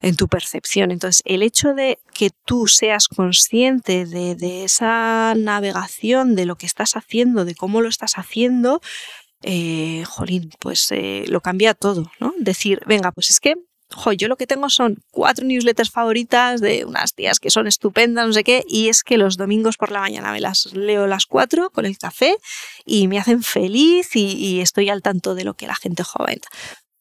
en 0.00 0.16
tu 0.16 0.26
percepción. 0.26 0.90
Entonces, 0.90 1.20
el 1.26 1.42
hecho 1.42 1.74
de 1.74 1.98
que 2.14 2.30
tú 2.46 2.66
seas 2.66 3.08
consciente 3.08 4.06
de, 4.06 4.64
esa 4.64 5.34
navegación, 5.36 6.34
de 6.34 6.46
lo 6.46 6.56
que 6.56 6.64
estás 6.64 6.96
haciendo, 6.96 7.44
de 7.44 7.54
cómo 7.54 7.82
lo 7.82 7.90
estás 7.90 8.14
haciendo, 8.14 8.80
eh, 9.42 10.02
jolín, 10.06 10.50
pues 10.60 10.90
eh, 10.92 11.24
lo 11.28 11.42
cambia 11.42 11.74
todo, 11.74 12.10
¿no? 12.20 12.32
Decir, 12.38 12.80
venga, 12.86 13.12
pues 13.12 13.28
es 13.28 13.38
que 13.38 13.56
jo, 13.94 14.12
yo 14.12 14.28
lo 14.28 14.36
que 14.36 14.46
tengo 14.46 14.68
son 14.68 14.98
cuatro 15.10 15.44
newsletters 15.44 15.90
favoritas 15.90 16.60
de 16.60 16.84
unas 16.84 17.14
tías 17.14 17.38
que 17.38 17.50
son 17.50 17.66
estupendas, 17.66 18.26
no 18.26 18.32
sé 18.32 18.44
qué, 18.44 18.64
y 18.68 18.88
es 18.88 19.02
que 19.02 19.16
los 19.16 19.36
domingos 19.36 19.76
por 19.76 19.92
la 19.92 20.00
mañana 20.00 20.32
me 20.32 20.40
las 20.40 20.72
leo 20.74 21.06
las 21.06 21.26
cuatro 21.26 21.70
con 21.70 21.86
el 21.86 21.96
café 21.98 22.36
y 22.84 23.08
me 23.08 23.18
hacen 23.18 23.42
feliz 23.42 24.14
y, 24.14 24.60
estoy 24.60 24.88
al 24.88 25.02
tanto 25.02 25.34
de 25.34 25.44
lo 25.44 25.54
que 25.54 25.66
la 25.66 25.76
gente 25.76 26.02
joven. 26.02 26.40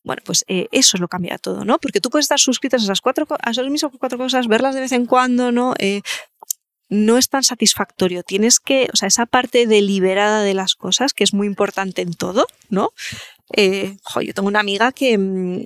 Bueno, 0.04 0.22
pues 0.24 0.46
eh, 0.48 0.68
eso 0.72 0.98
es 0.98 1.02
lo 1.02 1.08
cambia 1.08 1.38
todo, 1.40 1.66
¿no? 1.66 1.80
Porque 1.80 2.00
tú 2.00 2.10
puedes 2.12 2.26
estar 2.26 2.40
suscritas 2.40 2.82
a 2.82 2.86
esas 2.86 3.02
cuatro, 3.02 3.26
a 3.42 3.52
esas 3.52 3.68
mismas 3.70 3.92
cuatro 3.98 4.20
cosas, 4.20 4.48
verlas 4.48 4.76
de 4.76 4.82
vez 4.82 4.92
en 4.92 5.08
cuando, 5.08 5.52
¿no? 5.52 5.74
Eh, 5.80 6.02
no 6.90 7.18
es 7.18 7.30
tan 7.30 7.44
satisfactorio. 7.44 8.22
Tienes 8.22 8.60
que, 8.60 8.88
o 8.94 8.96
sea, 8.96 9.08
esa 9.08 9.26
parte 9.26 9.66
deliberada 9.66 10.44
de 10.44 10.54
las 10.54 10.76
cosas, 10.76 11.14
que 11.14 11.24
es 11.24 11.34
muy 11.34 11.48
importante 11.48 12.02
en 12.04 12.14
todo, 12.14 12.46
¿no? 12.70 12.92
Eh, 13.54 13.98
yo 14.22 14.34
tengo 14.34 14.48
una 14.48 14.60
amiga 14.60 14.92
que, 14.92 15.18
mm, 15.18 15.64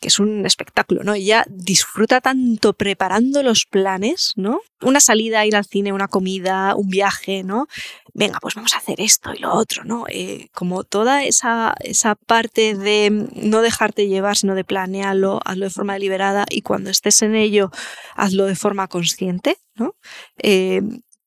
que 0.00 0.08
es 0.08 0.18
un 0.18 0.46
espectáculo, 0.46 1.02
¿no? 1.04 1.12
Ella 1.12 1.44
disfruta 1.48 2.20
tanto 2.22 2.72
preparando 2.72 3.42
los 3.42 3.66
planes, 3.66 4.32
¿no? 4.34 4.60
Una 4.80 4.98
salida, 4.98 5.44
ir 5.44 5.54
al 5.54 5.66
cine, 5.66 5.92
una 5.92 6.08
comida, 6.08 6.74
un 6.74 6.88
viaje, 6.88 7.42
¿no? 7.42 7.66
Venga, 8.14 8.38
pues 8.40 8.54
vamos 8.54 8.74
a 8.74 8.78
hacer 8.78 9.00
esto 9.00 9.32
y 9.34 9.38
lo 9.38 9.52
otro, 9.52 9.84
¿no? 9.84 10.06
Eh, 10.08 10.48
como 10.52 10.84
toda 10.84 11.24
esa, 11.24 11.74
esa 11.80 12.14
parte 12.14 12.74
de 12.74 13.28
no 13.34 13.60
dejarte 13.60 14.08
llevar, 14.08 14.38
sino 14.38 14.54
de 14.54 14.64
planearlo, 14.64 15.40
hazlo 15.44 15.66
de 15.66 15.70
forma 15.70 15.92
deliberada 15.92 16.46
y 16.48 16.62
cuando 16.62 16.88
estés 16.88 17.20
en 17.20 17.34
ello, 17.34 17.70
hazlo 18.16 18.46
de 18.46 18.56
forma 18.56 18.88
consciente, 18.88 19.58
¿no? 19.74 19.96
Eh, 20.38 20.80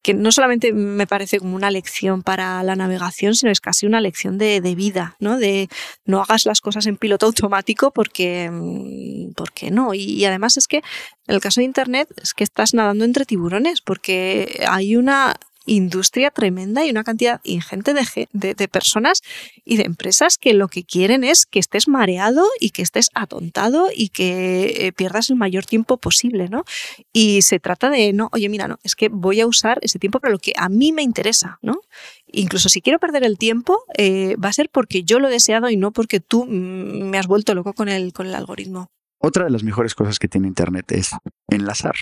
que 0.03 0.13
no 0.13 0.33
solamente 0.33 0.73
me 0.73 1.07
parece 1.07 1.39
como 1.39 1.55
una 1.55 1.71
lección 1.71 2.23
para 2.23 2.61
la 2.61 2.75
navegación, 2.75 3.35
sino 3.35 3.51
es 3.51 3.61
casi 3.61 3.85
una 3.85 4.01
lección 4.01 4.37
de, 4.37 4.59
vida, 4.75 5.15
¿no? 5.19 5.37
De 5.37 5.69
no 6.05 6.21
hagas 6.21 6.45
las 6.45 6.59
cosas 6.59 6.85
en 6.87 6.97
piloto 6.97 7.25
automático 7.25 7.91
porque, 7.91 8.49
mm, 8.51 9.31
porque 9.33 9.71
no. 9.71 9.93
Y, 9.93 10.25
además 10.25 10.57
es 10.57 10.67
que 10.67 10.77
en 10.77 11.35
el 11.35 11.39
caso 11.39 11.61
de 11.61 11.65
Internet 11.65 12.09
es 12.21 12.33
que 12.33 12.43
estás 12.43 12.73
nadando 12.73 13.05
entre 13.05 13.25
tiburones 13.25 13.79
porque 13.79 14.65
hay 14.67 14.97
una 14.97 15.37
industria 15.65 16.31
tremenda 16.31 16.85
y 16.85 16.89
una 16.89 17.03
cantidad 17.03 17.41
ingente 17.43 17.93
de, 17.93 18.27
de, 18.31 18.67
personas 18.67 19.21
y 19.63 19.77
de 19.77 19.83
empresas 19.83 20.37
que 20.37 20.53
lo 20.53 20.67
que 20.67 20.83
quieren 20.83 21.23
es 21.23 21.45
que 21.45 21.59
estés 21.59 21.87
mareado 21.87 22.45
y 22.59 22.71
que 22.71 22.81
estés 22.81 23.09
atontado 23.13 23.87
y 23.93 24.09
que 24.09 24.87
eh, 24.87 24.91
pierdas 24.91 25.29
el 25.29 25.35
mayor 25.35 25.65
tiempo 25.65 25.97
posible, 25.97 26.49
¿no? 26.49 26.63
Y 27.11 27.41
se 27.43 27.59
trata 27.59 27.89
de, 27.89 28.13
no, 28.13 28.29
oye, 28.33 28.49
mira, 28.49 28.67
no, 28.67 28.79
es 28.83 28.95
que 28.95 29.09
voy 29.09 29.41
a 29.41 29.47
usar 29.47 29.79
ese 29.81 29.99
tiempo 29.99 30.19
para 30.19 30.31
lo 30.31 30.39
que 30.39 30.53
a 30.57 30.69
mí 30.69 30.91
me 30.91 31.01
interesa, 31.01 31.59
¿no? 31.61 31.81
Incluso 32.27 32.69
si 32.69 32.81
quiero 32.81 32.99
perder 32.99 33.23
el 33.23 33.37
tiempo, 33.37 33.83
eh, 33.97 34.35
va 34.35 34.49
a 34.49 34.53
ser 34.53 34.69
porque 34.69 35.03
yo 35.03 35.19
lo 35.19 35.27
he 35.27 35.31
deseado 35.31 35.69
y 35.69 35.77
no 35.77 35.91
porque 35.91 36.19
tú 36.19 36.45
me 36.45 37.17
has 37.17 37.27
vuelto 37.27 37.53
loco 37.53 37.73
con 37.73 37.89
el, 37.89 38.11
con 38.11 38.27
el 38.27 38.35
algoritmo. 38.35 38.89
Otra 39.19 39.45
de 39.45 39.51
las 39.51 39.63
mejores 39.63 39.95
cosas 39.95 40.19
que 40.19 40.27
tiene 40.27 40.47
Internet 40.47 40.91
es 40.91 41.11
enlazar. 41.47 41.95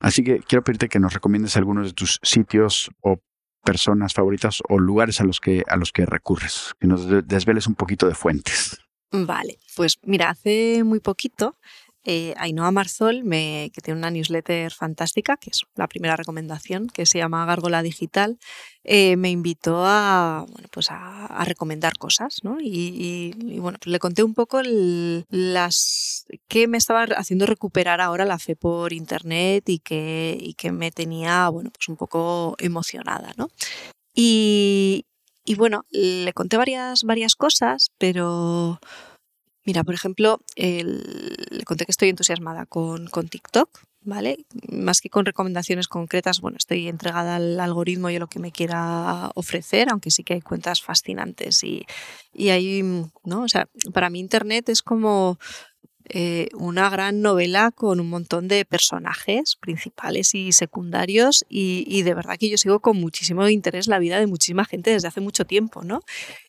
Así 0.00 0.22
que 0.22 0.40
quiero 0.40 0.62
pedirte 0.62 0.88
que 0.88 1.00
nos 1.00 1.14
recomiendes 1.14 1.56
algunos 1.56 1.88
de 1.88 1.92
tus 1.92 2.18
sitios 2.22 2.90
o 3.00 3.18
personas 3.64 4.14
favoritas 4.14 4.62
o 4.68 4.78
lugares 4.78 5.20
a 5.20 5.24
los 5.24 5.40
que, 5.40 5.64
a 5.66 5.76
los 5.76 5.92
que 5.92 6.06
recurres, 6.06 6.74
que 6.78 6.86
nos 6.86 7.06
desveles 7.26 7.66
un 7.66 7.74
poquito 7.74 8.06
de 8.06 8.14
fuentes. 8.14 8.78
Vale, 9.10 9.58
pues 9.76 9.98
mira, 10.02 10.30
hace 10.30 10.82
muy 10.84 11.00
poquito 11.00 11.56
eh, 12.06 12.34
Ainhoa 12.36 12.70
Marzol, 12.70 13.22
que 13.28 13.80
tiene 13.82 13.98
una 13.98 14.10
newsletter 14.10 14.72
fantástica, 14.72 15.36
que 15.36 15.50
es 15.50 15.62
la 15.74 15.88
primera 15.88 16.14
recomendación, 16.14 16.86
que 16.86 17.04
se 17.04 17.18
llama 17.18 17.44
Gárgola 17.46 17.82
Digital, 17.82 18.38
eh, 18.84 19.16
me 19.16 19.30
invitó 19.30 19.84
a, 19.84 20.46
bueno, 20.48 20.68
pues 20.70 20.86
a, 20.90 21.44
recomendar 21.44 21.94
cosas, 21.98 22.38
¿no? 22.44 22.58
Y, 22.60 23.34
bueno, 23.58 23.78
pues 23.80 23.90
le 23.90 23.98
conté 23.98 24.22
un 24.22 24.34
poco 24.34 24.60
las 24.62 26.26
que 26.46 26.68
me 26.68 26.78
estaba 26.78 27.02
haciendo 27.16 27.46
recuperar 27.46 28.00
ahora 28.00 28.24
la 28.24 28.38
fe 28.38 28.54
por 28.54 28.92
internet 28.92 29.68
y 29.68 29.80
que, 29.80 30.38
y 30.40 30.54
que 30.54 30.70
me 30.70 30.92
tenía, 30.92 31.48
bueno, 31.48 31.70
pues 31.72 31.88
un 31.88 31.96
poco 31.96 32.54
emocionada, 32.58 33.32
¿no? 33.36 33.50
Y, 34.14 35.04
y 35.44 35.56
bueno, 35.56 35.84
le 35.90 36.32
conté 36.32 36.56
varias, 36.56 37.02
varias 37.02 37.34
cosas, 37.34 37.90
pero 37.98 38.78
Mira, 39.66 39.82
por 39.82 39.94
ejemplo, 39.94 40.40
le 40.56 41.64
conté 41.64 41.86
que 41.86 41.90
estoy 41.90 42.08
entusiasmada 42.08 42.66
con, 42.66 43.08
con, 43.08 43.28
TikTok, 43.28 43.68
¿vale? 44.02 44.46
Más 44.68 45.00
que 45.00 45.10
con 45.10 45.26
recomendaciones 45.26 45.88
concretas, 45.88 46.40
bueno, 46.40 46.56
estoy 46.56 46.86
entregada 46.86 47.34
al 47.34 47.58
algoritmo 47.58 48.08
y 48.08 48.16
a 48.16 48.20
lo 48.20 48.28
que 48.28 48.38
me 48.38 48.52
quiera 48.52 49.32
ofrecer, 49.34 49.88
aunque 49.90 50.12
sí 50.12 50.22
que 50.22 50.34
hay 50.34 50.40
cuentas 50.40 50.80
fascinantes 50.82 51.64
y, 51.64 51.84
y 52.32 52.50
ahí, 52.50 52.82
¿no? 53.24 53.42
O 53.42 53.48
sea, 53.48 53.68
para 53.92 54.08
mí 54.08 54.20
Internet 54.20 54.68
es 54.68 54.82
como 54.82 55.36
eh, 56.08 56.48
una 56.54 56.88
gran 56.88 57.20
novela 57.20 57.72
con 57.72 57.98
un 57.98 58.08
montón 58.08 58.46
de 58.46 58.64
personajes 58.64 59.56
principales 59.56 60.36
y 60.36 60.52
secundarios 60.52 61.44
y, 61.48 61.84
y, 61.88 62.02
de 62.02 62.14
verdad 62.14 62.36
que 62.38 62.48
yo 62.48 62.56
sigo 62.58 62.78
con 62.78 62.96
muchísimo 62.98 63.48
interés 63.48 63.88
la 63.88 63.98
vida 63.98 64.20
de 64.20 64.28
muchísima 64.28 64.64
gente 64.64 64.92
desde 64.92 65.08
hace 65.08 65.20
mucho 65.20 65.44
tiempo, 65.46 65.82
¿no? 65.82 66.02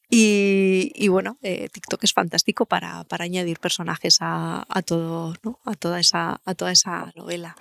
Y, 0.09 1.07
bueno, 1.09 1.37
eh, 1.41 1.67
TikTok 1.69 2.03
es 2.03 2.13
fantástico 2.13 2.65
para, 2.65 3.03
para 3.03 3.25
añadir 3.25 3.59
personajes 3.59 4.17
a, 4.21 4.65
a 4.69 4.81
todo, 4.81 5.35
¿no? 5.43 5.59
a, 5.65 5.73
toda 5.75 5.99
esa, 5.99 6.39
a 6.45 6.55
toda 6.55 6.71
esa 6.71 7.11
novela. 7.15 7.57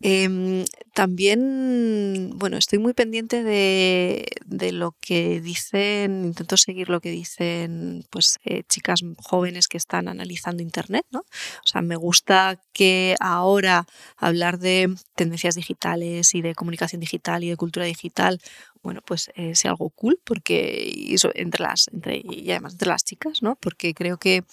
Em, 0.00 0.66
también, 0.92 2.30
bueno, 2.36 2.58
estoy 2.58 2.78
muy 2.78 2.92
pendiente 2.92 3.42
de, 3.42 4.26
de, 4.44 4.72
lo 4.72 4.94
que 5.00 5.40
dicen, 5.40 6.26
intento 6.26 6.58
seguir 6.58 6.90
lo 6.90 7.00
que 7.00 7.10
dicen 7.10 8.04
pues 8.10 8.38
eh, 8.44 8.62
chicas 8.68 9.00
jóvenes 9.16 9.68
que 9.68 9.78
están 9.78 10.08
analizando 10.08 10.62
Internet, 10.62 11.06
¿no? 11.10 11.20
O 11.20 11.66
sea, 11.66 11.80
me 11.80 11.96
gusta 11.96 12.60
que 12.74 13.16
ahora 13.20 13.86
hablar 14.18 14.58
de 14.58 14.94
tendencias 15.14 15.54
digitales 15.54 16.34
y 16.34 16.42
de 16.42 16.54
comunicación 16.54 17.00
digital 17.00 17.42
y 17.42 17.48
de 17.48 17.56
cultura 17.56 17.86
digital, 17.86 18.40
bueno, 18.82 19.00
pues 19.04 19.30
eh, 19.34 19.54
sea 19.54 19.70
algo 19.70 19.88
cool, 19.90 20.20
porque 20.24 21.08
eso, 21.08 21.30
entre 21.34 21.62
las, 21.62 21.88
entre, 21.88 22.22
y 22.22 22.50
además 22.50 22.74
entre 22.74 22.88
las 22.88 23.02
chicas, 23.02 23.42
¿no? 23.42 23.56
Porque 23.56 23.94
creo 23.94 24.18
que 24.18 24.44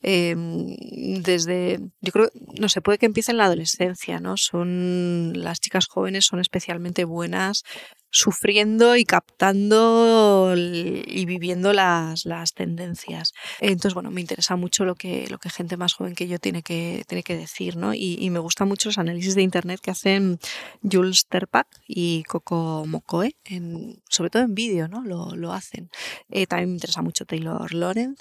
Em, 0.00 0.76
desde, 1.22 1.80
yo 2.00 2.12
creo, 2.12 2.30
no 2.60 2.68
sé, 2.68 2.80
puede 2.80 2.98
que 2.98 3.06
empiece 3.06 3.32
en 3.32 3.38
la 3.38 3.46
adolescencia, 3.46 4.20
¿no? 4.20 4.36
Son, 4.36 5.32
las 5.34 5.60
chicas 5.60 5.86
jóvenes 5.86 6.26
son 6.26 6.40
especialmente 6.40 7.04
buenas 7.04 7.64
sufriendo 8.10 8.96
y 8.96 9.04
captando 9.04 10.54
y 10.56 11.26
viviendo 11.26 11.72
las, 11.72 12.24
las 12.24 12.54
tendencias. 12.54 13.32
Entonces, 13.60 13.94
bueno, 13.94 14.10
me 14.10 14.20
interesa 14.20 14.56
mucho 14.56 14.84
lo 14.84 14.94
que, 14.94 15.26
lo 15.28 15.38
que 15.38 15.50
gente 15.50 15.76
más 15.76 15.94
joven 15.94 16.14
que 16.14 16.26
yo 16.26 16.38
tiene 16.38 16.62
que, 16.62 17.04
tiene 17.06 17.22
que 17.22 17.36
decir, 17.36 17.76
¿no? 17.76 17.94
Y, 17.94 18.16
y 18.18 18.30
me 18.30 18.38
gustan 18.38 18.68
mucho 18.68 18.88
los 18.88 18.98
análisis 18.98 19.34
de 19.34 19.42
Internet 19.42 19.80
que 19.80 19.90
hacen 19.90 20.38
Jules 20.82 21.26
Terpak 21.28 21.66
y 21.86 22.22
Coco 22.24 22.84
Mokoe, 22.86 23.36
en, 23.44 24.02
sobre 24.08 24.30
todo 24.30 24.42
en 24.42 24.54
vídeo, 24.54 24.88
¿no? 24.88 25.02
Lo, 25.02 25.34
lo 25.36 25.52
hacen. 25.52 25.90
Eh, 26.30 26.46
también 26.46 26.70
me 26.70 26.74
interesa 26.76 27.02
mucho 27.02 27.26
Taylor 27.26 27.72
Lorenz. 27.74 28.20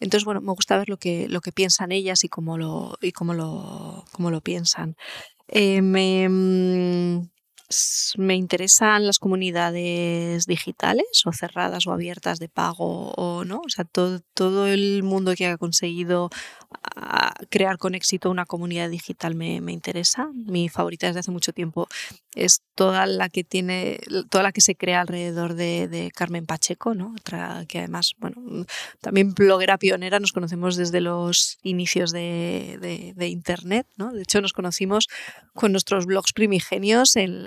Entonces, 0.00 0.24
bueno, 0.24 0.40
me 0.40 0.52
gusta 0.52 0.78
ver 0.78 0.88
lo 0.88 0.98
que, 0.98 1.28
lo 1.28 1.40
que 1.40 1.52
piensan 1.52 1.92
ellas 1.92 2.24
y 2.24 2.28
cómo 2.28 2.58
lo, 2.58 2.96
y 3.00 3.12
cómo 3.12 3.34
lo, 3.34 4.04
cómo 4.12 4.30
lo 4.30 4.40
piensan. 4.42 4.96
Eh, 5.48 5.82
mm, 5.82 7.28
me 8.16 8.36
interesan 8.36 9.06
las 9.06 9.18
comunidades 9.18 10.46
digitales 10.46 11.22
o 11.24 11.32
cerradas 11.32 11.86
o 11.86 11.92
abiertas 11.92 12.38
de 12.38 12.48
pago 12.48 13.10
o 13.12 13.44
no, 13.44 13.62
o 13.64 13.68
sea, 13.68 13.84
todo, 13.84 14.20
todo 14.34 14.66
el 14.66 15.02
mundo 15.02 15.34
que 15.34 15.46
ha 15.46 15.58
conseguido 15.58 16.30
ah, 16.94 17.34
crear 17.50 17.78
con 17.78 17.94
éxito 17.94 18.30
una 18.30 18.46
comunidad 18.46 18.88
digital 18.90 19.34
me, 19.34 19.60
me, 19.60 19.72
interesa. 19.72 20.30
Mi 20.34 20.68
favorita 20.68 21.06
desde 21.06 21.20
hace 21.20 21.30
mucho 21.30 21.52
tiempo 21.52 21.88
es 22.34 22.62
toda 22.74 23.06
la 23.06 23.28
que 23.28 23.44
tiene, 23.44 23.98
toda 24.30 24.44
la 24.44 24.52
que 24.52 24.60
se 24.60 24.76
crea 24.76 25.00
alrededor 25.00 25.54
de, 25.54 25.88
de 25.88 26.10
Carmen 26.14 26.46
Pacheco, 26.46 26.94
¿no? 26.94 27.14
Otra 27.18 27.64
que 27.66 27.78
además, 27.78 28.12
bueno, 28.18 28.66
también 29.00 29.32
bloguera 29.34 29.78
pionera, 29.78 30.20
nos 30.20 30.32
conocemos 30.32 30.76
desde 30.76 31.00
los 31.00 31.58
inicios 31.62 32.12
de, 32.12 32.78
de, 32.80 33.14
de 33.16 33.28
internet, 33.28 33.86
¿no? 33.96 34.12
De 34.12 34.22
hecho, 34.22 34.40
nos 34.40 34.52
conocimos 34.52 35.08
con 35.54 35.72
nuestros 35.72 36.06
blogs 36.06 36.32
primigenios 36.32 37.16
en, 37.16 37.46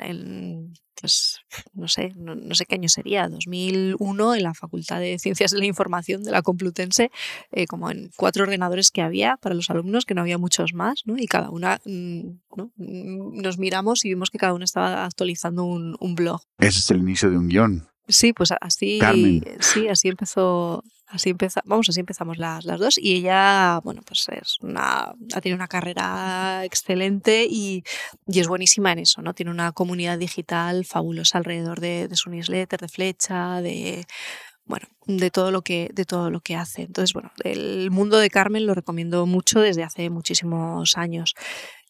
pues, 0.99 1.39
no 1.73 1.87
sé, 1.87 2.13
no, 2.15 2.55
sé 2.55 2.65
qué 2.65 2.75
año 2.75 2.89
sería, 2.89 3.27
2001, 3.27 4.35
en 4.35 4.43
la 4.43 4.53
Facultad 4.53 4.99
de 4.99 5.17
Ciencias 5.19 5.51
de 5.51 5.59
la 5.59 5.65
Información 5.65 6.23
de 6.23 6.31
la 6.31 6.41
Complutense, 6.41 7.11
eh, 7.51 7.67
como 7.67 7.89
en 7.89 8.11
cuatro 8.15 8.43
ordenadores 8.43 8.91
que 8.91 9.01
había 9.01 9.37
para 9.37 9.55
los 9.55 9.69
alumnos, 9.69 10.05
que 10.05 10.13
no 10.13 10.21
había 10.21 10.37
muchos 10.37 10.73
más, 10.73 11.03
¿no? 11.05 11.17
Y 11.17 11.27
cada 11.27 11.49
una, 11.49 11.79
mm, 11.85 12.21
¿no? 12.57 12.71
Mm, 12.75 13.41
nos 13.41 13.57
miramos 13.57 14.03
y 14.05 14.09
vimos 14.09 14.29
que 14.29 14.37
cada 14.37 14.53
una 14.53 14.65
estaba 14.65 15.05
actualizando 15.05 15.63
un, 15.63 15.95
un 15.99 16.15
blog. 16.15 16.41
Ese 16.57 16.79
es 16.79 16.91
el 16.91 16.97
inicio 16.99 17.29
de 17.29 17.37
un 17.37 17.47
guion. 17.47 17.87
Sí, 18.09 18.33
pues 18.33 18.51
así, 18.59 18.99
sí, 19.59 19.87
así 19.87 20.07
empezó, 20.07 20.83
así 21.07 21.29
empezamos, 21.29 21.69
vamos, 21.69 21.89
así 21.89 21.99
empezamos 21.99 22.39
las, 22.39 22.65
las 22.65 22.79
dos 22.79 22.97
y 22.97 23.17
ella, 23.17 23.79
bueno, 23.83 24.01
pues 24.05 24.25
es 24.29 24.57
una, 24.61 25.13
ha 25.33 25.41
tenido 25.41 25.55
una 25.55 25.67
carrera 25.67 26.65
excelente 26.65 27.45
y, 27.47 27.83
y, 28.27 28.39
es 28.39 28.47
buenísima 28.47 28.91
en 28.91 28.99
eso, 28.99 29.21
¿no? 29.21 29.35
Tiene 29.35 29.51
una 29.51 29.71
comunidad 29.73 30.17
digital 30.17 30.85
fabulosa 30.85 31.37
alrededor 31.37 31.79
de, 31.79 32.07
de 32.07 32.15
su 32.15 32.31
newsletter, 32.31 32.79
de 32.79 32.87
flecha, 32.87 33.61
de, 33.61 34.07
bueno, 34.65 34.87
de 35.07 35.31
todo 35.31 35.51
lo 35.51 35.63
que 35.63 35.89
de 35.93 36.05
todo 36.05 36.29
lo 36.29 36.41
que 36.41 36.55
hace. 36.55 36.83
Entonces, 36.83 37.13
bueno, 37.13 37.31
el 37.43 37.89
mundo 37.91 38.17
de 38.17 38.29
Carmen 38.29 38.65
lo 38.67 38.75
recomiendo 38.75 39.25
mucho 39.25 39.59
desde 39.59 39.83
hace 39.83 40.09
muchísimos 40.09 40.95
años. 40.97 41.35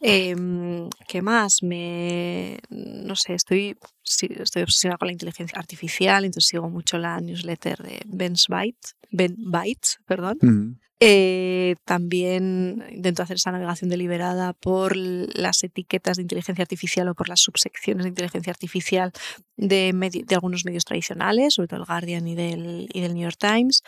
Em, 0.02 0.90
¿Qué 1.08 1.22
más? 1.22 1.62
Me, 1.62 2.60
no 2.70 3.16
sé, 3.16 3.34
estoy, 3.34 3.78
estoy 4.04 4.62
obsesionada 4.64 4.98
con 4.98 5.08
la 5.08 5.12
inteligencia 5.12 5.60
artificial, 5.60 6.24
entonces 6.24 6.50
sigo 6.50 6.70
mucho 6.70 6.98
la 6.98 7.20
newsletter 7.20 7.80
de 7.80 8.02
Ben 8.06 8.34
Bytes, 8.48 8.96
ben 9.12 9.36
Bytes 9.38 10.00
perdón. 10.06 10.80
Eh, 11.02 11.76
también 11.86 12.84
intento 12.92 13.24
hacer 13.24 13.38
esa 13.38 13.54
navegación 13.54 13.90
deliberada 13.90 14.52
por 14.52 14.98
las 14.98 15.64
etiquetas 15.64 16.18
de 16.18 16.24
inteligencia 16.24 16.62
artificial 16.62 17.08
o 17.08 17.16
por 17.16 17.30
las 17.30 17.40
subsecciones 17.40 18.04
de 18.04 18.10
inteligencia 18.10 18.52
artificial 18.52 19.14
de, 19.56 19.94
de 19.94 20.36
algunos 20.36 20.66
medios 20.66 20.84
tradicionales, 20.84 21.54
sobre 21.54 21.70
todo 21.70 21.80
el 21.80 21.86
Guardian 21.86 22.28
y 22.28 22.36
del, 22.36 22.90
y 22.92 23.00
del 23.00 23.14
New 23.14 23.24
York 23.24 23.38
Times. 23.40 23.82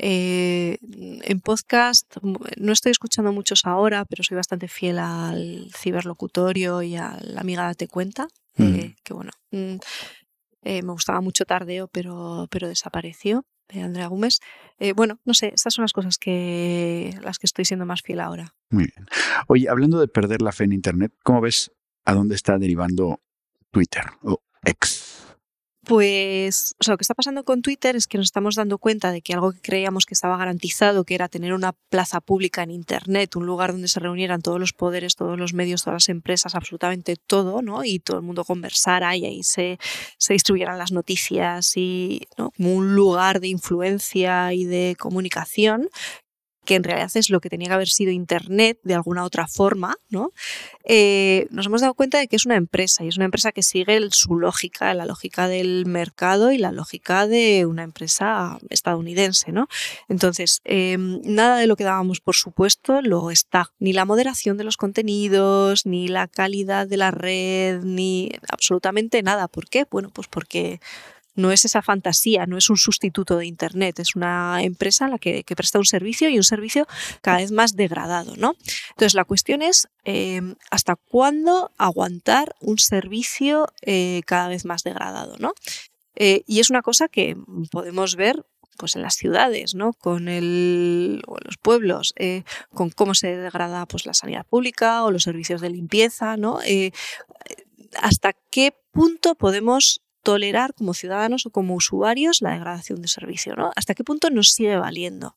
Eh, 0.00 0.78
en 0.80 1.40
podcast 1.40 2.16
no 2.56 2.72
estoy 2.72 2.92
escuchando 2.92 3.32
muchos 3.32 3.66
ahora, 3.66 4.04
pero 4.04 4.22
soy 4.22 4.36
bastante 4.36 4.68
fiel 4.68 4.98
al 5.00 5.70
ciberlocutorio 5.76 6.82
y 6.82 6.94
a 6.94 7.18
la 7.20 7.40
amiga 7.40 7.64
Date 7.64 7.88
Cuenta, 7.88 8.28
eh, 8.58 8.94
que 9.02 9.12
bueno, 9.12 9.32
mm, 9.50 9.76
me 10.62 10.92
gustaba 10.92 11.20
mucho 11.20 11.44
Tardeo, 11.44 11.88
pero, 11.88 12.46
pero 12.50 12.68
desapareció 12.68 13.44
de 13.68 13.82
Andrea 13.82 14.06
Gómez. 14.06 14.40
Eh, 14.78 14.92
bueno, 14.92 15.20
no 15.24 15.34
sé, 15.34 15.52
estas 15.54 15.74
son 15.74 15.82
las 15.82 15.92
cosas 15.92 16.18
que 16.18 17.14
las 17.22 17.38
que 17.38 17.46
estoy 17.46 17.64
siendo 17.64 17.86
más 17.86 18.02
fiel 18.02 18.20
ahora. 18.20 18.54
Muy 18.70 18.84
bien. 18.84 19.06
Oye, 19.46 19.68
hablando 19.68 20.00
de 20.00 20.08
perder 20.08 20.42
la 20.42 20.52
fe 20.52 20.64
en 20.64 20.72
Internet, 20.72 21.12
¿cómo 21.22 21.40
ves 21.40 21.72
a 22.04 22.14
dónde 22.14 22.34
está 22.34 22.58
derivando 22.58 23.20
Twitter 23.70 24.04
o 24.22 24.42
X? 24.64 25.27
Pues, 25.88 26.76
o 26.78 26.84
sea, 26.84 26.92
lo 26.92 26.98
que 26.98 27.02
está 27.02 27.14
pasando 27.14 27.44
con 27.44 27.62
Twitter 27.62 27.96
es 27.96 28.06
que 28.06 28.18
nos 28.18 28.26
estamos 28.26 28.56
dando 28.56 28.76
cuenta 28.76 29.10
de 29.10 29.22
que 29.22 29.32
algo 29.32 29.52
que 29.52 29.60
creíamos 29.62 30.04
que 30.04 30.12
estaba 30.12 30.36
garantizado, 30.36 31.04
que 31.04 31.14
era 31.14 31.28
tener 31.28 31.54
una 31.54 31.72
plaza 31.72 32.20
pública 32.20 32.62
en 32.62 32.70
Internet, 32.70 33.36
un 33.36 33.46
lugar 33.46 33.72
donde 33.72 33.88
se 33.88 33.98
reunieran 33.98 34.42
todos 34.42 34.60
los 34.60 34.74
poderes, 34.74 35.16
todos 35.16 35.38
los 35.38 35.54
medios, 35.54 35.84
todas 35.84 35.94
las 35.94 36.08
empresas, 36.10 36.54
absolutamente 36.54 37.16
todo, 37.16 37.62
¿no? 37.62 37.84
Y 37.84 38.00
todo 38.00 38.18
el 38.18 38.22
mundo 38.22 38.44
conversara 38.44 39.16
y 39.16 39.24
ahí 39.24 39.42
se, 39.42 39.78
se 40.18 40.34
distribuyeran 40.34 40.76
las 40.76 40.92
noticias 40.92 41.74
y, 41.74 42.28
¿no? 42.36 42.50
Como 42.50 42.74
un 42.74 42.94
lugar 42.94 43.40
de 43.40 43.48
influencia 43.48 44.52
y 44.52 44.66
de 44.66 44.94
comunicación, 44.98 45.88
que 46.68 46.74
en 46.74 46.84
realidad 46.84 47.10
es 47.14 47.30
lo 47.30 47.40
que 47.40 47.48
tenía 47.48 47.68
que 47.68 47.72
haber 47.72 47.88
sido 47.88 48.12
Internet 48.12 48.78
de 48.82 48.92
alguna 48.92 49.24
otra 49.24 49.48
forma, 49.48 49.96
¿no? 50.10 50.32
Eh, 50.84 51.46
nos 51.50 51.64
hemos 51.64 51.80
dado 51.80 51.94
cuenta 51.94 52.18
de 52.18 52.28
que 52.28 52.36
es 52.36 52.44
una 52.44 52.56
empresa 52.56 53.04
y 53.04 53.08
es 53.08 53.16
una 53.16 53.24
empresa 53.24 53.52
que 53.52 53.62
sigue 53.62 53.98
su 54.10 54.36
lógica, 54.36 54.92
la 54.92 55.06
lógica 55.06 55.48
del 55.48 55.86
mercado 55.86 56.52
y 56.52 56.58
la 56.58 56.70
lógica 56.70 57.26
de 57.26 57.64
una 57.64 57.84
empresa 57.84 58.58
estadounidense, 58.68 59.50
¿no? 59.50 59.66
Entonces, 60.10 60.60
em, 60.64 61.22
nada 61.24 61.56
de 61.56 61.66
lo 61.66 61.74
que 61.74 61.84
dábamos 61.84 62.20
por 62.20 62.36
supuesto 62.36 63.00
lo 63.00 63.30
está, 63.30 63.72
ni 63.78 63.94
la 63.94 64.04
moderación 64.04 64.58
de 64.58 64.64
los 64.64 64.76
contenidos, 64.76 65.86
ni 65.86 66.06
la 66.06 66.28
calidad 66.28 66.86
de 66.86 66.98
la 66.98 67.10
red, 67.10 67.80
ni 67.82 68.30
absolutamente 68.52 69.22
nada. 69.22 69.48
¿Por 69.48 69.70
qué? 69.70 69.86
Bueno, 69.90 70.10
pues 70.12 70.28
porque 70.28 70.80
no 71.38 71.52
es 71.52 71.64
esa 71.64 71.82
fantasía, 71.82 72.46
no 72.46 72.58
es 72.58 72.68
un 72.68 72.76
sustituto 72.76 73.36
de 73.36 73.46
Internet, 73.46 74.00
es 74.00 74.16
una 74.16 74.60
empresa 74.62 75.06
la 75.08 75.18
que, 75.18 75.44
presta 75.56 75.78
un 75.78 75.84
servicio 75.84 76.28
y 76.28 76.36
un 76.36 76.42
servicio 76.42 76.86
cada 77.22 77.38
vez 77.38 77.52
más 77.52 77.76
degradado. 77.76 78.36
¿no? 78.36 78.56
Entonces, 78.90 79.14
la 79.14 79.24
cuestión 79.24 79.62
es 79.62 79.88
em, 80.04 80.56
hasta 80.70 80.96
cuándo 80.96 81.70
aguantar 81.78 82.56
un 82.60 82.78
servicio 82.78 83.68
eh, 83.82 84.22
cada 84.26 84.48
vez 84.48 84.64
más 84.64 84.82
degradado. 84.82 85.36
¿no? 85.38 85.54
Eh, 86.16 86.42
y 86.46 86.58
es 86.58 86.70
una 86.70 86.82
cosa 86.82 87.08
que 87.08 87.36
podemos 87.70 88.16
ver 88.16 88.44
pues 88.76 88.94
en 88.94 89.02
las 89.02 89.14
ciudades, 89.14 89.74
¿no? 89.74 89.92
Con 89.92 90.28
el, 90.28 91.20
o 91.26 91.36
en 91.36 91.42
los 91.44 91.56
pueblos, 91.56 92.12
eh, 92.16 92.44
con 92.72 92.90
cómo 92.90 93.14
se 93.14 93.36
degrada 93.36 93.86
pues, 93.86 94.06
la 94.06 94.14
sanidad 94.14 94.46
pública 94.46 95.02
o 95.02 95.10
los 95.10 95.24
servicios 95.24 95.60
de 95.60 95.70
limpieza, 95.70 96.36
¿no? 96.36 96.60
hasta 98.00 98.34
qué 98.50 98.74
punto 98.92 99.34
podemos 99.34 100.02
tolerar 100.22 100.74
como 100.74 100.94
ciudadanos 100.94 101.46
o 101.46 101.50
como 101.50 101.74
usuarios 101.74 102.42
la 102.42 102.52
degradación 102.52 103.02
de 103.02 103.08
servicio, 103.08 103.54
¿no? 103.56 103.72
¿Hasta 103.76 103.94
qué 103.94 104.04
punto 104.04 104.30
nos 104.30 104.52
sigue 104.52 104.76
valiendo? 104.76 105.36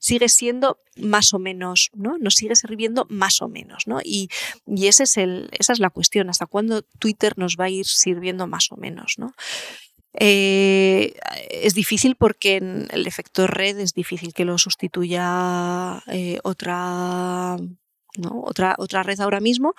sigue 0.00 0.28
siendo 0.28 0.80
más 0.96 1.32
o 1.32 1.38
menos, 1.38 1.90
¿no? 1.94 2.18
Nos 2.18 2.34
sigue 2.34 2.56
sirviendo 2.56 3.06
más 3.08 3.40
o 3.42 3.48
menos, 3.48 3.86
¿no? 3.86 4.00
Y, 4.02 4.28
ese 4.66 5.04
es 5.04 5.16
el, 5.16 5.48
esa 5.52 5.72
es 5.72 5.78
la 5.78 5.90
cuestión, 5.90 6.30
¿hasta 6.30 6.46
cuándo 6.46 6.82
Twitter 6.98 7.34
nos 7.36 7.56
va 7.56 7.66
a 7.66 7.70
ir 7.70 7.86
sirviendo 7.86 8.46
más 8.46 8.70
o 8.72 8.76
menos, 8.76 9.14
¿no? 9.18 9.34
Eh, 10.14 11.14
es 11.50 11.74
difícil 11.74 12.16
porque 12.16 12.56
en 12.56 12.88
el 12.90 13.06
efecto 13.06 13.46
red 13.46 13.78
es 13.78 13.92
difícil 13.94 14.32
que 14.32 14.44
lo 14.44 14.58
sustituya 14.58 16.02
eh, 16.08 16.40
otra, 16.42 17.56
otra, 18.42 18.74
otra 18.78 19.02
red 19.02 19.20
ahora 19.20 19.40
mismo, 19.40 19.74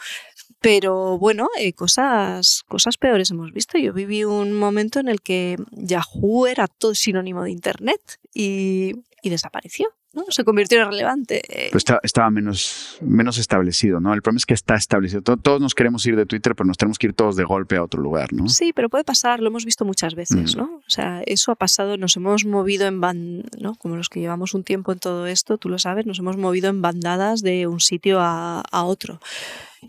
pero 0.62 1.18
bueno, 1.18 1.48
eh, 1.58 1.74
cosas, 1.74 2.64
cosas 2.68 2.98
peores 2.98 3.32
hemos 3.32 3.52
visto. 3.54 3.78
Yo 3.78 3.94
viví 3.94 4.24
un 4.24 4.54
momento 4.54 5.00
en 5.00 5.08
el 5.08 5.22
que 5.22 5.58
Yahoo 5.72 6.48
era 6.48 6.68
todo 6.68 6.96
sinónimo 6.96 7.44
de 7.44 7.52
Internet 7.52 8.02
y, 8.34 8.94
desapareció. 9.24 9.90
¿No? 10.14 10.26
Se 10.30 10.44
convirtió 10.44 10.82
en 10.82 10.90
relevante. 10.90 11.42
Pues 11.72 11.86
estaba 12.04 12.30
menos, 12.32 12.98
menos 13.02 13.38
establecido, 13.38 14.00
¿no? 14.00 14.14
El 14.14 14.22
problema 14.22 14.38
es 14.38 14.46
que 14.46 14.54
está 14.54 14.76
establecido. 14.76 15.22
Todos 15.22 15.62
nos 15.62 15.76
queremos 15.76 16.06
ir 16.06 16.16
de 16.16 16.26
Twitter, 16.26 16.56
pero 16.56 16.68
nos 16.68 16.78
tenemos 16.78 16.98
que 16.98 17.08
ir 17.08 17.14
todos 17.14 17.36
de 17.36 17.44
golpe 17.44 17.76
a 17.76 17.84
otro 17.84 18.02
lugar, 18.02 18.34
¿no? 18.34 18.50
Sí, 18.50 18.74
pero 18.74 18.90
puede 18.90 19.04
pasar, 19.04 19.40
lo 19.40 19.48
hemos 19.48 19.66
visto 19.66 19.86
muchas 19.86 20.16
veces, 20.16 20.56
mm. 20.56 20.58
¿no? 20.58 20.64
O 20.76 20.90
sea, 20.90 21.22
eso 21.26 21.52
ha 21.52 21.56
pasado, 21.56 21.98
nos 21.98 22.16
hemos 22.18 22.46
movido 22.46 22.88
en 22.88 23.02
bandadas, 23.02 23.20
¿no? 23.60 23.76
Como 23.76 23.96
los 23.96 24.10
que 24.10 24.20
llevamos 24.20 24.54
un 24.54 24.64
tiempo 24.64 24.92
en 24.92 25.00
todo 25.00 25.28
esto, 25.28 25.58
tú 25.58 25.70
lo 25.70 25.78
sabes, 25.78 26.06
nos 26.06 26.20
hemos 26.20 26.38
movido 26.38 26.70
en 26.70 26.82
bandadas 26.82 27.42
de 27.42 27.68
un 27.68 27.80
sitio 27.80 28.20
a, 28.20 28.62
a 28.62 28.84
otro. 28.84 29.20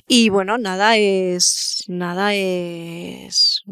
Y 0.07 0.29
bueno, 0.29 0.59
nada 0.59 0.97
es, 0.97 1.85
nada 1.89 2.35
es 2.35 3.65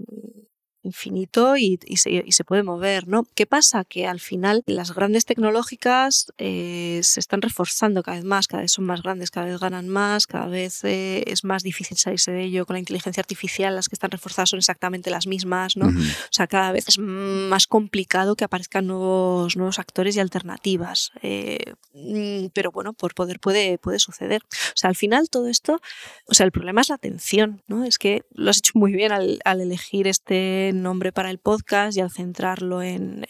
infinito 0.83 1.57
y, 1.57 1.79
se, 1.97 2.45
puede 2.45 2.63
mover, 2.63 3.09
¿no? 3.09 3.27
¿Qué 3.35 3.47
pasa? 3.47 3.85
Que 3.85 4.07
al 4.07 4.21
final 4.21 4.63
las 4.67 4.95
grandes 4.95 5.25
tecnológicas 5.25 6.33
eh, 6.39 7.01
se 7.03 7.21
están 7.21 7.43
reforzando 7.43 8.03
cada 8.03 8.17
vez 8.17 8.25
más, 8.25 8.47
cada 8.47 8.63
vez 8.63 8.73
son 8.73 8.85
más 8.85 9.03
grandes, 9.03 9.31
cada 9.31 9.47
vez 9.47 9.59
ganan 9.59 9.89
más, 9.89 10.27
cada 10.27 10.47
vez 10.47 10.85
eh, 10.85 11.25
es 11.27 11.45
más 11.45 11.63
difícil 11.63 11.97
salirse 11.97 12.31
de 12.31 12.45
ello 12.45 12.67
con 12.67 12.75
la 12.75 12.81
inteligencia 12.81 13.21
artificial, 13.21 13.75
las 13.75 13.89
que 13.89 13.97
están 13.97 14.11
reforzadas 14.11 14.51
son 14.51 14.59
exactamente 14.59 15.11
las 15.11 15.27
mismas, 15.27 15.77
¿no? 15.77 15.89
O 15.89 16.33
sea, 16.33 16.47
cada 16.47 16.73
vez 16.73 16.89
es 16.89 16.99
más 16.99 17.67
complicado 17.67 18.37
que 18.37 18.45
aparezcan 18.45 18.87
nuevos, 18.87 19.57
nuevos 19.57 19.79
actores 19.79 20.17
y 20.17 20.21
alternativas. 20.21 21.13
Eh, 21.23 21.75
mm, 21.95 22.47
pero 22.53 22.71
bueno, 22.71 22.93
por 22.93 23.15
poder 23.15 23.41
puede, 23.41 23.79
puede 23.79 23.99
suceder. 23.99 24.43
O 24.45 24.77
sea, 24.77 24.89
al 24.91 24.97
final 24.97 25.29
todo 25.29 25.49
esto, 25.49 25.81
o 26.27 26.35
sea, 26.35 26.47
el 26.47 26.53
problema 26.53 26.81
es 26.81 26.89
la 26.89 26.95
atención, 26.95 27.63
¿no? 27.67 27.85
Es 27.85 27.99
que 27.99 28.23
lo 28.31 28.51
has 28.51 28.59
hecho 28.59 28.73
muy 28.75 28.93
bien 28.93 29.13
al, 29.13 29.41
al 29.45 29.61
elegir 29.61 30.07
este 30.07 30.68
nombre 30.73 31.13
para 31.13 31.31
el 31.31 31.39
podcast 31.39 31.97
y 31.97 32.01
al 32.01 32.11
centrarlo 32.11 32.83
en, 32.83 33.27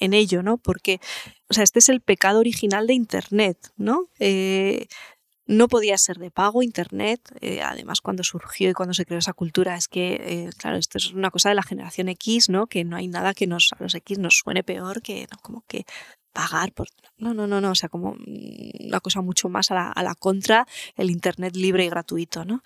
ello, 0.00 0.42
¿no? 0.42 0.58
Porque, 0.58 1.00
o 1.48 1.54
sea, 1.54 1.64
este 1.64 1.78
es 1.78 1.88
el 1.88 2.00
pecado 2.00 2.40
original 2.40 2.86
de 2.86 2.94
Internet, 2.94 3.72
¿no? 3.76 4.08
Eh, 4.18 4.86
no 5.50 5.66
podía 5.66 5.98
ser 5.98 6.18
de 6.18 6.30
pago 6.30 6.62
Internet, 6.62 7.20
eh, 7.40 7.60
además 7.60 8.00
cuando 8.00 8.22
surgió 8.22 8.70
y 8.70 8.72
cuando 8.72 8.94
se 8.94 9.04
creó 9.04 9.18
esa 9.18 9.32
cultura 9.32 9.74
es 9.74 9.88
que, 9.88 10.14
eh, 10.14 10.50
claro, 10.56 10.76
esto 10.76 10.96
es 10.96 11.12
una 11.12 11.32
cosa 11.32 11.48
de 11.48 11.56
la 11.56 11.64
generación 11.64 12.08
X, 12.08 12.48
¿no? 12.48 12.68
Que 12.68 12.84
no 12.84 12.94
hay 12.94 13.08
nada 13.08 13.34
que 13.34 13.48
nos, 13.48 13.70
a 13.76 13.82
los 13.82 13.96
X 13.96 14.18
nos 14.20 14.38
suene 14.38 14.62
peor 14.62 15.02
que, 15.02 15.26
como 15.42 15.64
que 15.66 15.86
pagar 16.32 16.72
por... 16.72 16.88
No, 17.18 17.34
no, 17.34 17.46
no, 17.46 17.60
no, 17.60 17.70
o 17.72 17.74
sea, 17.74 17.88
como 17.88 18.16
una 18.80 19.00
cosa 19.00 19.20
mucho 19.20 19.48
más 19.48 19.70
a 19.70 19.74
la, 19.74 19.90
a 19.90 20.02
la 20.02 20.14
contra, 20.14 20.66
el 20.96 21.10
Internet 21.10 21.54
libre 21.56 21.84
y 21.84 21.90
gratuito, 21.90 22.44
¿no? 22.44 22.62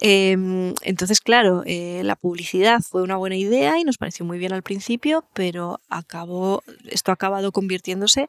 Em, 0.00 0.74
entonces, 0.82 1.20
claro, 1.20 1.62
eh, 1.66 2.02
la 2.04 2.16
publicidad 2.16 2.80
fue 2.80 3.02
una 3.02 3.16
buena 3.16 3.36
idea 3.36 3.78
y 3.78 3.84
nos 3.84 3.98
pareció 3.98 4.24
muy 4.24 4.38
bien 4.38 4.52
al 4.52 4.62
principio, 4.62 5.24
pero 5.34 5.80
acabó, 5.88 6.62
esto 6.90 7.10
ha 7.10 7.14
acabado 7.14 7.52
convirtiéndose 7.52 8.28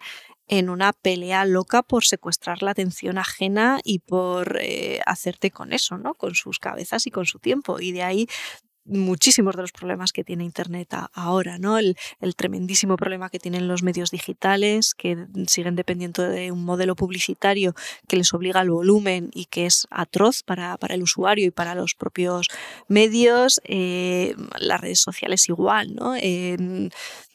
en 0.49 0.69
una 0.69 0.93
pelea 0.93 1.45
loca 1.45 1.83
por 1.83 2.03
secuestrar 2.03 2.63
la 2.63 2.71
atención 2.71 3.19
ajena 3.19 3.79
y 3.83 3.99
por 3.99 4.57
eh, 4.59 4.99
hacerte 5.05 5.51
con 5.51 5.73
eso, 5.73 5.97
¿no? 5.97 6.15
Con 6.15 6.33
sus 6.33 6.57
cabezas 6.59 7.05
y 7.05 7.11
con 7.11 7.25
su 7.25 7.39
tiempo. 7.39 7.79
Y 7.79 7.91
de 7.91 8.03
ahí 8.03 8.27
muchísimos 8.89 9.55
de 9.55 9.61
los 9.61 9.71
problemas 9.71 10.11
que 10.11 10.23
tiene 10.23 10.43
Internet 10.43 10.93
ahora, 11.13 11.57
¿no? 11.57 11.77
El, 11.77 11.95
tremendísimo 12.35 12.95
problema 12.95 13.29
que 13.29 13.39
tienen 13.39 13.67
los 13.67 13.83
medios 13.83 14.11
digitales, 14.11 14.93
que 14.93 15.27
siguen 15.47 15.75
dependiendo 15.75 16.23
de 16.23 16.51
un 16.51 16.63
modelo 16.63 16.95
publicitario 16.95 17.73
que 18.07 18.17
les 18.17 18.33
obliga 18.33 18.61
al 18.61 18.69
volumen 18.69 19.29
y 19.33 19.45
que 19.45 19.65
es 19.65 19.87
atroz 19.89 20.43
para, 20.43 20.77
el 20.89 21.03
usuario 21.03 21.47
y 21.47 21.51
para 21.51 21.75
los 21.75 21.95
propios 21.95 22.47
medios. 22.87 23.61
Eh, 23.65 24.35
las 24.59 24.81
redes 24.81 24.99
sociales 24.99 25.49
igual, 25.49 25.95
¿no? 25.95 26.15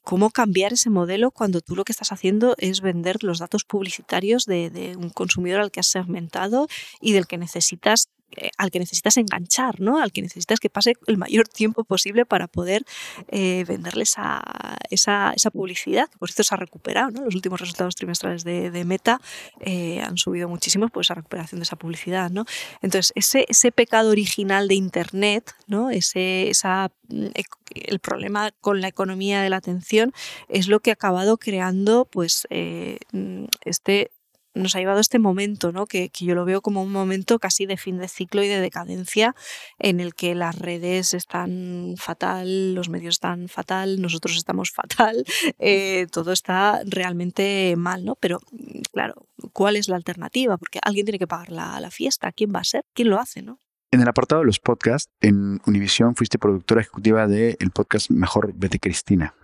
cómo 0.04 0.30
cambiar 0.30 0.74
ese 0.74 0.90
modelo 0.90 1.30
cuando 1.30 1.60
tú 1.62 1.74
lo 1.74 1.84
que 1.84 1.92
estás 1.92 2.12
haciendo 2.12 2.54
es 2.58 2.82
vender 2.82 3.24
los 3.24 3.38
datos 3.38 3.64
publicitarios 3.64 4.44
de, 4.44 4.94
un 4.96 5.10
consumidor 5.10 5.60
al 5.60 5.70
que 5.70 5.80
has 5.80 5.86
segmentado 5.86 6.68
y 7.00 7.12
del 7.12 7.26
que 7.26 7.38
necesitas 7.38 8.08
eh, 8.08 8.13
al 8.58 8.70
que 8.70 8.78
necesitas 8.78 9.16
enganchar, 9.16 9.80
¿no? 9.80 10.00
Al 10.00 10.12
que 10.12 10.22
necesitas 10.22 10.60
que 10.60 10.70
pase 10.70 10.94
el 11.06 11.16
mayor 11.16 11.48
tiempo 11.48 11.84
posible 11.84 12.26
para 12.26 12.48
poder 12.48 12.84
eh, 13.28 13.64
venderles 13.66 14.10
esa, 14.10 14.42
esa, 14.90 15.50
publicidad, 15.50 16.08
que 16.08 16.18
por 16.18 16.30
cierto 16.30 16.44
se 16.44 16.54
ha 16.54 16.58
recuperado, 16.58 17.10
¿no? 17.10 17.24
Los 17.24 17.34
últimos 17.34 17.60
resultados 17.60 17.94
trimestrales 17.94 18.44
de, 18.44 18.84
Meta 18.84 19.20
eh, 19.60 20.02
han 20.02 20.18
subido 20.18 20.48
muchísimo 20.48 20.88
por 20.88 21.02
esa 21.02 21.14
recuperación 21.14 21.60
de 21.60 21.64
esa 21.64 21.76
publicidad, 21.76 22.30
¿no? 22.30 22.44
Entonces, 22.82 23.12
ese, 23.14 23.46
ese 23.48 23.72
pecado 23.72 24.10
original 24.10 24.68
de 24.68 24.74
Internet, 24.74 25.52
¿no? 25.66 25.90
Ese, 25.90 26.50
esa, 26.50 26.90
mm, 27.08 27.26
el 27.74 27.98
problema 28.00 28.50
con 28.60 28.80
la 28.80 28.88
economía 28.88 29.40
de 29.40 29.48
la 29.48 29.56
atención 29.56 30.12
es 30.48 30.68
lo 30.68 30.80
que 30.80 30.90
ha 30.90 30.94
acabado 30.94 31.38
creando, 31.38 32.04
pues, 32.04 32.46
mm, 32.50 33.44
este 33.64 34.10
nos 34.54 34.74
ha 34.74 34.78
llevado 34.78 35.00
este 35.00 35.18
momento, 35.18 35.72
¿no? 35.72 35.86
Que, 35.86 36.10
yo 36.14 36.34
lo 36.34 36.44
veo 36.44 36.62
como 36.62 36.82
un 36.82 36.92
momento 36.92 37.38
casi 37.38 37.66
de 37.66 37.76
fin 37.76 37.98
de 37.98 38.08
ciclo 38.08 38.42
y 38.42 38.48
de 38.48 38.60
decadencia 38.60 39.34
en 39.78 40.00
el 40.00 40.14
que 40.14 40.34
las 40.34 40.58
redes 40.58 41.12
están 41.12 41.94
fatal, 41.96 42.74
los 42.74 42.88
medios 42.88 43.16
están 43.16 43.48
fatal, 43.48 44.00
nosotros 44.00 44.36
estamos 44.36 44.70
fatal, 44.70 45.24
eh, 45.58 46.06
todo 46.10 46.32
está 46.32 46.82
realmente 46.86 47.74
mal, 47.76 48.04
¿no? 48.04 48.16
Pero 48.16 48.40
claro, 48.92 49.26
¿cuál 49.52 49.76
es 49.76 49.88
la 49.88 49.96
alternativa? 49.96 50.56
Porque 50.56 50.78
alguien 50.82 51.06
tiene 51.06 51.18
que 51.18 51.26
pagar 51.26 51.50
la, 51.50 51.80
la 51.80 51.90
fiesta, 51.90 52.32
¿quién 52.32 52.52
va 52.54 52.60
a 52.60 52.64
ser? 52.64 52.84
¿Quién 52.94 53.10
lo 53.10 53.18
hace, 53.18 53.42
no? 53.42 53.58
En 53.90 54.00
el 54.00 54.08
apartado 54.08 54.40
de 54.40 54.46
los 54.46 54.58
podcasts, 54.58 55.12
en 55.20 55.60
Univision 55.66 56.16
fuiste 56.16 56.38
productora 56.38 56.80
ejecutiva 56.80 57.28
del 57.28 57.70
podcast 57.72 58.10
Mejor 58.10 58.52
Vete 58.54 58.80
Cristina 58.80 59.34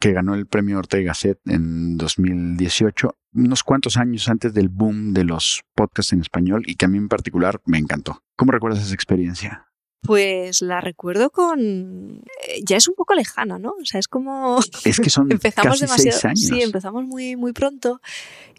que 0.00 0.12
ganó 0.12 0.34
el 0.34 0.46
premio 0.46 0.78
Ortega 0.78 1.08
Gasset 1.08 1.38
en 1.46 1.98
2018, 1.98 3.16
unos 3.34 3.62
cuantos 3.62 3.96
años 3.96 4.28
antes 4.28 4.54
del 4.54 4.68
boom 4.68 5.12
de 5.12 5.24
los 5.24 5.62
podcasts 5.74 6.12
en 6.12 6.20
español 6.20 6.62
y 6.66 6.74
que 6.74 6.86
a 6.86 6.88
mí 6.88 6.98
en 6.98 7.08
particular 7.08 7.60
me 7.64 7.78
encantó. 7.78 8.22
¿Cómo 8.36 8.52
recuerdas 8.52 8.82
esa 8.82 8.94
experiencia? 8.94 9.66
Pues 10.02 10.62
la 10.62 10.80
recuerdo 10.80 11.30
con. 11.30 12.22
Eh, 12.48 12.62
ya 12.64 12.78
es 12.78 12.88
un 12.88 12.94
poco 12.94 13.14
lejana, 13.14 13.58
¿no? 13.58 13.74
O 13.80 13.84
sea, 13.84 14.00
es 14.00 14.08
como. 14.08 14.58
Es 14.84 14.98
que 14.98 15.10
son 15.10 15.30
empezamos 15.30 15.72
casi 15.72 15.84
demasiado... 15.84 16.18
seis 16.18 16.24
años. 16.24 16.40
Sí, 16.40 16.62
empezamos 16.62 17.04
muy, 17.04 17.36
muy 17.36 17.52
pronto. 17.52 18.00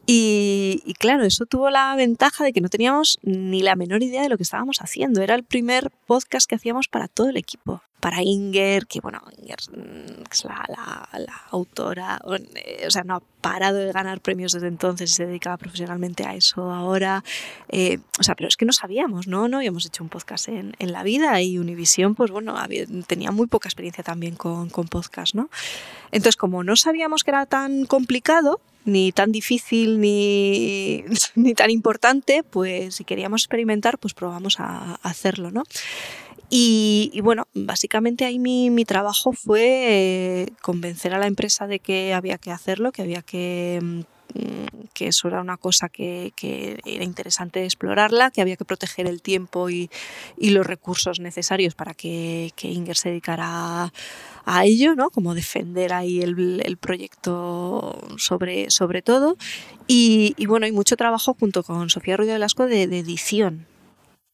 Y, 0.06 0.84
y, 0.86 0.94
claro, 0.94 1.24
eso 1.24 1.46
tuvo 1.46 1.70
la 1.70 1.96
ventaja 1.96 2.44
de 2.44 2.54
que 2.54 2.62
no 2.62 2.70
teníamos 2.70 3.20
ni 3.24 3.62
la 3.62 3.76
menor 3.76 4.04
idea 4.04 4.22
de 4.22 4.30
lo 4.30 4.38
que 4.38 4.44
estábamos 4.44 4.78
haciendo. 4.82 5.22
Era 5.22 5.36
el 5.36 5.44
primer 5.44 5.92
podcast 6.06 6.48
que 6.48 6.56
hacíamos 6.56 6.88
para 6.88 7.08
todo 7.08 7.30
el 7.30 7.38
equipo 7.38 7.82
para 8.02 8.24
Inger, 8.24 8.88
que 8.88 9.00
bueno, 9.00 9.22
Inger 9.38 9.60
mm, 9.72 10.24
es 10.32 10.44
la, 10.44 11.08
autora, 11.52 12.20
eh, 12.56 12.84
o 12.88 12.92
sea, 12.92 13.04
no 13.04 13.16
ha 13.16 13.22
parado 13.42 13.78
de 13.78 13.92
ganar 13.92 14.20
premios 14.22 14.52
desde 14.54 14.68
entonces 14.68 15.12
y 15.12 15.14
se 15.14 15.26
dedicaba 15.28 15.58
profesionalmente 15.58 16.26
a 16.26 16.36
eso 16.36 16.72
ahora. 16.72 17.24
Eh, 17.70 18.00
o 18.20 18.24
sea, 18.24 18.36
pero 18.36 18.48
es 18.48 18.58
que 18.58 18.66
no 18.66 18.74
sabíamos, 18.74 19.28
¿no? 19.28 19.48
No 19.48 19.58
habíamos 19.58 19.86
hecho 19.86 20.04
un 20.04 20.10
podcast 20.10 20.50
en, 20.50 20.76
la 20.80 21.04
vida 21.04 21.42
y 21.42 21.60
Univision, 21.60 22.16
pues 22.16 22.32
bueno, 22.32 22.56
tenía 23.08 23.32
muy 23.32 23.48
poca 23.48 23.70
experiencia 23.70 24.04
también 24.04 24.36
con, 24.36 24.70
con 24.70 24.88
podcast, 24.88 25.36
¿no? 25.36 25.50
Entonces, 26.12 26.36
como 26.36 26.64
no 26.64 26.76
sabíamos 26.76 27.24
que 27.24 27.32
era 27.32 27.46
tan 27.46 27.86
complicado, 27.86 28.60
ni 28.84 29.12
tan 29.12 29.32
difícil 29.32 30.02
ni, 30.02 31.04
ni, 31.36 31.54
tan 31.54 31.70
importante, 31.70 32.44
pues 32.44 32.96
si 32.96 33.04
queríamos 33.04 33.44
experimentar, 33.44 34.00
pues 34.00 34.16
probamos 34.16 34.60
a 34.60 34.96
hacerlo, 35.04 35.52
¿no? 35.52 35.64
Y, 36.54 37.18
bueno, 37.24 37.48
básicamente 37.54 38.26
ahí 38.26 38.38
mi, 38.38 38.70
mi 38.70 38.84
trabajo 38.84 39.32
fue 39.32 39.62
eh, 39.64 40.48
convencer 40.62 41.14
a 41.14 41.18
la 41.18 41.28
empresa 41.28 41.66
de 41.66 41.80
que 41.80 42.14
había 42.14 42.38
que 42.38 42.52
hacerlo, 42.52 42.92
que 42.92 43.02
había 43.04 43.22
que 43.22 43.80
mm, 43.82 44.02
que 44.94 45.08
eso 45.08 45.28
era 45.28 45.42
una 45.42 45.58
cosa 45.58 45.90
que, 45.90 46.34
que, 46.36 46.80
era 46.86 47.04
interesante 47.04 47.64
explorarla, 47.64 48.32
que 48.32 48.42
había 48.42 48.58
que 48.58 48.66
proteger 48.66 49.08
el 49.08 49.22
tiempo 49.22 49.70
y, 49.70 49.90
y 50.38 50.52
los 50.52 50.66
recursos 50.66 51.20
necesarios 51.20 51.76
para 51.76 51.94
que, 51.94 52.52
que, 52.56 52.70
Inger 52.70 52.98
se 52.98 53.10
dedicara 53.10 53.94
a 54.46 54.66
ello, 54.66 54.96
¿no? 54.96 55.10
como 55.10 55.34
defender 55.36 55.94
ahí 55.94 56.22
el, 56.22 56.62
el 56.66 56.78
proyecto 56.78 58.00
sobre, 58.18 58.70
sobre 58.70 59.02
todo. 59.02 59.38
Y, 59.88 60.36
bueno, 60.46 60.66
hay 60.66 60.72
mucho 60.72 60.96
trabajo 60.96 61.36
junto 61.40 61.64
con 61.64 61.90
Sofía 61.90 62.18
Ruido 62.18 62.34
Velasco 62.34 62.66
de, 62.66 62.84
edición, 62.84 63.68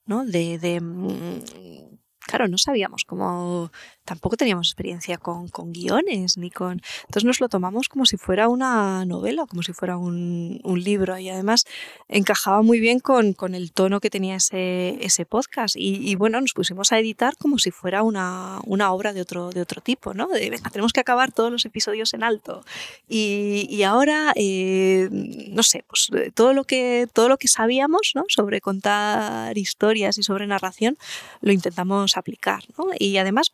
¿no? 0.06 0.26
de, 0.26 0.60
de 0.60 0.82
mm, 0.82 1.97
claro, 2.28 2.48
no 2.48 2.58
sabíamos 2.58 3.04
cómo, 3.06 3.72
tampoco 4.08 4.38
teníamos 4.38 4.70
experiencia 4.70 5.18
con, 5.18 5.50
con, 5.50 5.74
guiones 5.74 6.38
ni 6.38 6.50
con... 6.50 6.82
Entonces 7.02 7.26
nos 7.26 7.42
lo 7.42 7.50
tomamos 7.50 7.90
como 7.90 8.06
si 8.06 8.16
fuera 8.16 8.48
una 8.48 9.04
novela, 9.06 9.46
como 9.46 9.62
si 9.64 9.74
fuera 9.74 9.98
un, 9.98 10.62
un 10.64 10.82
libro 10.82 11.20
y 11.20 11.30
además 11.30 11.66
encajaba 12.08 12.62
muy 12.62 12.80
bien 12.80 13.00
con, 13.00 13.34
con 13.34 13.54
el 13.54 13.74
tono 13.74 14.00
que 14.00 14.10
tenía 14.10 14.38
ese, 14.38 14.98
ese 15.02 15.26
podcast 15.26 15.76
y, 15.76 16.10
y, 16.10 16.16
bueno, 16.16 16.40
nos 16.40 16.54
pusimos 16.54 16.94
a 16.94 17.00
editar 17.00 17.36
como 17.36 17.60
si 17.60 17.70
fuera 17.72 18.02
una, 18.02 18.60
una 18.66 18.94
obra 18.94 19.12
de 19.12 19.20
otro, 19.20 19.50
de 19.50 19.62
otro 19.62 19.82
tipo, 19.82 20.14
¿no? 20.14 20.28
De, 20.28 20.50
venga, 20.50 20.70
tenemos 20.70 20.94
que 20.94 21.02
acabar 21.02 21.34
todos 21.34 21.52
los 21.52 21.66
episodios 21.66 22.14
en 22.14 22.24
alto 22.24 22.64
y, 23.10 23.68
y 23.70 23.84
ahora, 23.84 24.32
eh, 24.36 25.10
no 25.12 25.64
sé, 25.64 25.84
pues 25.86 26.10
eh, 26.16 26.32
todo 26.34 26.54
lo 26.54 26.64
que, 26.64 27.08
todo 27.12 27.28
lo 27.28 27.38
que 27.38 27.50
sabíamos 27.50 28.14
¿no? 28.16 28.24
sobre 28.30 28.62
contar 28.62 29.58
historias 29.58 30.18
y 30.18 30.24
sobre 30.24 30.48
narración 30.48 30.98
lo 31.42 31.52
intentamos 31.52 32.16
aplicar, 32.16 32.64
¿no? 32.78 32.88
Y 32.98 33.18
además 33.18 33.52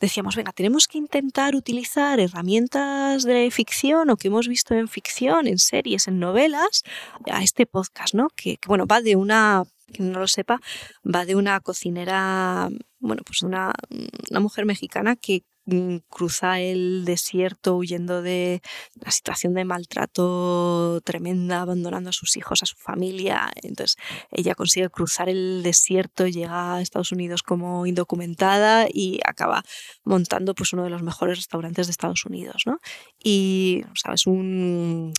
decíamos, 0.00 0.34
venga, 0.36 0.52
tenemos 0.52 0.88
que 0.88 0.98
intentar 0.98 1.54
utilizar 1.54 2.18
herramientas 2.20 3.24
de 3.24 3.50
ficción 3.50 4.10
o 4.10 4.16
que 4.16 4.28
hemos 4.28 4.48
visto 4.48 4.74
en 4.74 4.88
ficción, 4.88 5.46
en 5.46 5.58
series, 5.58 6.08
en 6.08 6.18
novelas, 6.18 6.82
a 7.30 7.42
este 7.42 7.66
podcast, 7.66 8.14
¿no? 8.14 8.28
Que, 8.34 8.58
bueno, 8.66 8.86
va 8.86 9.02
de 9.02 9.16
una, 9.16 9.64
quien 9.92 10.10
no 10.10 10.20
lo 10.20 10.26
sepa, 10.26 10.60
va 11.04 11.24
de 11.26 11.36
una 11.36 11.60
cocinera, 11.60 12.70
bueno, 12.98 13.22
pues 13.24 13.42
una, 13.42 13.72
una 14.30 14.40
mujer 14.40 14.64
mexicana 14.64 15.16
que 15.16 15.44
cruza 16.08 16.60
el 16.60 17.04
desierto 17.04 17.76
huyendo 17.76 18.22
de 18.22 18.62
la 18.94 19.10
situación 19.10 19.54
de 19.54 19.64
maltrato 19.64 21.00
tremenda, 21.02 21.62
abandonando 21.62 22.10
a 22.10 22.12
sus 22.12 22.36
hijos, 22.36 22.62
a 22.62 22.66
su 22.66 22.76
familia. 22.76 23.50
Entonces 23.62 23.96
ella 24.30 24.54
consigue 24.54 24.90
cruzar 24.90 25.28
el 25.28 25.62
desierto, 25.62 26.26
llega 26.26 26.74
a 26.74 26.80
Estados 26.80 27.12
Unidos 27.12 27.42
como 27.42 27.86
indocumentada 27.86 28.86
y 28.92 29.20
acaba 29.24 29.62
montando 30.04 30.54
pues 30.54 30.72
uno 30.72 30.84
de 30.84 30.90
los 30.90 31.02
mejores 31.02 31.38
restaurantes 31.38 31.86
de 31.86 31.92
Estados 31.92 32.24
Unidos, 32.24 32.62
¿no? 32.66 32.78
Y, 33.22 33.84
¿sabes? 33.94 34.26
Un 34.26 35.12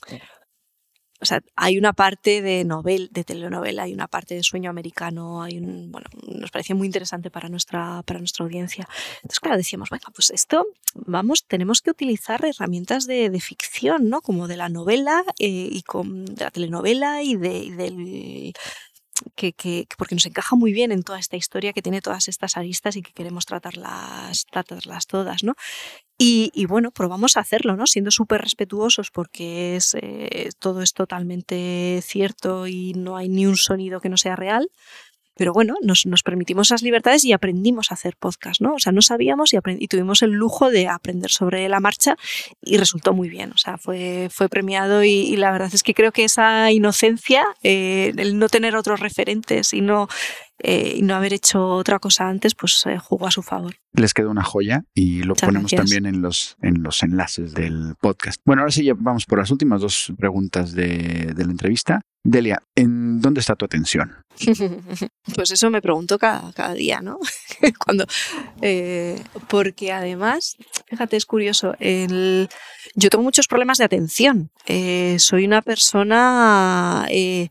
o 1.22 1.26
sea, 1.26 1.42
hay 1.56 1.78
una 1.78 1.94
parte 1.94 2.42
de 2.42 2.66
novel, 2.66 3.10
de 3.12 3.24
telenovela, 3.24 3.84
hay 3.84 3.94
una 3.94 4.08
parte 4.08 4.34
de 4.34 4.44
sueño 4.44 4.72
americano, 4.72 5.44
hay 5.44 5.60
un, 5.60 5.92
bueno, 5.92 6.08
nos 6.28 6.50
parecía 6.50 6.76
muy 6.76 6.88
interesante 6.88 7.30
para 7.30 7.48
nuestra, 7.48 8.02
para 8.04 8.20
nuestra 8.20 8.44
audiencia. 8.44 8.88
Entonces, 9.18 9.40
claro, 9.40 9.58
decíamos, 9.58 9.90
venga, 9.92 10.08
pues 10.14 10.32
esto, 10.32 10.66
vamos, 10.96 11.46
tenemos 11.46 11.82
que 11.82 11.92
utilizar 11.92 12.44
herramientas 12.44 13.06
de, 13.06 13.40
ficción, 13.40 14.10
¿no? 14.10 14.22
Como 14.22 14.48
de 14.48 14.58
la 14.58 14.70
novela 14.70 15.24
eh, 15.40 15.70
y 15.72 15.82
con, 15.84 16.26
de 16.26 16.44
la 16.44 16.52
telenovela 16.52 17.24
y, 17.24 17.36
de, 17.36 17.58
y 17.58 17.72
del 17.72 18.54
que, 19.36 19.54
que, 19.54 19.88
porque 19.98 20.16
nos 20.16 20.26
encaja 20.26 20.56
muy 20.56 20.74
bien 20.74 20.92
en 20.92 21.04
toda 21.04 21.20
esta 21.20 21.38
historia 21.38 21.74
que 21.74 21.82
tiene 21.82 22.02
todas 22.02 22.28
estas 22.28 22.58
aristas 22.58 22.96
y 22.96 23.02
que 23.02 23.14
queremos 23.14 23.46
tratarlas, 23.46 24.46
tratarlas 24.52 25.08
todas, 25.08 25.44
¿no? 25.44 25.56
Y, 26.18 26.52
y 26.54 26.66
bueno, 26.66 26.92
probamos 26.92 27.36
a 27.36 27.40
hacerlo, 27.40 27.76
¿no? 27.76 27.88
Siendo 27.88 28.12
súper 28.12 28.42
respetuosos 28.42 29.10
porque 29.12 29.76
es, 29.76 29.96
eh, 30.00 30.50
todo 30.60 30.82
es 30.82 30.94
totalmente 30.94 32.02
cierto 32.04 32.68
y 32.68 32.94
no 32.94 33.18
hay 33.18 33.28
ni 33.28 33.48
un 33.48 33.58
sonido 33.58 34.02
que 34.02 34.10
no 34.10 34.18
sea 34.18 34.36
real. 34.36 34.70
Pero 35.36 35.54
bueno, 35.54 35.76
nos, 35.82 36.06
nos, 36.06 36.24
permitimos 36.24 36.68
esas 36.68 36.82
libertades 36.82 37.24
y 37.26 37.34
aprendimos 37.34 37.92
a 37.92 37.96
hacer 37.96 38.16
podcast, 38.18 38.62
¿no? 38.62 38.76
O 38.76 38.80
sea, 38.80 38.92
no 38.92 39.02
sabíamos 39.02 39.54
y, 39.54 39.58
y, 39.80 39.88
tuvimos 39.88 40.22
el 40.22 40.32
lujo 40.32 40.70
de 40.70 40.88
aprender 40.88 41.32
sobre 41.32 41.68
la 41.70 41.80
marcha 41.80 42.16
y 42.62 42.78
resultó 42.78 43.14
muy 43.14 43.30
bien. 43.30 43.52
O 43.52 43.58
sea, 43.58 43.78
fue, 43.78 44.30
fue 44.32 44.50
premiado 44.50 45.04
y, 45.04 45.36
la 45.38 45.52
verdad 45.52 45.70
es 45.74 45.84
que 45.84 45.94
creo 45.94 46.12
que 46.12 46.26
esa 46.26 46.72
inocencia, 46.72 47.46
eh, 47.64 48.14
el 48.18 48.38
no 48.38 48.50
tener 48.50 48.76
otros 48.76 49.00
referentes 49.00 49.74
y 49.74 49.82
no 49.82 50.08
eh, 50.64 50.96
y 50.98 51.02
no 51.02 51.16
haber 51.16 51.34
hecho 51.34 51.70
otra 51.70 51.98
cosa 51.98 52.28
antes, 52.28 52.54
pues 52.54 52.86
eh, 52.86 53.00
jugó 53.00 53.28
a 53.28 53.32
su 53.32 53.42
favor. 53.42 53.76
Les 53.94 54.14
quedó 54.14 54.30
una 54.30 54.44
joya 54.44 54.84
y 54.94 55.24
lo 55.24 55.34
ponemos 55.36 55.72
también 55.72 56.06
en 56.06 56.22
los, 56.22 56.56
en 56.62 56.84
los 56.84 57.02
enlaces 57.02 57.54
del 57.54 57.96
podcast. 58.00 58.40
Bueno, 58.46 58.62
ahora 58.62 58.72
sí 58.72 58.84
ya 58.84 58.94
vamos 58.96 59.26
por 59.26 59.40
las 59.40 59.50
últimas 59.50 59.82
dos 59.82 60.14
preguntas 60.18 60.74
de, 60.74 61.34
de 61.36 61.46
la 61.46 61.52
entrevista. 61.52 62.02
Delia, 62.24 62.62
¿en 62.76 63.20
dónde 63.20 63.40
está 63.40 63.56
tu 63.56 63.66
atención? 63.66 64.24
pues 65.36 65.52
eso 65.52 65.70
me 65.70 65.82
pregunto 65.82 66.20
cada, 66.20 66.54
cada 66.54 66.74
día, 66.74 67.02
¿no? 67.02 67.20
Cuando, 67.84 68.06
eh, 68.62 69.22
porque 69.50 69.92
además, 69.92 70.56
fíjate, 70.88 71.18
es 71.18 71.26
curioso, 71.26 71.76
yo 71.80 73.10
tengo 73.10 73.24
muchos 73.24 73.48
problemas 73.48 73.80
de 73.80 73.86
atención. 73.86 74.52
Eh, 74.68 75.18
soy 75.20 75.46
una 75.46 75.62
persona 75.62 77.08
eh, 77.10 77.50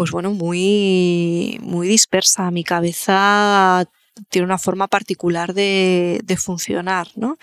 pues 0.00 0.12
bueno, 0.12 0.32
muy, 0.32 1.58
muy 1.60 1.86
dispersa. 1.86 2.50
Mi 2.50 2.64
cabeza 2.64 3.84
tiene 4.30 4.46
una 4.46 4.56
forma 4.56 4.88
particular 4.88 5.52
de, 5.52 6.22
de 6.24 6.36
funcionar, 6.38 7.08
¿no? 7.16 7.36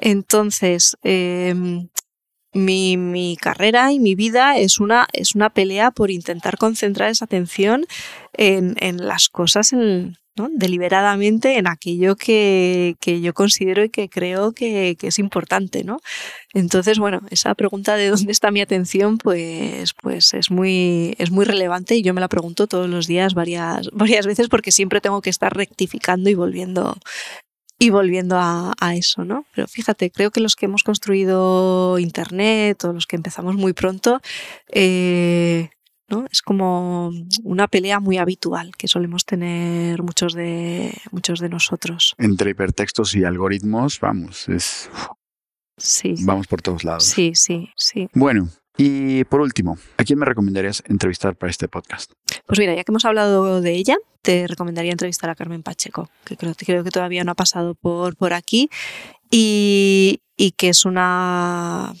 Entonces, 0.00 0.96
em, 1.02 1.88
mi, 2.52 2.96
mi, 2.96 3.36
carrera 3.36 3.92
y 3.92 4.00
mi 4.00 4.14
vida 4.14 4.58
es 4.58 4.78
una, 4.78 5.06
es 5.12 5.34
una 5.34 5.50
pelea 5.50 5.90
por 5.90 6.10
intentar 6.10 6.56
concentrar 6.58 7.10
esa 7.10 7.26
atención 7.26 7.84
en, 8.32 8.74
en 8.80 9.06
las 9.06 9.28
cosas, 9.28 9.72
¿no? 9.72 10.48
deliberadamente 10.52 11.58
en 11.58 11.66
aquello 11.66 12.16
que, 12.16 12.96
que, 13.00 13.20
yo 13.20 13.34
considero 13.34 13.84
y 13.84 13.90
que 13.90 14.08
creo 14.08 14.52
que, 14.52 14.96
que, 14.98 15.08
es 15.08 15.18
importante. 15.18 15.84
¿no? 15.84 15.98
Entonces, 16.54 16.98
bueno, 16.98 17.20
esa 17.30 17.54
pregunta 17.54 17.96
de 17.96 18.08
dónde 18.08 18.32
está 18.32 18.50
mi 18.50 18.60
atención, 18.60 19.18
pues, 19.18 19.92
pues 20.00 20.34
es, 20.34 20.50
muy, 20.50 21.14
es 21.18 21.30
muy 21.30 21.44
relevante 21.44 21.96
y 21.96 22.02
yo 22.02 22.14
me 22.14 22.20
la 22.20 22.28
pregunto 22.28 22.66
todos 22.66 22.88
los 22.88 23.06
días 23.06 23.34
varias, 23.34 23.88
varias 23.92 24.26
veces 24.26 24.48
porque 24.48 24.72
siempre 24.72 25.00
tengo 25.00 25.20
que 25.20 25.30
estar 25.30 25.54
rectificando 25.54 26.30
y 26.30 26.34
volviendo, 26.34 26.96
y 27.78 27.90
volviendo 27.90 28.36
a, 28.36 28.72
a, 28.80 28.94
eso, 28.96 29.24
¿no? 29.24 29.44
Pero 29.54 29.68
fíjate, 29.68 30.10
creo 30.10 30.30
que 30.30 30.40
los 30.40 30.56
que 30.56 30.66
hemos 30.66 30.82
construido 30.82 31.98
Internet 31.98 32.84
o 32.84 32.92
los 32.92 33.06
que 33.06 33.16
empezamos 33.16 33.54
muy 33.54 33.72
pronto, 33.72 34.20
eh, 34.72 35.70
¿no? 36.08 36.26
Es 36.30 36.42
como 36.42 37.12
una 37.44 37.68
pelea 37.68 38.00
muy 38.00 38.18
habitual 38.18 38.72
que 38.76 38.88
solemos 38.88 39.24
tener 39.24 40.02
muchos 40.02 40.34
de, 40.34 40.92
muchos 41.12 41.38
de 41.40 41.48
nosotros. 41.48 42.14
Entre 42.18 42.50
hipertextos 42.50 43.14
y 43.14 43.24
algoritmos, 43.24 44.00
vamos, 44.00 44.48
es... 44.48 44.90
Sí. 45.76 46.16
Vamos 46.22 46.48
por 46.48 46.60
todos 46.60 46.82
lados. 46.82 47.04
Sí, 47.04 47.32
sí, 47.36 47.70
sí. 47.76 48.08
Bueno, 48.12 48.48
y 48.80 49.24
por 49.24 49.40
último, 49.40 49.76
¿a 49.96 50.04
quién 50.04 50.20
me 50.20 50.24
recomendarías 50.24 50.84
entrevistar 50.86 51.34
para 51.34 51.50
este 51.50 51.66
podcast? 51.66 52.12
Pues 52.46 52.60
mira, 52.60 52.76
ya 52.76 52.84
que 52.84 52.92
hemos 52.92 53.04
hablado 53.04 53.60
de 53.60 53.72
ella, 53.72 53.96
te 54.22 54.46
recomendaría 54.46 54.92
entrevistar 54.92 55.28
a 55.30 55.34
Carmen 55.34 55.64
Pacheco, 55.64 56.08
que 56.24 56.36
creo, 56.36 56.84
que 56.84 56.90
todavía 56.90 57.24
no 57.24 57.32
ha 57.32 57.34
pasado 57.34 57.74
por, 57.74 58.16
por 58.16 58.32
aquí 58.32 58.70
y, 59.32 60.20
que 60.56 60.68
es 60.68 60.84
una 60.84 61.92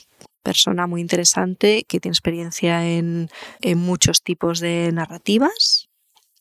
persona 0.44 0.86
muy 0.86 1.00
interesante 1.00 1.84
que 1.88 1.98
tiene 1.98 2.12
experiencia 2.12 2.88
en, 2.88 3.28
en 3.60 3.78
muchos 3.78 4.22
tipos 4.22 4.60
de 4.60 4.90
narrativas 4.92 5.87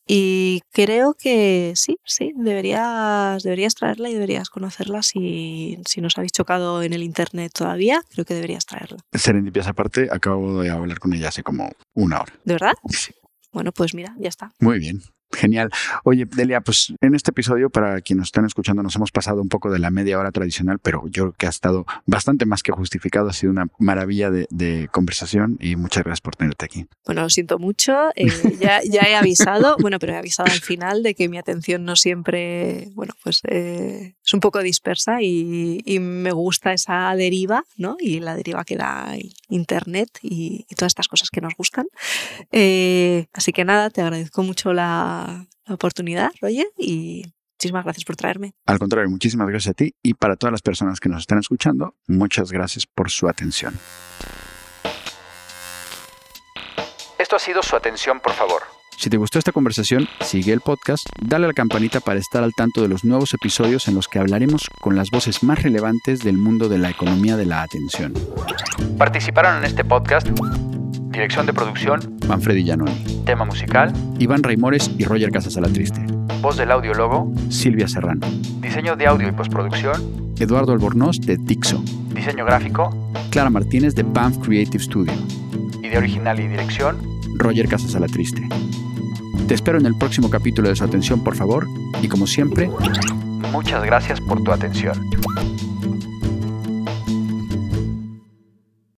y 0.07 0.61
creo 0.71 1.13
que 1.13 1.73
sí, 1.75 1.97
sí, 2.05 2.33
deberías, 2.35 3.43
deberías 3.43 3.75
traerla 3.75 4.09
y 4.09 4.13
deberías 4.13 4.49
conocerla 4.49 5.03
si, 5.03 5.77
si 5.85 6.01
nos 6.01 6.17
habéis 6.17 6.31
chocado 6.31 6.81
en 6.81 6.93
el 6.93 7.03
internet 7.03 7.51
todavía, 7.53 8.01
creo 8.11 8.25
que 8.25 8.33
deberías 8.33 8.65
traerla. 8.65 8.99
Serendipias 9.13 9.67
aparte, 9.67 10.07
acabo 10.11 10.61
de 10.61 10.69
hablar 10.69 10.99
con 10.99 11.13
ella 11.13 11.27
hace 11.27 11.43
como 11.43 11.69
una 11.93 12.21
hora. 12.21 12.33
¿De 12.45 12.53
verdad? 12.53 12.73
Sí. 12.89 13.13
Bueno, 13.51 13.71
pues 13.71 13.93
mira, 13.93 14.15
ya 14.19 14.29
está. 14.29 14.51
Muy 14.59 14.79
bien. 14.79 15.01
Genial. 15.31 15.69
Oye, 16.03 16.25
Delia, 16.25 16.61
pues 16.61 16.93
en 17.01 17.15
este 17.15 17.31
episodio, 17.31 17.69
para 17.69 18.01
quienes 18.01 18.21
nos 18.21 18.27
están 18.29 18.45
escuchando, 18.45 18.81
nos 18.81 18.95
hemos 18.95 19.11
pasado 19.11 19.41
un 19.41 19.49
poco 19.49 19.69
de 19.69 19.79
la 19.79 19.91
media 19.91 20.17
hora 20.17 20.31
tradicional, 20.31 20.79
pero 20.79 21.03
yo 21.07 21.23
creo 21.23 21.35
que 21.37 21.45
ha 21.47 21.49
estado 21.49 21.85
bastante 22.05 22.45
más 22.45 22.63
que 22.63 22.71
justificado. 22.71 23.29
Ha 23.29 23.33
sido 23.33 23.51
una 23.51 23.67
maravilla 23.77 24.31
de, 24.31 24.47
de 24.49 24.89
conversación 24.91 25.57
y 25.59 25.75
muchas 25.75 26.03
gracias 26.03 26.21
por 26.21 26.35
tenerte 26.35 26.65
aquí. 26.65 26.85
Bueno, 27.05 27.21
lo 27.21 27.29
siento 27.29 27.59
mucho. 27.59 28.09
Eh, 28.15 28.27
ya, 28.59 28.81
ya, 28.83 29.01
he 29.01 29.15
avisado, 29.15 29.75
bueno, 29.81 29.99
pero 29.99 30.13
he 30.13 30.17
avisado 30.17 30.51
al 30.51 30.59
final 30.59 31.03
de 31.03 31.13
que 31.13 31.29
mi 31.29 31.37
atención 31.37 31.83
no 31.83 31.95
siempre, 31.95 32.89
bueno, 32.93 33.13
pues 33.23 33.41
eh, 33.47 34.15
es 34.23 34.33
un 34.33 34.39
poco 34.39 34.59
dispersa 34.59 35.21
y, 35.21 35.81
y, 35.85 35.99
me 35.99 36.31
gusta 36.31 36.73
esa 36.73 37.13
deriva, 37.15 37.63
¿no? 37.75 37.97
Y 37.99 38.19
la 38.19 38.35
deriva 38.35 38.63
que 38.63 38.75
da 38.75 39.15
Internet 39.49 40.09
y, 40.21 40.65
y 40.69 40.75
todas 40.75 40.91
estas 40.91 41.07
cosas 41.07 41.29
que 41.29 41.41
nos 41.41 41.53
gustan. 41.55 41.87
Eh, 42.51 43.27
así 43.33 43.53
que 43.53 43.65
nada, 43.65 43.89
te 43.89 44.01
agradezco 44.01 44.43
mucho 44.43 44.73
la 44.73 45.47
la 45.67 45.75
oportunidad, 45.75 46.31
Roger, 46.41 46.67
y 46.77 47.23
muchísimas 47.55 47.83
gracias 47.83 48.05
por 48.05 48.15
traerme. 48.15 48.53
Al 48.65 48.79
contrario, 48.79 49.09
muchísimas 49.09 49.47
gracias 49.47 49.71
a 49.71 49.73
ti 49.73 49.95
y 50.01 50.13
para 50.13 50.35
todas 50.35 50.51
las 50.51 50.61
personas 50.61 50.99
que 50.99 51.09
nos 51.09 51.21
están 51.21 51.39
escuchando, 51.39 51.95
muchas 52.07 52.51
gracias 52.51 52.85
por 52.85 53.09
su 53.09 53.27
atención. 53.27 53.77
Esto 57.19 57.35
ha 57.35 57.39
sido 57.39 57.61
su 57.61 57.75
atención, 57.75 58.19
por 58.19 58.33
favor. 58.33 58.76
Si 58.97 59.11
te 59.11 59.17
gustó 59.17 59.37
esta 59.37 59.51
conversación, 59.51 60.07
sigue 60.21 60.51
el 60.51 60.61
podcast, 60.61 61.07
dale 61.21 61.45
a 61.45 61.49
la 61.49 61.53
campanita 61.53 61.99
para 61.99 62.19
estar 62.19 62.43
al 62.43 62.55
tanto 62.55 62.81
de 62.81 62.87
los 62.87 63.05
nuevos 63.05 63.31
episodios 63.35 63.87
en 63.87 63.93
los 63.93 64.07
que 64.07 64.17
hablaremos 64.17 64.63
con 64.81 64.95
las 64.95 65.11
voces 65.11 65.43
más 65.43 65.61
relevantes 65.61 66.21
del 66.21 66.39
mundo 66.39 66.67
de 66.67 66.79
la 66.79 66.89
economía 66.89 67.37
de 67.37 67.45
la 67.45 67.61
atención. 67.61 68.15
Participaron 68.97 69.57
en 69.59 69.65
este 69.65 69.85
podcast 69.85 70.27
Dirección 71.11 71.45
de 71.45 71.53
producción, 71.53 72.17
Manfredi 72.27 72.63
Giannoni. 72.63 73.21
Tema 73.23 73.45
musical, 73.45 73.93
Iván 74.17 74.41
Raimores 74.41 74.89
y 74.97 75.05
Roger 75.05 75.29
Casas 75.29 75.59
Triste. 75.73 76.01
Voz 76.41 76.57
del 76.57 76.71
audiólogo, 76.71 77.31
Silvia 77.49 77.87
Serrano. 77.87 78.25
Diseño 78.61 78.95
de 78.95 79.05
audio 79.05 79.27
y 79.27 79.31
postproducción, 79.31 80.33
Eduardo 80.39 80.71
Albornoz 80.71 81.19
de 81.21 81.37
Dixo. 81.37 81.83
Diseño 82.15 82.45
gráfico, 82.45 83.11
Clara 83.29 83.51
Martínez 83.51 83.93
de 83.93 84.01
Banff 84.01 84.39
Creative 84.39 84.83
Studio. 84.83 85.13
Idea 85.83 85.99
original 85.99 86.39
y 86.39 86.47
dirección, 86.47 86.97
Roger 87.37 87.67
Casas 87.67 87.95
Triste. 88.11 88.47
Te 89.45 89.53
espero 89.53 89.77
en 89.77 89.85
el 89.85 89.95
próximo 89.95 90.29
capítulo 90.29 90.69
de 90.69 90.75
su 90.75 90.83
atención, 90.83 91.23
por 91.23 91.35
favor, 91.35 91.67
y 92.01 92.07
como 92.07 92.27
siempre, 92.27 92.69
muchas 93.51 93.83
gracias 93.83 94.19
por 94.21 94.43
tu 94.43 94.51
atención. 94.51 95.09